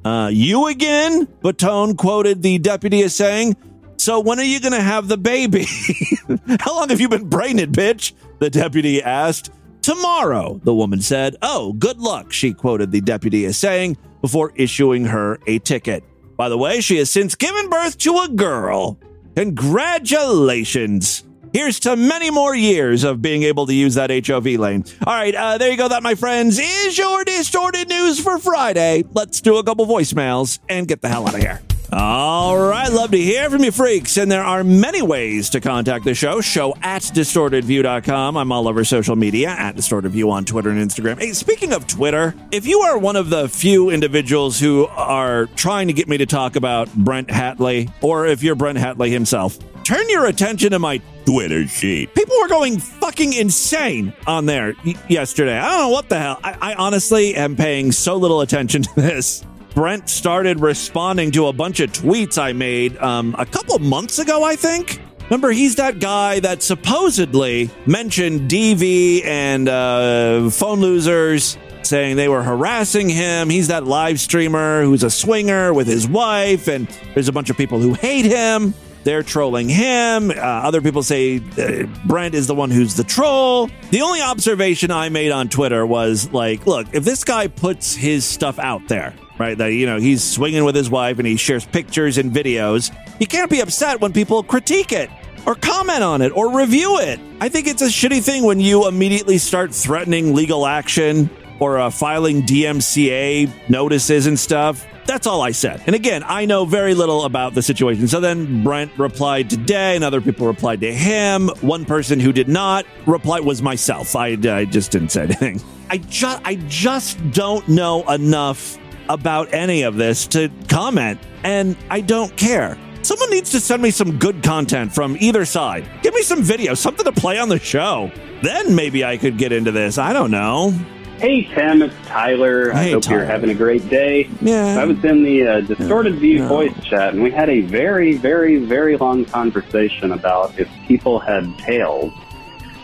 Uh, 0.06 0.30
you 0.32 0.68
again? 0.68 1.26
Bottone 1.42 1.98
quoted 1.98 2.44
the 2.44 2.60
deputy 2.60 3.02
as 3.04 3.16
saying, 3.16 3.56
So 3.98 4.20
when 4.20 4.40
are 4.40 4.44
you 4.44 4.60
going 4.60 4.74
to 4.74 4.82
have 4.82 5.08
the 5.08 5.18
baby? 5.18 5.66
How 6.60 6.76
long 6.76 6.90
have 6.90 7.00
you 7.02 7.10
been 7.10 7.30
brained, 7.30 7.60
bitch? 7.74 8.14
The 8.40 8.50
deputy 8.50 9.02
asked. 9.02 9.50
Tomorrow, 9.82 10.62
the 10.64 10.74
woman 10.74 11.02
said. 11.02 11.36
Oh, 11.42 11.74
good 11.74 12.00
luck, 12.00 12.32
she 12.32 12.54
quoted 12.54 12.92
the 12.92 13.02
deputy 13.02 13.46
as 13.46 13.58
saying 13.58 13.98
before 14.22 14.54
issuing 14.56 15.06
her 15.06 15.40
a 15.46 15.60
ticket. 15.60 16.04
By 16.38 16.48
the 16.50 16.58
way, 16.58 16.80
she 16.80 16.98
has 16.98 17.12
since 17.12 17.36
given 17.36 17.70
birth 17.70 17.98
to 18.00 18.20
a 18.20 18.30
girl. 18.30 18.98
Congratulations. 19.36 21.24
Here's 21.54 21.80
to 21.82 21.96
many 21.96 22.32
more 22.32 22.56
years 22.56 23.04
of 23.04 23.22
being 23.22 23.44
able 23.44 23.68
to 23.68 23.74
use 23.74 23.94
that 23.96 24.10
HOV 24.10 24.46
lane. 24.46 24.86
All 25.06 25.14
right, 25.14 25.36
uh, 25.36 25.58
there 25.60 25.70
you 25.70 25.78
go. 25.78 25.88
That, 25.88 26.02
my 26.02 26.16
friends, 26.16 26.58
is 26.60 26.98
your 26.98 27.24
distorted 27.24 27.90
news 27.90 28.20
for 28.20 28.40
Friday. 28.40 29.04
Let's 29.14 29.40
do 29.40 29.58
a 29.58 29.64
couple 29.64 29.86
voicemails 29.86 30.58
and 30.68 30.88
get 30.88 31.02
the 31.02 31.10
hell 31.10 31.28
out 31.28 31.36
of 31.36 31.42
here. 31.42 31.62
All 31.96 32.58
right, 32.58 32.92
love 32.92 33.12
to 33.12 33.18
hear 33.18 33.52
from 33.52 33.64
you 33.64 33.72
freaks. 33.72 34.18
And 34.18 34.32
there 34.32 34.44
are 34.44 34.64
many 34.64 35.04
ways 35.04 35.52
to 35.52 35.62
contact 35.62 36.06
the 36.06 36.16
show. 36.16 36.42
Show 36.42 36.76
at 36.82 37.04
distortedview.com. 37.04 38.36
I'm 38.36 38.52
all 38.52 38.68
over 38.68 38.84
social 38.84 39.16
media 39.16 39.50
at 39.50 39.76
distortedview 39.76 40.28
on 40.32 40.44
Twitter 40.44 40.72
and 40.72 40.80
Instagram. 40.80 41.20
Hey, 41.20 41.34
speaking 41.34 41.72
of 41.72 41.86
Twitter, 41.86 42.34
if 42.52 42.66
you 42.66 42.80
are 42.80 42.98
one 42.98 43.16
of 43.16 43.30
the 43.30 43.48
few 43.48 43.92
individuals 43.92 44.60
who 44.60 44.88
are 44.88 45.46
trying 45.56 45.86
to 45.88 45.94
get 45.94 46.08
me 46.08 46.18
to 46.18 46.26
talk 46.26 46.56
about 46.56 46.92
Brent 46.96 47.28
Hatley, 47.28 47.92
or 48.02 48.26
if 48.26 48.42
you're 48.42 48.56
Brent 48.56 48.80
Hatley 48.80 49.12
himself, 49.12 49.60
turn 49.84 50.10
your 50.10 50.26
attention 50.26 50.72
to 50.72 50.80
my 50.80 51.00
Twitter 51.26 51.68
sheet. 51.68 52.14
People 52.16 52.36
were 52.42 52.48
going 52.48 52.80
fucking 52.80 53.34
insane 53.34 54.14
on 54.26 54.48
there 54.48 54.74
y- 54.84 54.96
yesterday. 55.10 55.58
I 55.58 55.70
don't 55.70 55.80
know 55.80 55.90
what 55.90 56.10
the 56.10 56.20
hell. 56.20 56.40
I, 56.44 56.58
I 56.60 56.74
honestly 56.74 57.36
am 57.36 57.56
paying 57.56 57.92
so 57.92 58.16
little 58.16 58.42
attention 58.42 58.82
to 58.82 58.96
this. 58.96 59.46
Brent 59.74 60.08
started 60.08 60.60
responding 60.60 61.32
to 61.32 61.48
a 61.48 61.54
bunch 61.54 61.80
of 61.80 61.92
tweets 61.92 62.38
I 62.38 62.54
made 62.54 62.96
um, 62.98 63.36
a 63.40 63.46
couple 63.46 63.80
months 63.80 64.20
ago, 64.20 64.44
I 64.44 64.56
think. 64.56 65.02
Remember, 65.24 65.52
he's 65.52 65.76
that 65.78 66.00
guy 66.00 66.40
that 66.42 66.62
supposedly 66.62 67.72
mentioned 67.86 68.52
DV 68.52 69.26
and 69.26 69.68
uh, 69.68 70.50
phone 70.52 70.80
losers, 70.80 71.58
saying 71.82 72.18
they 72.18 72.28
were 72.28 72.44
harassing 72.44 73.10
him. 73.10 73.50
He's 73.50 73.70
that 73.70 73.86
live 73.86 74.20
streamer 74.20 74.84
who's 74.84 75.02
a 75.02 75.10
swinger 75.10 75.74
with 75.74 75.88
his 75.88 76.08
wife, 76.08 76.68
and 76.68 76.88
there's 77.16 77.28
a 77.28 77.32
bunch 77.32 77.50
of 77.50 77.58
people 77.58 77.80
who 77.80 77.94
hate 77.94 78.26
him. 78.26 78.76
They're 79.06 79.24
trolling 79.24 79.70
him. 79.70 80.30
Uh, 80.30 80.34
other 80.36 80.82
people 80.82 81.04
say 81.04 81.42
uh, 81.58 81.88
Brent 82.06 82.36
is 82.36 82.48
the 82.48 82.56
one 82.56 82.70
who's 82.70 82.96
the 82.96 83.04
troll. 83.04 83.70
The 83.92 84.02
only 84.02 84.22
observation 84.22 84.92
I 84.92 85.10
made 85.10 85.32
on 85.32 85.50
Twitter 85.50 85.86
was 85.86 86.32
like, 86.32 86.66
look, 86.68 86.88
if 86.94 87.04
this 87.04 87.24
guy 87.24 87.48
puts 87.48 87.96
his 87.96 88.24
stuff 88.24 88.60
out 88.60 88.88
there, 88.88 89.14
right, 89.38 89.58
that, 89.58 89.68
you 89.68 89.86
know, 89.86 90.00
he's 90.00 90.24
swinging 90.24 90.64
with 90.64 90.76
his 90.76 90.90
wife 90.90 91.18
and 91.20 91.28
he 91.28 91.36
shares 91.36 91.66
pictures 91.66 92.18
and 92.18 92.32
videos, 92.32 92.96
you 93.20 93.28
can't 93.28 93.50
be 93.50 93.62
upset 93.62 94.02
when 94.02 94.14
people 94.14 94.44
critique 94.44 94.92
it 94.92 95.10
or 95.46 95.56
comment 95.56 96.04
on 96.04 96.22
it 96.22 96.32
or 96.36 96.58
review 96.58 97.00
it. 97.00 97.20
I 97.40 97.50
think 97.50 97.68
it's 97.68 97.82
a 97.82 97.88
shitty 97.88 98.24
thing 98.24 98.44
when 98.44 98.60
you 98.60 98.88
immediately 98.88 99.38
start 99.38 99.74
threatening 99.74 100.34
legal 100.34 100.66
action 100.66 101.30
or 101.60 101.80
uh, 101.80 101.90
filing 101.90 102.44
DMCA 102.44 103.70
notices 103.70 104.28
and 104.28 104.40
stuff. 104.40 104.86
That's 105.06 105.28
all 105.28 105.42
I 105.42 105.52
said. 105.52 105.84
And 105.86 105.96
again, 105.96 106.24
I 106.26 106.46
know 106.46 106.64
very 106.64 106.94
little 106.94 107.26
about 107.26 107.54
the 107.54 107.62
situation. 107.62 108.08
So 108.08 108.22
then 108.22 108.64
Brent 108.64 108.98
replied 108.98 109.50
today, 109.50 109.96
and 109.96 110.04
other 110.04 110.22
people 110.22 110.48
replied 110.48 110.80
to 110.82 110.94
him. 110.94 111.50
One 111.60 111.84
person 111.84 112.22
who 112.22 112.32
did 112.32 112.48
not 112.48 112.86
reply 113.06 113.42
was 113.42 113.62
myself. 113.62 114.16
I, 114.16 114.28
I 114.28 114.64
just 114.64 114.92
didn't 114.92 115.10
say 115.10 115.24
anything. 115.24 115.62
I 115.90 115.98
just 115.98 116.42
I 116.46 116.56
just 116.68 117.32
don't 117.32 117.68
know 117.68 118.10
enough 118.10 118.78
about 119.10 119.54
any 119.54 119.84
of 119.84 119.96
this 119.96 120.28
to 120.28 120.50
comment, 120.70 121.20
and 121.44 121.76
I 121.90 122.02
don't 122.02 122.36
care. 122.38 122.78
Someone 123.02 123.30
needs 123.32 123.52
to 123.52 123.60
send 123.60 123.82
me 123.82 123.92
some 123.92 124.18
good 124.18 124.42
content 124.44 124.94
from 124.94 125.18
either 125.20 125.44
side. 125.46 125.86
Give 126.02 126.14
me 126.14 126.22
some 126.22 126.42
video, 126.42 126.74
something 126.74 127.04
to 127.06 127.12
play 127.12 127.38
on 127.38 127.50
the 127.50 127.60
show. 127.60 128.12
Then 128.42 128.76
maybe 128.76 129.04
I 129.04 129.18
could 129.18 129.38
get 129.38 129.52
into 129.52 129.72
this. 129.72 129.98
I 129.98 130.14
don't 130.14 130.32
know. 130.32 130.72
Hey, 131.18 131.44
Tim, 131.44 131.82
it's 131.82 131.96
Tyler. 132.08 132.74
I 132.74 132.84
Hey, 132.84 132.92
hope 132.92 133.04
Tyler. 133.04 133.18
you're 133.20 133.26
having 133.26 133.50
a 133.50 133.54
great 133.54 133.88
day. 133.90 134.30
Yeah. 134.42 134.78
I 134.82 134.86
was 134.86 135.04
in 135.06 135.24
the 135.24 135.48
uh, 135.48 135.62
Distorted 135.62 136.16
View 136.16 136.40
no. 136.40 136.48
voice 136.48 136.74
chat, 136.84 137.14
and 137.14 137.22
we 137.24 137.32
had 137.32 137.50
a 137.50 137.62
very, 137.62 138.16
very, 138.18 138.58
very 138.58 138.98
long 138.98 139.26
conversation 139.26 140.12
about 140.12 140.58
if 140.60 140.70
people 140.88 141.20
had 141.20 141.58
tails. 141.60 142.12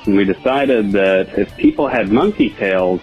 And 0.06 0.16
we 0.16 0.24
decided 0.26 0.92
that 0.94 1.38
if 1.38 1.56
people 1.58 1.88
had 1.88 2.12
monkey 2.12 2.50
tails, 2.52 3.02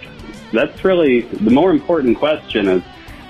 that's 0.52 0.84
really 0.84 1.22
the 1.22 1.50
more 1.50 1.70
important 1.70 2.16
question 2.18 2.68
is 2.68 2.82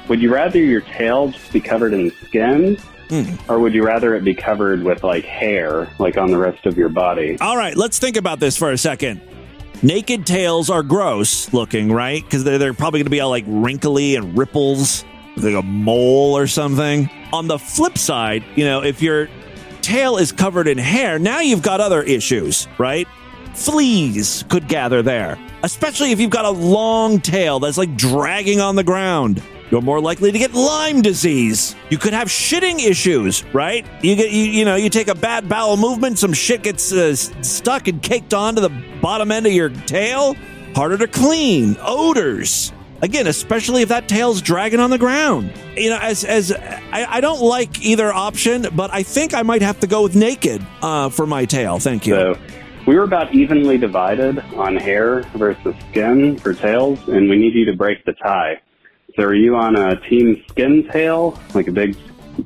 would 0.09 0.22
you 0.22 0.32
rather 0.32 0.59
your 0.59 0.80
tail 0.80 1.28
just 1.28 1.52
be 1.52 1.61
covered 1.61 1.92
in 1.92 2.11
skin? 2.24 2.76
Hmm. 3.09 3.34
Or 3.48 3.59
would 3.59 3.72
you 3.72 3.84
rather 3.84 4.14
it 4.14 4.24
be 4.24 4.34
covered 4.34 4.82
with 4.82 5.04
like 5.04 5.24
hair, 5.24 5.88
like 5.98 6.16
on 6.16 6.30
the 6.30 6.38
rest 6.38 6.66
of 6.66 6.76
your 6.76 6.88
body? 6.88 7.38
All 7.40 7.57
right, 7.57 7.76
let's 7.76 7.98
think 7.98 8.16
about 8.16 8.40
this 8.40 8.57
for 8.57 8.72
a 8.72 8.78
second. 8.78 9.20
Naked 9.82 10.26
tails 10.26 10.70
are 10.70 10.82
gross 10.82 11.52
looking, 11.52 11.92
right? 11.92 12.24
Because 12.24 12.44
they're, 12.44 12.59
they're 12.59 12.74
probably 12.74 13.00
going 13.00 13.07
to 13.07 13.11
be 13.11 13.20
all 13.20 13.30
like 13.30 13.44
wrinkly 13.46 14.16
and 14.16 14.36
ripples, 14.36 15.04
like 15.36 15.54
a 15.54 15.62
mole 15.62 16.36
or 16.36 16.46
something. 16.46 17.11
On 17.32 17.46
the 17.46 17.59
flip 17.59 17.98
side, 17.98 18.42
you 18.57 18.64
know, 18.64 18.82
if 18.82 19.02
your 19.02 19.28
tail 19.82 20.16
is 20.16 20.32
covered 20.32 20.66
in 20.66 20.78
hair, 20.78 21.18
now 21.18 21.40
you've 21.40 21.62
got 21.62 21.80
other 21.80 22.02
issues, 22.02 22.66
right? 22.78 23.07
Fleas 23.54 24.44
could 24.48 24.66
gather 24.66 25.02
there, 25.02 25.38
especially 25.62 26.11
if 26.11 26.20
you've 26.20 26.30
got 26.30 26.44
a 26.44 26.50
long 26.50 27.20
tail 27.20 27.61
that's 27.61 27.78
like 27.78 27.94
dragging 27.96 28.61
on 28.61 28.76
the 28.76 28.84
ground. 28.84 29.42
You're 29.70 29.82
more 29.82 30.00
likely 30.00 30.30
to 30.30 30.38
get 30.38 30.54
Lyme 30.54 31.02
disease. 31.02 31.74
You 31.90 31.98
could 31.98 32.12
have 32.12 32.28
shitting 32.28 32.78
issues, 32.78 33.44
right? 33.52 33.84
You 34.02 34.14
get 34.14 34.30
you, 34.30 34.44
you 34.44 34.64
know, 34.64 34.76
you 34.76 34.88
take 34.88 35.08
a 35.08 35.14
bad 35.14 35.48
bowel 35.48 35.76
movement, 35.76 36.18
some 36.18 36.32
shit 36.32 36.62
gets 36.62 36.92
uh, 36.92 37.16
stuck 37.16 37.88
and 37.88 38.00
caked 38.00 38.32
onto 38.32 38.60
the 38.60 38.70
bottom 39.00 39.32
end 39.32 39.46
of 39.46 39.52
your 39.52 39.70
tail. 39.70 40.36
Harder 40.74 40.98
to 40.98 41.08
clean. 41.08 41.76
Odors. 41.80 42.72
Again, 43.02 43.26
especially 43.26 43.82
if 43.82 43.88
that 43.90 44.08
tail's 44.08 44.40
dragging 44.40 44.80
on 44.80 44.90
the 44.90 44.98
ground. 44.98 45.52
You 45.76 45.90
know, 45.90 45.98
as 45.98 46.24
as 46.24 46.52
I, 46.52 47.06
I 47.08 47.20
don't 47.20 47.42
like 47.42 47.84
either 47.84 48.12
option, 48.12 48.68
but 48.74 48.92
I 48.92 49.02
think 49.02 49.34
I 49.34 49.42
might 49.42 49.62
have 49.62 49.80
to 49.80 49.86
go 49.86 50.02
with 50.02 50.14
naked 50.14 50.64
uh, 50.80 51.08
for 51.08 51.26
my 51.26 51.44
tail. 51.44 51.78
Thank 51.78 52.06
you. 52.06 52.14
So 52.14 52.38
we 52.86 52.94
were 52.94 53.02
about 53.02 53.34
evenly 53.34 53.78
divided 53.78 54.38
on 54.54 54.76
hair 54.76 55.22
versus 55.34 55.74
skin 55.90 56.38
for 56.38 56.54
tails, 56.54 57.00
and 57.08 57.28
we 57.28 57.36
need 57.36 57.54
you 57.54 57.64
to 57.66 57.76
break 57.76 58.04
the 58.04 58.12
tie. 58.12 58.60
So 59.16 59.22
are 59.22 59.34
you 59.34 59.56
on 59.56 59.76
a 59.76 59.98
team 60.08 60.42
skin 60.48 60.88
tail, 60.90 61.40
like 61.54 61.68
a 61.68 61.72
big, 61.72 61.96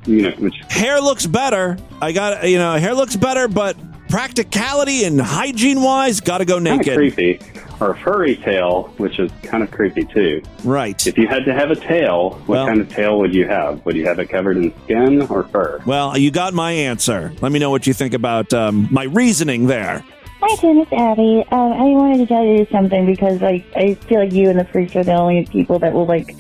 you 0.06 0.22
know, 0.22 0.30
which 0.38 0.54
hair 0.68 1.00
looks 1.00 1.26
better. 1.26 1.76
I 2.00 2.12
got 2.12 2.48
you 2.48 2.58
know, 2.58 2.76
hair 2.76 2.94
looks 2.94 3.16
better, 3.16 3.48
but 3.48 3.76
practicality 4.08 5.04
and 5.04 5.20
hygiene 5.20 5.82
wise, 5.82 6.20
got 6.20 6.38
to 6.38 6.44
go 6.44 6.58
naked. 6.58 6.86
kind 6.86 6.98
of 7.10 7.18
naked. 7.18 7.40
creepy, 7.40 7.60
or 7.80 7.90
a 7.92 7.96
furry 7.98 8.36
tail, 8.36 8.92
which 8.98 9.18
is 9.18 9.30
kind 9.42 9.62
of 9.62 9.70
creepy 9.70 10.04
too. 10.04 10.42
Right. 10.64 11.04
If 11.06 11.16
you 11.18 11.26
had 11.26 11.44
to 11.46 11.54
have 11.54 11.70
a 11.70 11.76
tail, 11.76 12.30
what 12.46 12.48
Well- 12.48 12.66
kind 12.66 12.80
of 12.80 12.88
tail 12.88 13.18
would 13.18 13.34
you 13.34 13.46
have? 13.46 13.84
Would 13.84 13.96
you 13.96 14.06
have 14.06 14.18
it 14.18 14.28
covered 14.28 14.56
in 14.56 14.72
skin 14.84 15.22
or 15.22 15.44
fur? 15.44 15.80
Well, 15.86 16.16
you 16.18 16.30
got 16.30 16.54
my 16.54 16.70
answer. 16.72 17.32
Let 17.40 17.50
me 17.52 17.58
know 17.58 17.70
what 17.70 17.86
you 17.86 17.94
think 17.94 18.14
about 18.14 18.52
um, 18.52 18.86
my 18.90 19.04
reasoning 19.04 19.66
there. 19.66 20.04
Hi, 20.42 20.56
Tim. 20.56 20.78
It's 20.78 20.92
Abby. 20.92 21.44
Um, 21.50 21.72
I 21.72 21.82
wanted 21.82 22.16
to 22.18 22.26
tell 22.26 22.42
you 22.42 22.66
something 22.72 23.04
because 23.04 23.42
like 23.42 23.66
I 23.76 23.92
feel 23.92 24.20
like 24.20 24.32
you 24.32 24.48
and 24.48 24.58
the 24.58 24.64
freaks 24.64 24.96
are 24.96 25.04
the 25.04 25.12
only 25.12 25.44
people 25.44 25.78
that 25.80 25.92
will 25.92 26.06
like 26.06 26.34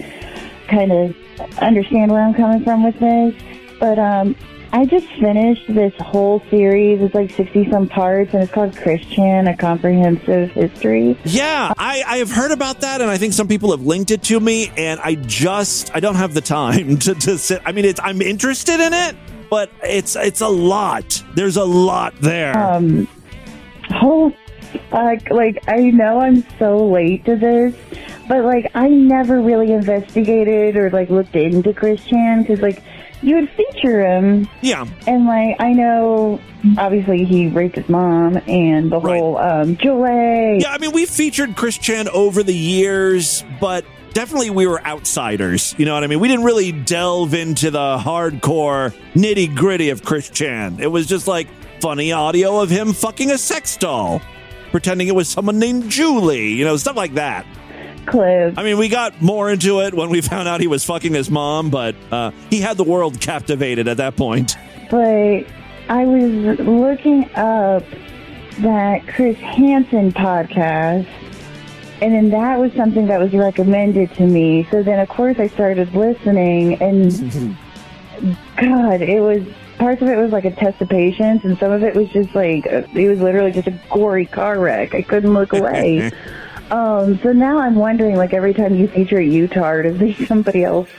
kind 0.68 0.90
of 0.90 1.14
understand 1.58 2.10
where 2.10 2.22
I'm 2.22 2.32
coming 2.32 2.64
from 2.64 2.82
with 2.82 2.98
this. 2.98 3.34
But 3.78 3.98
um, 3.98 4.36
I 4.72 4.86
just 4.86 5.06
finished 5.20 5.66
this 5.68 5.92
whole 6.00 6.42
series. 6.48 7.02
It's 7.02 7.14
like 7.14 7.30
sixty 7.30 7.70
some 7.70 7.88
parts, 7.88 8.32
and 8.32 8.42
it's 8.42 8.50
called 8.50 8.74
Chris 8.74 9.04
Chan: 9.04 9.46
A 9.48 9.54
Comprehensive 9.54 10.50
History. 10.52 11.18
Yeah, 11.24 11.74
I, 11.76 12.02
I 12.06 12.16
have 12.18 12.30
heard 12.30 12.52
about 12.52 12.80
that, 12.80 13.02
and 13.02 13.10
I 13.10 13.18
think 13.18 13.34
some 13.34 13.48
people 13.48 13.70
have 13.72 13.82
linked 13.82 14.12
it 14.12 14.22
to 14.24 14.40
me, 14.40 14.72
and 14.78 14.98
I 15.00 15.16
just 15.16 15.94
I 15.94 16.00
don't 16.00 16.14
have 16.14 16.32
the 16.32 16.40
time 16.40 16.96
to, 17.00 17.14
to 17.14 17.36
sit. 17.36 17.60
I 17.66 17.72
mean, 17.72 17.84
it's 17.84 18.00
I'm 18.02 18.22
interested 18.22 18.80
in 18.80 18.94
it, 18.94 19.14
but 19.50 19.70
it's 19.82 20.16
it's 20.16 20.40
a 20.40 20.48
lot. 20.48 21.22
There's 21.34 21.58
a 21.58 21.64
lot 21.66 22.14
there. 22.16 22.56
Um, 22.56 23.06
whole, 23.92 24.32
uh, 24.92 25.16
like 25.30 25.58
I 25.68 25.90
know 25.90 26.20
I'm 26.20 26.44
so 26.58 26.88
late 26.88 27.24
to 27.24 27.36
this, 27.36 27.74
but 28.28 28.44
like 28.44 28.70
I 28.74 28.88
never 28.88 29.40
really 29.40 29.72
investigated 29.72 30.76
or 30.76 30.90
like 30.90 31.10
looked 31.10 31.36
into 31.36 31.72
Chris 31.72 32.04
Chan 32.04 32.42
because 32.42 32.60
like 32.60 32.82
you 33.22 33.36
would 33.36 33.50
feature 33.50 34.04
him. 34.04 34.48
Yeah. 34.62 34.86
And 35.06 35.26
like 35.26 35.56
I 35.60 35.72
know, 35.72 36.40
obviously 36.78 37.24
he 37.24 37.48
raped 37.48 37.76
his 37.76 37.88
mom 37.88 38.38
and 38.46 38.90
the 38.90 39.00
whole 39.00 39.38
um, 39.38 39.76
Joey. 39.76 40.60
Yeah, 40.60 40.72
I 40.72 40.78
mean, 40.78 40.92
we 40.92 41.06
featured 41.06 41.56
Chris 41.56 41.78
Chan 41.78 42.08
over 42.08 42.42
the 42.42 42.54
years, 42.54 43.44
but 43.60 43.84
definitely 44.12 44.50
we 44.50 44.66
were 44.66 44.84
outsiders. 44.84 45.74
You 45.78 45.84
know 45.86 45.94
what 45.94 46.04
I 46.04 46.06
mean? 46.06 46.20
We 46.20 46.28
didn't 46.28 46.44
really 46.44 46.72
delve 46.72 47.34
into 47.34 47.70
the 47.70 47.98
hardcore 47.98 48.94
nitty 49.14 49.54
gritty 49.54 49.90
of 49.90 50.04
Chris 50.04 50.30
Chan. 50.30 50.80
It 50.80 50.88
was 50.88 51.06
just 51.06 51.28
like 51.28 51.48
funny 51.80 52.12
audio 52.12 52.60
of 52.60 52.70
him 52.70 52.92
fucking 52.92 53.30
a 53.30 53.38
sex 53.38 53.76
doll, 53.76 54.20
pretending 54.70 55.08
it 55.08 55.14
was 55.14 55.28
someone 55.28 55.58
named 55.58 55.90
Julie, 55.90 56.48
you 56.48 56.64
know, 56.64 56.76
stuff 56.76 56.96
like 56.96 57.14
that. 57.14 57.46
Clip. 58.06 58.58
I 58.58 58.62
mean, 58.62 58.78
we 58.78 58.88
got 58.88 59.20
more 59.22 59.50
into 59.50 59.80
it 59.80 59.94
when 59.94 60.10
we 60.10 60.20
found 60.20 60.48
out 60.48 60.60
he 60.60 60.66
was 60.66 60.84
fucking 60.84 61.14
his 61.14 61.30
mom, 61.30 61.70
but 61.70 61.94
uh, 62.10 62.32
he 62.50 62.60
had 62.60 62.76
the 62.76 62.84
world 62.84 63.20
captivated 63.20 63.88
at 63.88 63.98
that 63.98 64.16
point. 64.16 64.56
But 64.90 65.44
I 65.88 66.04
was 66.04 66.58
looking 66.60 67.24
up 67.34 67.84
that 68.60 69.06
Chris 69.08 69.36
Hansen 69.38 70.12
podcast, 70.12 71.06
and 72.00 72.14
then 72.14 72.30
that 72.30 72.58
was 72.58 72.72
something 72.72 73.06
that 73.06 73.20
was 73.20 73.32
recommended 73.32 74.12
to 74.14 74.26
me. 74.26 74.66
So 74.70 74.82
then, 74.82 74.98
of 74.98 75.08
course, 75.08 75.38
I 75.38 75.48
started 75.48 75.94
listening, 75.94 76.80
and 76.80 77.56
God, 78.56 79.02
it 79.02 79.20
was 79.20 79.42
parts 79.80 80.02
of 80.02 80.08
it 80.08 80.16
was 80.16 80.30
like 80.30 80.44
a 80.44 80.50
test 80.50 80.80
of 80.80 80.88
patience, 80.88 81.42
and 81.42 81.58
some 81.58 81.72
of 81.72 81.82
it 81.82 81.96
was 81.96 82.08
just 82.10 82.34
like 82.34 82.66
it 82.66 83.08
was 83.08 83.20
literally 83.20 83.50
just 83.50 83.66
a 83.66 83.80
gory 83.90 84.26
car 84.26 84.60
wreck. 84.60 84.94
I 84.94 85.02
couldn't 85.02 85.32
look 85.32 85.52
away. 85.52 86.12
um, 86.70 87.18
so 87.18 87.32
now 87.32 87.58
I'm 87.58 87.74
wondering, 87.74 88.16
like 88.16 88.32
every 88.32 88.54
time 88.54 88.74
you 88.74 88.86
feature 88.86 89.18
a 89.18 89.24
Utah, 89.24 89.80
is 89.80 89.98
there 89.98 90.14
somebody 90.26 90.62
else 90.62 90.90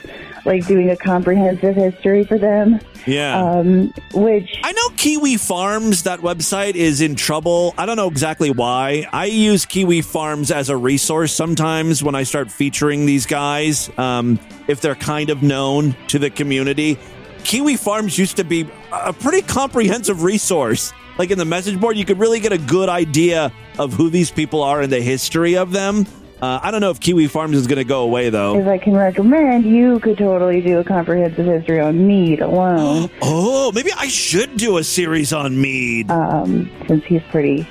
like 0.44 0.66
doing 0.66 0.90
a 0.90 0.96
comprehensive 0.96 1.76
history 1.76 2.24
for 2.24 2.38
them? 2.38 2.80
Yeah. 3.06 3.40
Um, 3.40 3.92
which 4.14 4.60
I 4.64 4.72
know 4.72 4.88
Kiwi 4.96 5.36
Farms, 5.36 6.02
that 6.02 6.18
website 6.18 6.74
is 6.74 7.00
in 7.00 7.14
trouble. 7.14 7.74
I 7.78 7.86
don't 7.86 7.96
know 7.96 8.08
exactly 8.08 8.50
why. 8.50 9.06
I 9.12 9.26
use 9.26 9.64
Kiwi 9.64 10.02
Farms 10.02 10.50
as 10.50 10.68
a 10.70 10.76
resource 10.76 11.32
sometimes 11.32 12.02
when 12.02 12.16
I 12.16 12.24
start 12.24 12.50
featuring 12.50 13.06
these 13.06 13.26
guys, 13.26 13.96
um, 13.96 14.40
if 14.66 14.80
they're 14.80 14.96
kind 14.96 15.30
of 15.30 15.42
known 15.42 15.96
to 16.08 16.18
the 16.18 16.30
community. 16.30 16.98
Kiwi 17.44 17.76
Farms 17.76 18.18
used 18.18 18.36
to 18.36 18.44
be 18.44 18.68
a 18.92 19.12
pretty 19.12 19.42
comprehensive 19.42 20.22
resource. 20.22 20.92
Like 21.18 21.30
in 21.30 21.38
the 21.38 21.44
message 21.44 21.78
board, 21.80 21.96
you 21.96 22.04
could 22.04 22.18
really 22.18 22.40
get 22.40 22.52
a 22.52 22.58
good 22.58 22.88
idea 22.88 23.52
of 23.78 23.92
who 23.92 24.08
these 24.10 24.30
people 24.30 24.62
are 24.62 24.80
and 24.80 24.90
the 24.92 25.00
history 25.00 25.56
of 25.56 25.72
them. 25.72 26.06
Uh, 26.40 26.58
I 26.60 26.70
don't 26.72 26.80
know 26.80 26.90
if 26.90 26.98
Kiwi 26.98 27.28
Farms 27.28 27.56
is 27.56 27.68
going 27.68 27.76
to 27.78 27.84
go 27.84 28.02
away, 28.02 28.28
though. 28.28 28.58
if 28.58 28.66
I 28.66 28.76
can 28.76 28.94
recommend, 28.96 29.64
you 29.64 30.00
could 30.00 30.18
totally 30.18 30.60
do 30.60 30.80
a 30.80 30.84
comprehensive 30.84 31.46
history 31.46 31.78
on 31.78 32.04
Mead 32.06 32.40
alone. 32.40 33.08
Oh, 33.22 33.70
maybe 33.72 33.92
I 33.96 34.08
should 34.08 34.56
do 34.56 34.78
a 34.78 34.84
series 34.84 35.32
on 35.32 35.60
Mead. 35.60 36.10
Um, 36.10 36.68
since 36.88 37.04
he's 37.04 37.22
pretty 37.30 37.64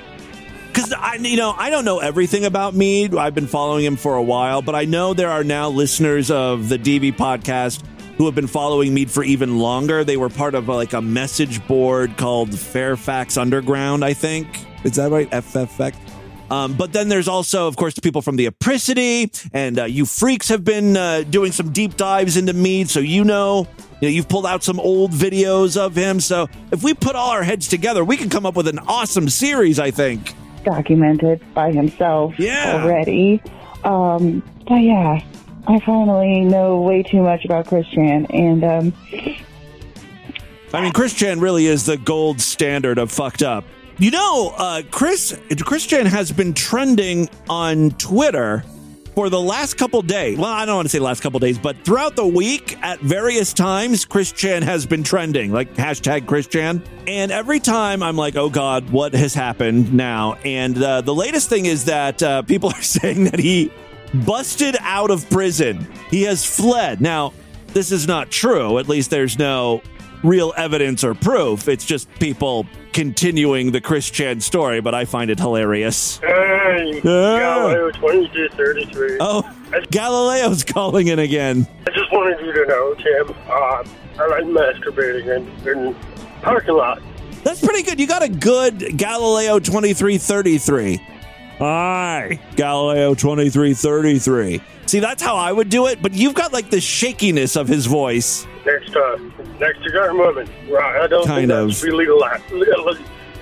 Because 0.68 0.90
I, 0.94 1.16
you 1.16 1.36
know, 1.36 1.50
I 1.56 1.68
don't 1.68 1.84
know 1.84 1.98
everything 1.98 2.46
about 2.46 2.74
Mead. 2.74 3.14
I've 3.14 3.34
been 3.34 3.46
following 3.46 3.84
him 3.84 3.96
for 3.96 4.14
a 4.16 4.22
while, 4.22 4.62
but 4.62 4.74
I 4.74 4.86
know 4.86 5.12
there 5.12 5.28
are 5.28 5.44
now 5.44 5.68
listeners 5.68 6.30
of 6.30 6.70
the 6.70 6.78
DV 6.78 7.14
podcast 7.16 7.82
who 8.22 8.26
have 8.26 8.36
been 8.36 8.46
following 8.46 8.94
Mead 8.94 9.10
for 9.10 9.24
even 9.24 9.58
longer. 9.58 10.04
They 10.04 10.16
were 10.16 10.28
part 10.28 10.54
of 10.54 10.68
like 10.68 10.92
a 10.92 11.02
message 11.02 11.66
board 11.66 12.16
called 12.16 12.56
Fairfax 12.56 13.36
Underground. 13.36 14.04
I 14.04 14.12
think 14.14 14.46
is 14.84 14.92
that 14.92 15.10
right? 15.10 15.28
FFX. 15.30 15.96
Um, 16.48 16.74
but 16.74 16.92
then 16.92 17.08
there's 17.08 17.26
also, 17.26 17.66
of 17.66 17.76
course, 17.76 17.94
the 17.94 18.00
people 18.00 18.22
from 18.22 18.36
the 18.36 18.46
Apricity, 18.46 19.32
and 19.52 19.78
uh, 19.78 19.84
you 19.86 20.04
freaks 20.06 20.48
have 20.50 20.62
been 20.64 20.96
uh, 20.96 21.22
doing 21.22 21.50
some 21.50 21.72
deep 21.72 21.96
dives 21.96 22.36
into 22.36 22.52
Mead, 22.52 22.88
so 22.90 23.00
you 23.00 23.24
know, 23.24 23.66
you 24.00 24.08
know, 24.08 24.08
you've 24.08 24.28
pulled 24.28 24.46
out 24.46 24.62
some 24.62 24.78
old 24.78 25.10
videos 25.12 25.76
of 25.76 25.96
him. 25.96 26.20
So 26.20 26.48
if 26.70 26.84
we 26.84 26.94
put 26.94 27.16
all 27.16 27.30
our 27.30 27.42
heads 27.42 27.66
together, 27.68 28.04
we 28.04 28.16
can 28.16 28.28
come 28.28 28.46
up 28.46 28.54
with 28.54 28.68
an 28.68 28.78
awesome 28.80 29.28
series. 29.28 29.80
I 29.80 29.90
think. 29.90 30.34
documented 30.64 31.40
by 31.54 31.72
himself 31.72 32.34
Yeah. 32.38 32.82
already. 32.84 33.42
Um, 33.82 34.42
but 34.68 34.76
yeah, 34.76 35.20
I 35.66 35.78
finally 35.80 36.40
know 36.40 36.80
way 36.80 37.02
too 37.02 37.22
much 37.22 37.44
about 37.44 37.66
Chris 37.66 37.86
Chan, 37.86 38.26
and 38.30 38.64
um, 38.64 38.94
I 40.74 40.80
mean, 40.82 40.92
Chris 40.92 41.14
Chan 41.14 41.38
really 41.40 41.66
is 41.66 41.86
the 41.86 41.96
gold 41.96 42.40
standard 42.40 42.98
of 42.98 43.12
fucked 43.12 43.42
up. 43.42 43.64
You 43.98 44.10
know, 44.10 44.52
uh, 44.56 44.82
Chris 44.90 45.38
Chris 45.60 45.86
Chan 45.86 46.06
has 46.06 46.32
been 46.32 46.54
trending 46.54 47.28
on 47.48 47.90
Twitter 47.92 48.64
for 49.14 49.28
the 49.28 49.40
last 49.40 49.74
couple 49.74 50.00
days. 50.02 50.38
Well, 50.38 50.50
I 50.50 50.64
don't 50.64 50.76
want 50.76 50.86
to 50.86 50.90
say 50.90 50.98
last 50.98 51.22
couple 51.22 51.38
days, 51.38 51.58
but 51.58 51.76
throughout 51.84 52.16
the 52.16 52.26
week 52.26 52.78
at 52.82 53.00
various 53.00 53.52
times, 53.52 54.04
Chris 54.04 54.32
Chan 54.32 54.62
has 54.62 54.86
been 54.86 55.02
trending, 55.02 55.52
like 55.52 55.74
hashtag 55.74 56.26
Chris 56.26 56.46
Chan. 56.46 56.82
And 57.06 57.30
every 57.30 57.60
time 57.60 58.02
I'm 58.02 58.16
like, 58.16 58.36
oh 58.36 58.48
God, 58.48 58.90
what 58.90 59.14
has 59.14 59.34
happened 59.34 59.92
now? 59.92 60.34
And 60.44 60.82
uh, 60.82 61.02
the 61.02 61.14
latest 61.14 61.48
thing 61.48 61.66
is 61.66 61.84
that 61.84 62.22
uh, 62.22 62.42
people 62.42 62.70
are 62.74 62.82
saying 62.82 63.24
that 63.24 63.38
he 63.38 63.70
busted 64.14 64.76
out 64.80 65.10
of 65.10 65.28
prison. 65.30 65.86
He 66.10 66.22
has 66.22 66.44
fled. 66.44 67.00
Now, 67.00 67.32
this 67.68 67.92
is 67.92 68.06
not 68.06 68.30
true. 68.30 68.78
At 68.78 68.88
least 68.88 69.10
there's 69.10 69.38
no 69.38 69.82
real 70.22 70.52
evidence 70.56 71.04
or 71.04 71.14
proof. 71.14 71.68
It's 71.68 71.84
just 71.84 72.08
people 72.18 72.66
continuing 72.92 73.72
the 73.72 73.80
Chris 73.80 74.10
Chan 74.10 74.40
story, 74.40 74.80
but 74.80 74.94
I 74.94 75.04
find 75.04 75.30
it 75.30 75.38
hilarious. 75.38 76.18
Hey. 76.18 77.00
Galileo 77.02 77.90
2233. 77.92 79.16
Oh, 79.20 79.42
Galileo's 79.90 80.64
calling 80.64 81.08
in 81.08 81.18
again. 81.18 81.66
I 81.86 81.90
just 81.90 82.12
wanted 82.12 82.44
you 82.44 82.52
to 82.52 82.66
know, 82.66 82.94
Tim, 82.94 83.36
uh, 83.48 83.84
I 84.18 84.26
like 84.28 84.44
masturbating 84.44 85.26
in, 85.64 85.68
in 85.68 85.96
parking 86.42 86.74
lot. 86.74 87.02
That's 87.44 87.64
pretty 87.64 87.82
good. 87.82 87.98
You 87.98 88.06
got 88.06 88.22
a 88.22 88.28
good 88.28 88.96
Galileo 88.96 89.58
2333. 89.58 91.00
Hi, 91.62 92.40
Galileo 92.56 93.14
2333. 93.14 94.60
See, 94.86 94.98
that's 94.98 95.22
how 95.22 95.36
I 95.36 95.52
would 95.52 95.68
do 95.68 95.86
it, 95.86 96.02
but 96.02 96.12
you've 96.12 96.34
got 96.34 96.52
like 96.52 96.70
the 96.70 96.80
shakiness 96.80 97.54
of 97.54 97.68
his 97.68 97.86
voice. 97.86 98.48
Next, 98.66 98.96
uh, 98.96 99.16
next 99.60 99.84
to 99.84 99.92
young. 99.92 100.18
Right, 100.18 100.48
I 101.02 101.06
don't 101.06 101.24
Kind 101.24 101.50
think 101.50 101.52
of. 101.52 101.68
that's 101.68 101.84
illegal, 101.84 102.20
illegal, 102.50 102.96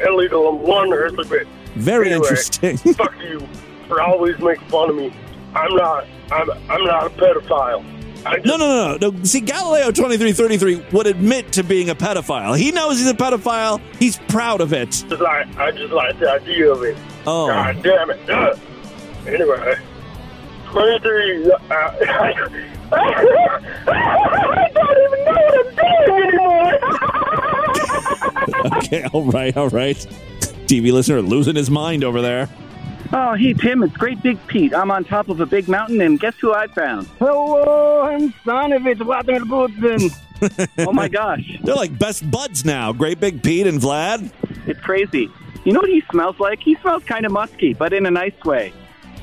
illegal 0.06 0.48
in 0.50 0.58
one 0.60 0.92
earthly 0.92 1.26
bit. 1.30 1.48
Very 1.76 2.10
Anyway, 2.10 2.16
interesting. 2.26 2.76
fuck 2.94 3.14
you 3.22 3.40
for 3.88 4.02
always 4.02 4.38
making 4.38 4.68
fun 4.68 4.90
of 4.90 4.96
me. 4.96 5.10
I'm 5.54 5.74
not, 5.76 6.06
I'm, 6.30 6.50
I'm 6.68 6.84
not 6.84 7.06
a 7.06 7.10
pedophile. 7.10 7.82
Just, 8.16 8.44
No, 8.44 8.58
no, 8.58 8.98
no, 8.98 9.10
no. 9.12 9.24
See, 9.24 9.40
Galileo 9.40 9.90
2333 9.92 10.88
would 10.92 11.06
admit 11.06 11.52
to 11.52 11.62
being 11.62 11.88
a 11.88 11.94
pedophile. 11.94 12.54
He 12.58 12.70
knows 12.70 12.98
he's 12.98 13.08
a 13.08 13.14
pedophile. 13.14 13.80
He's 13.98 14.18
proud 14.28 14.60
of 14.60 14.74
it. 14.74 14.90
just 14.90 15.10
like, 15.22 15.56
I 15.56 15.70
just 15.70 15.94
like 15.94 16.18
the 16.18 16.30
idea 16.30 16.70
of 16.70 16.82
it. 16.82 16.98
Oh. 17.26 17.48
God 17.48 17.82
damn 17.82 18.10
it. 18.10 18.30
Ugh. 18.30 18.58
Anyway, 19.26 19.76
23. 20.66 21.52
Uh, 21.52 21.56
I 22.92 24.70
don't 24.74 24.98
even 25.04 25.24
know 25.24 25.32
what 25.32 25.54
I'm 25.66 25.74
doing 26.06 26.24
anymore. 26.28 26.78
Okay, 28.76 29.04
all 29.12 29.24
right, 29.30 29.56
all 29.56 29.68
right. 29.68 29.96
TV 30.66 30.92
listener 30.92 31.22
losing 31.22 31.56
his 31.56 31.70
mind 31.70 32.02
over 32.04 32.20
there. 32.20 32.48
Oh, 33.12 33.34
hey, 33.34 33.54
Tim, 33.54 33.82
it's 33.82 33.96
Great 33.96 34.22
Big 34.22 34.44
Pete. 34.48 34.74
I'm 34.74 34.90
on 34.90 35.04
top 35.04 35.28
of 35.28 35.40
a 35.40 35.46
big 35.46 35.68
mountain, 35.68 36.00
and 36.00 36.18
guess 36.20 36.34
who 36.40 36.52
I 36.52 36.66
found? 36.68 37.06
Hello, 37.18 38.02
I'm 38.02 38.34
son 38.44 38.72
of 38.72 38.86
it, 38.86 38.98
Waterbootsen. 38.98 40.14
oh 40.86 40.92
my 40.92 41.08
gosh. 41.08 41.58
They're 41.62 41.74
like 41.74 41.98
best 41.98 42.28
buds 42.30 42.64
now. 42.64 42.92
Great 42.92 43.20
Big 43.20 43.42
Pete 43.42 43.66
and 43.66 43.80
Vlad. 43.80 44.30
It's 44.66 44.80
crazy. 44.80 45.30
You 45.64 45.72
know 45.72 45.80
what 45.80 45.90
he 45.90 46.02
smells 46.10 46.38
like? 46.38 46.60
He 46.60 46.74
smells 46.76 47.04
kind 47.04 47.26
of 47.26 47.32
musky, 47.32 47.74
but 47.74 47.92
in 47.92 48.06
a 48.06 48.10
nice 48.10 48.34
way. 48.44 48.72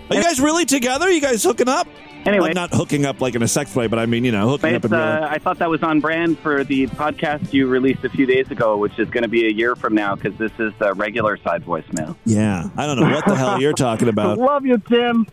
Are 0.09 0.15
you 0.15 0.23
guys 0.23 0.39
really 0.39 0.65
together? 0.65 1.07
Are 1.07 1.11
you 1.11 1.21
guys 1.21 1.43
hooking 1.43 1.67
up? 1.67 1.87
Anyway. 2.25 2.47
Like, 2.47 2.55
not 2.55 2.73
hooking 2.73 3.05
up 3.05 3.21
like 3.21 3.35
in 3.35 3.41
a 3.41 3.47
sex 3.47 3.73
way, 3.75 3.87
but 3.87 3.99
I 3.99 4.05
mean, 4.05 4.25
you 4.25 4.31
know, 4.33 4.49
hooking 4.49 4.75
up 4.75 4.83
in 4.83 4.93
uh, 4.93 5.27
I 5.29 5.37
thought 5.37 5.59
that 5.59 5.69
was 5.69 5.81
on 5.81 6.01
brand 6.01 6.37
for 6.39 6.63
the 6.63 6.87
podcast 6.87 7.53
you 7.53 7.67
released 7.67 8.03
a 8.03 8.09
few 8.09 8.25
days 8.25 8.51
ago, 8.51 8.75
which 8.77 8.99
is 8.99 9.09
going 9.09 9.23
to 9.23 9.29
be 9.29 9.47
a 9.47 9.49
year 9.51 9.75
from 9.75 9.95
now 9.95 10.15
because 10.15 10.37
this 10.37 10.51
is 10.59 10.73
the 10.77 10.93
regular 10.93 11.37
side 11.37 11.63
voicemail. 11.63 12.15
yeah, 12.25 12.69
I 12.75 12.85
don't 12.85 12.99
know 12.99 13.09
what 13.09 13.25
the 13.25 13.35
hell 13.35 13.61
you're 13.61 13.71
talking 13.73 14.09
about. 14.09 14.37
Love 14.47 14.65
you, 14.65 14.77
Tim. 14.77 15.25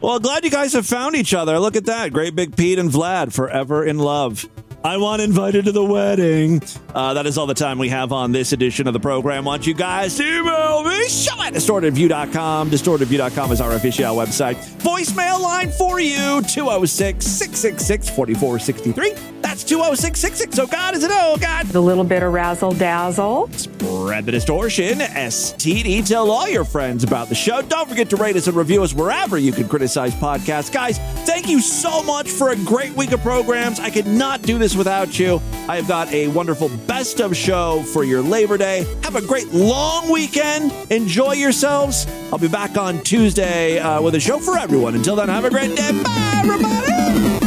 Well, 0.00 0.20
glad 0.20 0.44
you 0.44 0.50
guys 0.50 0.72
have 0.74 0.86
found 0.86 1.16
each 1.16 1.34
other. 1.34 1.58
Look 1.58 1.74
at 1.74 1.86
that. 1.86 2.12
Great 2.12 2.36
Big 2.36 2.56
Pete 2.56 2.78
and 2.78 2.90
Vlad, 2.90 3.32
forever 3.32 3.84
in 3.84 3.98
love. 3.98 4.48
I 4.84 4.96
want 4.96 5.20
invited 5.20 5.64
to 5.64 5.72
the 5.72 5.84
wedding. 5.84 6.62
Uh, 6.94 7.14
that 7.14 7.26
is 7.26 7.36
all 7.36 7.46
the 7.46 7.54
time 7.54 7.78
we 7.78 7.88
have 7.88 8.12
on 8.12 8.30
this 8.30 8.52
edition 8.52 8.86
of 8.86 8.92
the 8.92 9.00
program. 9.00 9.44
Want 9.44 9.66
you 9.66 9.74
guys 9.74 10.16
to 10.18 10.22
email 10.22 10.84
me? 10.84 11.08
Show 11.08 11.40
at 11.42 11.52
distortedview.com. 11.52 12.70
Distortedview.com 12.70 13.52
is 13.52 13.60
our 13.60 13.72
official 13.72 14.14
website. 14.14 14.54
Voicemail 14.78 15.40
line 15.40 15.70
for 15.72 16.00
you 16.00 16.42
206 16.42 17.26
666 17.26 18.08
4463. 18.10 19.14
That's 19.42 19.64
206 19.64 20.20
660. 20.20 20.62
Oh, 20.62 20.66
God, 20.66 20.94
is 20.94 21.02
it? 21.02 21.10
Oh, 21.12 21.36
God. 21.40 21.74
A 21.74 21.80
little 21.80 22.04
bit 22.04 22.22
of 22.22 22.32
razzle 22.32 22.72
dazzle. 22.72 23.48
Spread 23.52 24.26
the 24.26 24.32
distortion. 24.32 24.98
STD. 24.98 26.06
Tell 26.06 26.30
all 26.30 26.48
your 26.48 26.64
friends 26.64 27.02
about 27.04 27.28
the 27.28 27.34
show. 27.34 27.62
Don't 27.62 27.88
forget 27.88 28.08
to 28.10 28.16
rate 28.16 28.36
us 28.36 28.46
and 28.46 28.56
review 28.56 28.82
us 28.82 28.94
wherever 28.94 29.38
you 29.38 29.52
can 29.52 29.68
criticize 29.68 30.14
podcasts. 30.14 30.72
Guys, 30.72 30.98
thank 31.26 31.48
you 31.48 31.60
so 31.60 32.02
much 32.02 32.30
for 32.30 32.50
a 32.50 32.56
great 32.56 32.92
week 32.92 33.12
of 33.12 33.20
programs. 33.22 33.80
I 33.80 33.90
could 33.90 34.06
not 34.06 34.42
do 34.42 34.58
this 34.68 34.76
without 34.76 35.18
you. 35.18 35.40
I 35.66 35.76
have 35.76 35.88
got 35.88 36.12
a 36.12 36.28
wonderful 36.28 36.68
best 36.86 37.20
of 37.20 37.34
show 37.34 37.82
for 37.84 38.04
your 38.04 38.20
Labor 38.20 38.58
Day. 38.58 38.84
Have 39.02 39.16
a 39.16 39.22
great 39.22 39.48
long 39.48 40.10
weekend. 40.10 40.72
Enjoy 40.90 41.32
yourselves. 41.32 42.06
I'll 42.30 42.38
be 42.38 42.48
back 42.48 42.76
on 42.76 43.02
Tuesday 43.02 43.78
uh, 43.78 44.02
with 44.02 44.14
a 44.14 44.20
show 44.20 44.38
for 44.38 44.58
everyone. 44.58 44.94
Until 44.94 45.16
then, 45.16 45.28
have 45.30 45.46
a 45.46 45.50
great 45.50 45.74
day. 45.74 46.02
Bye, 46.02 46.40
everybody. 46.44 47.37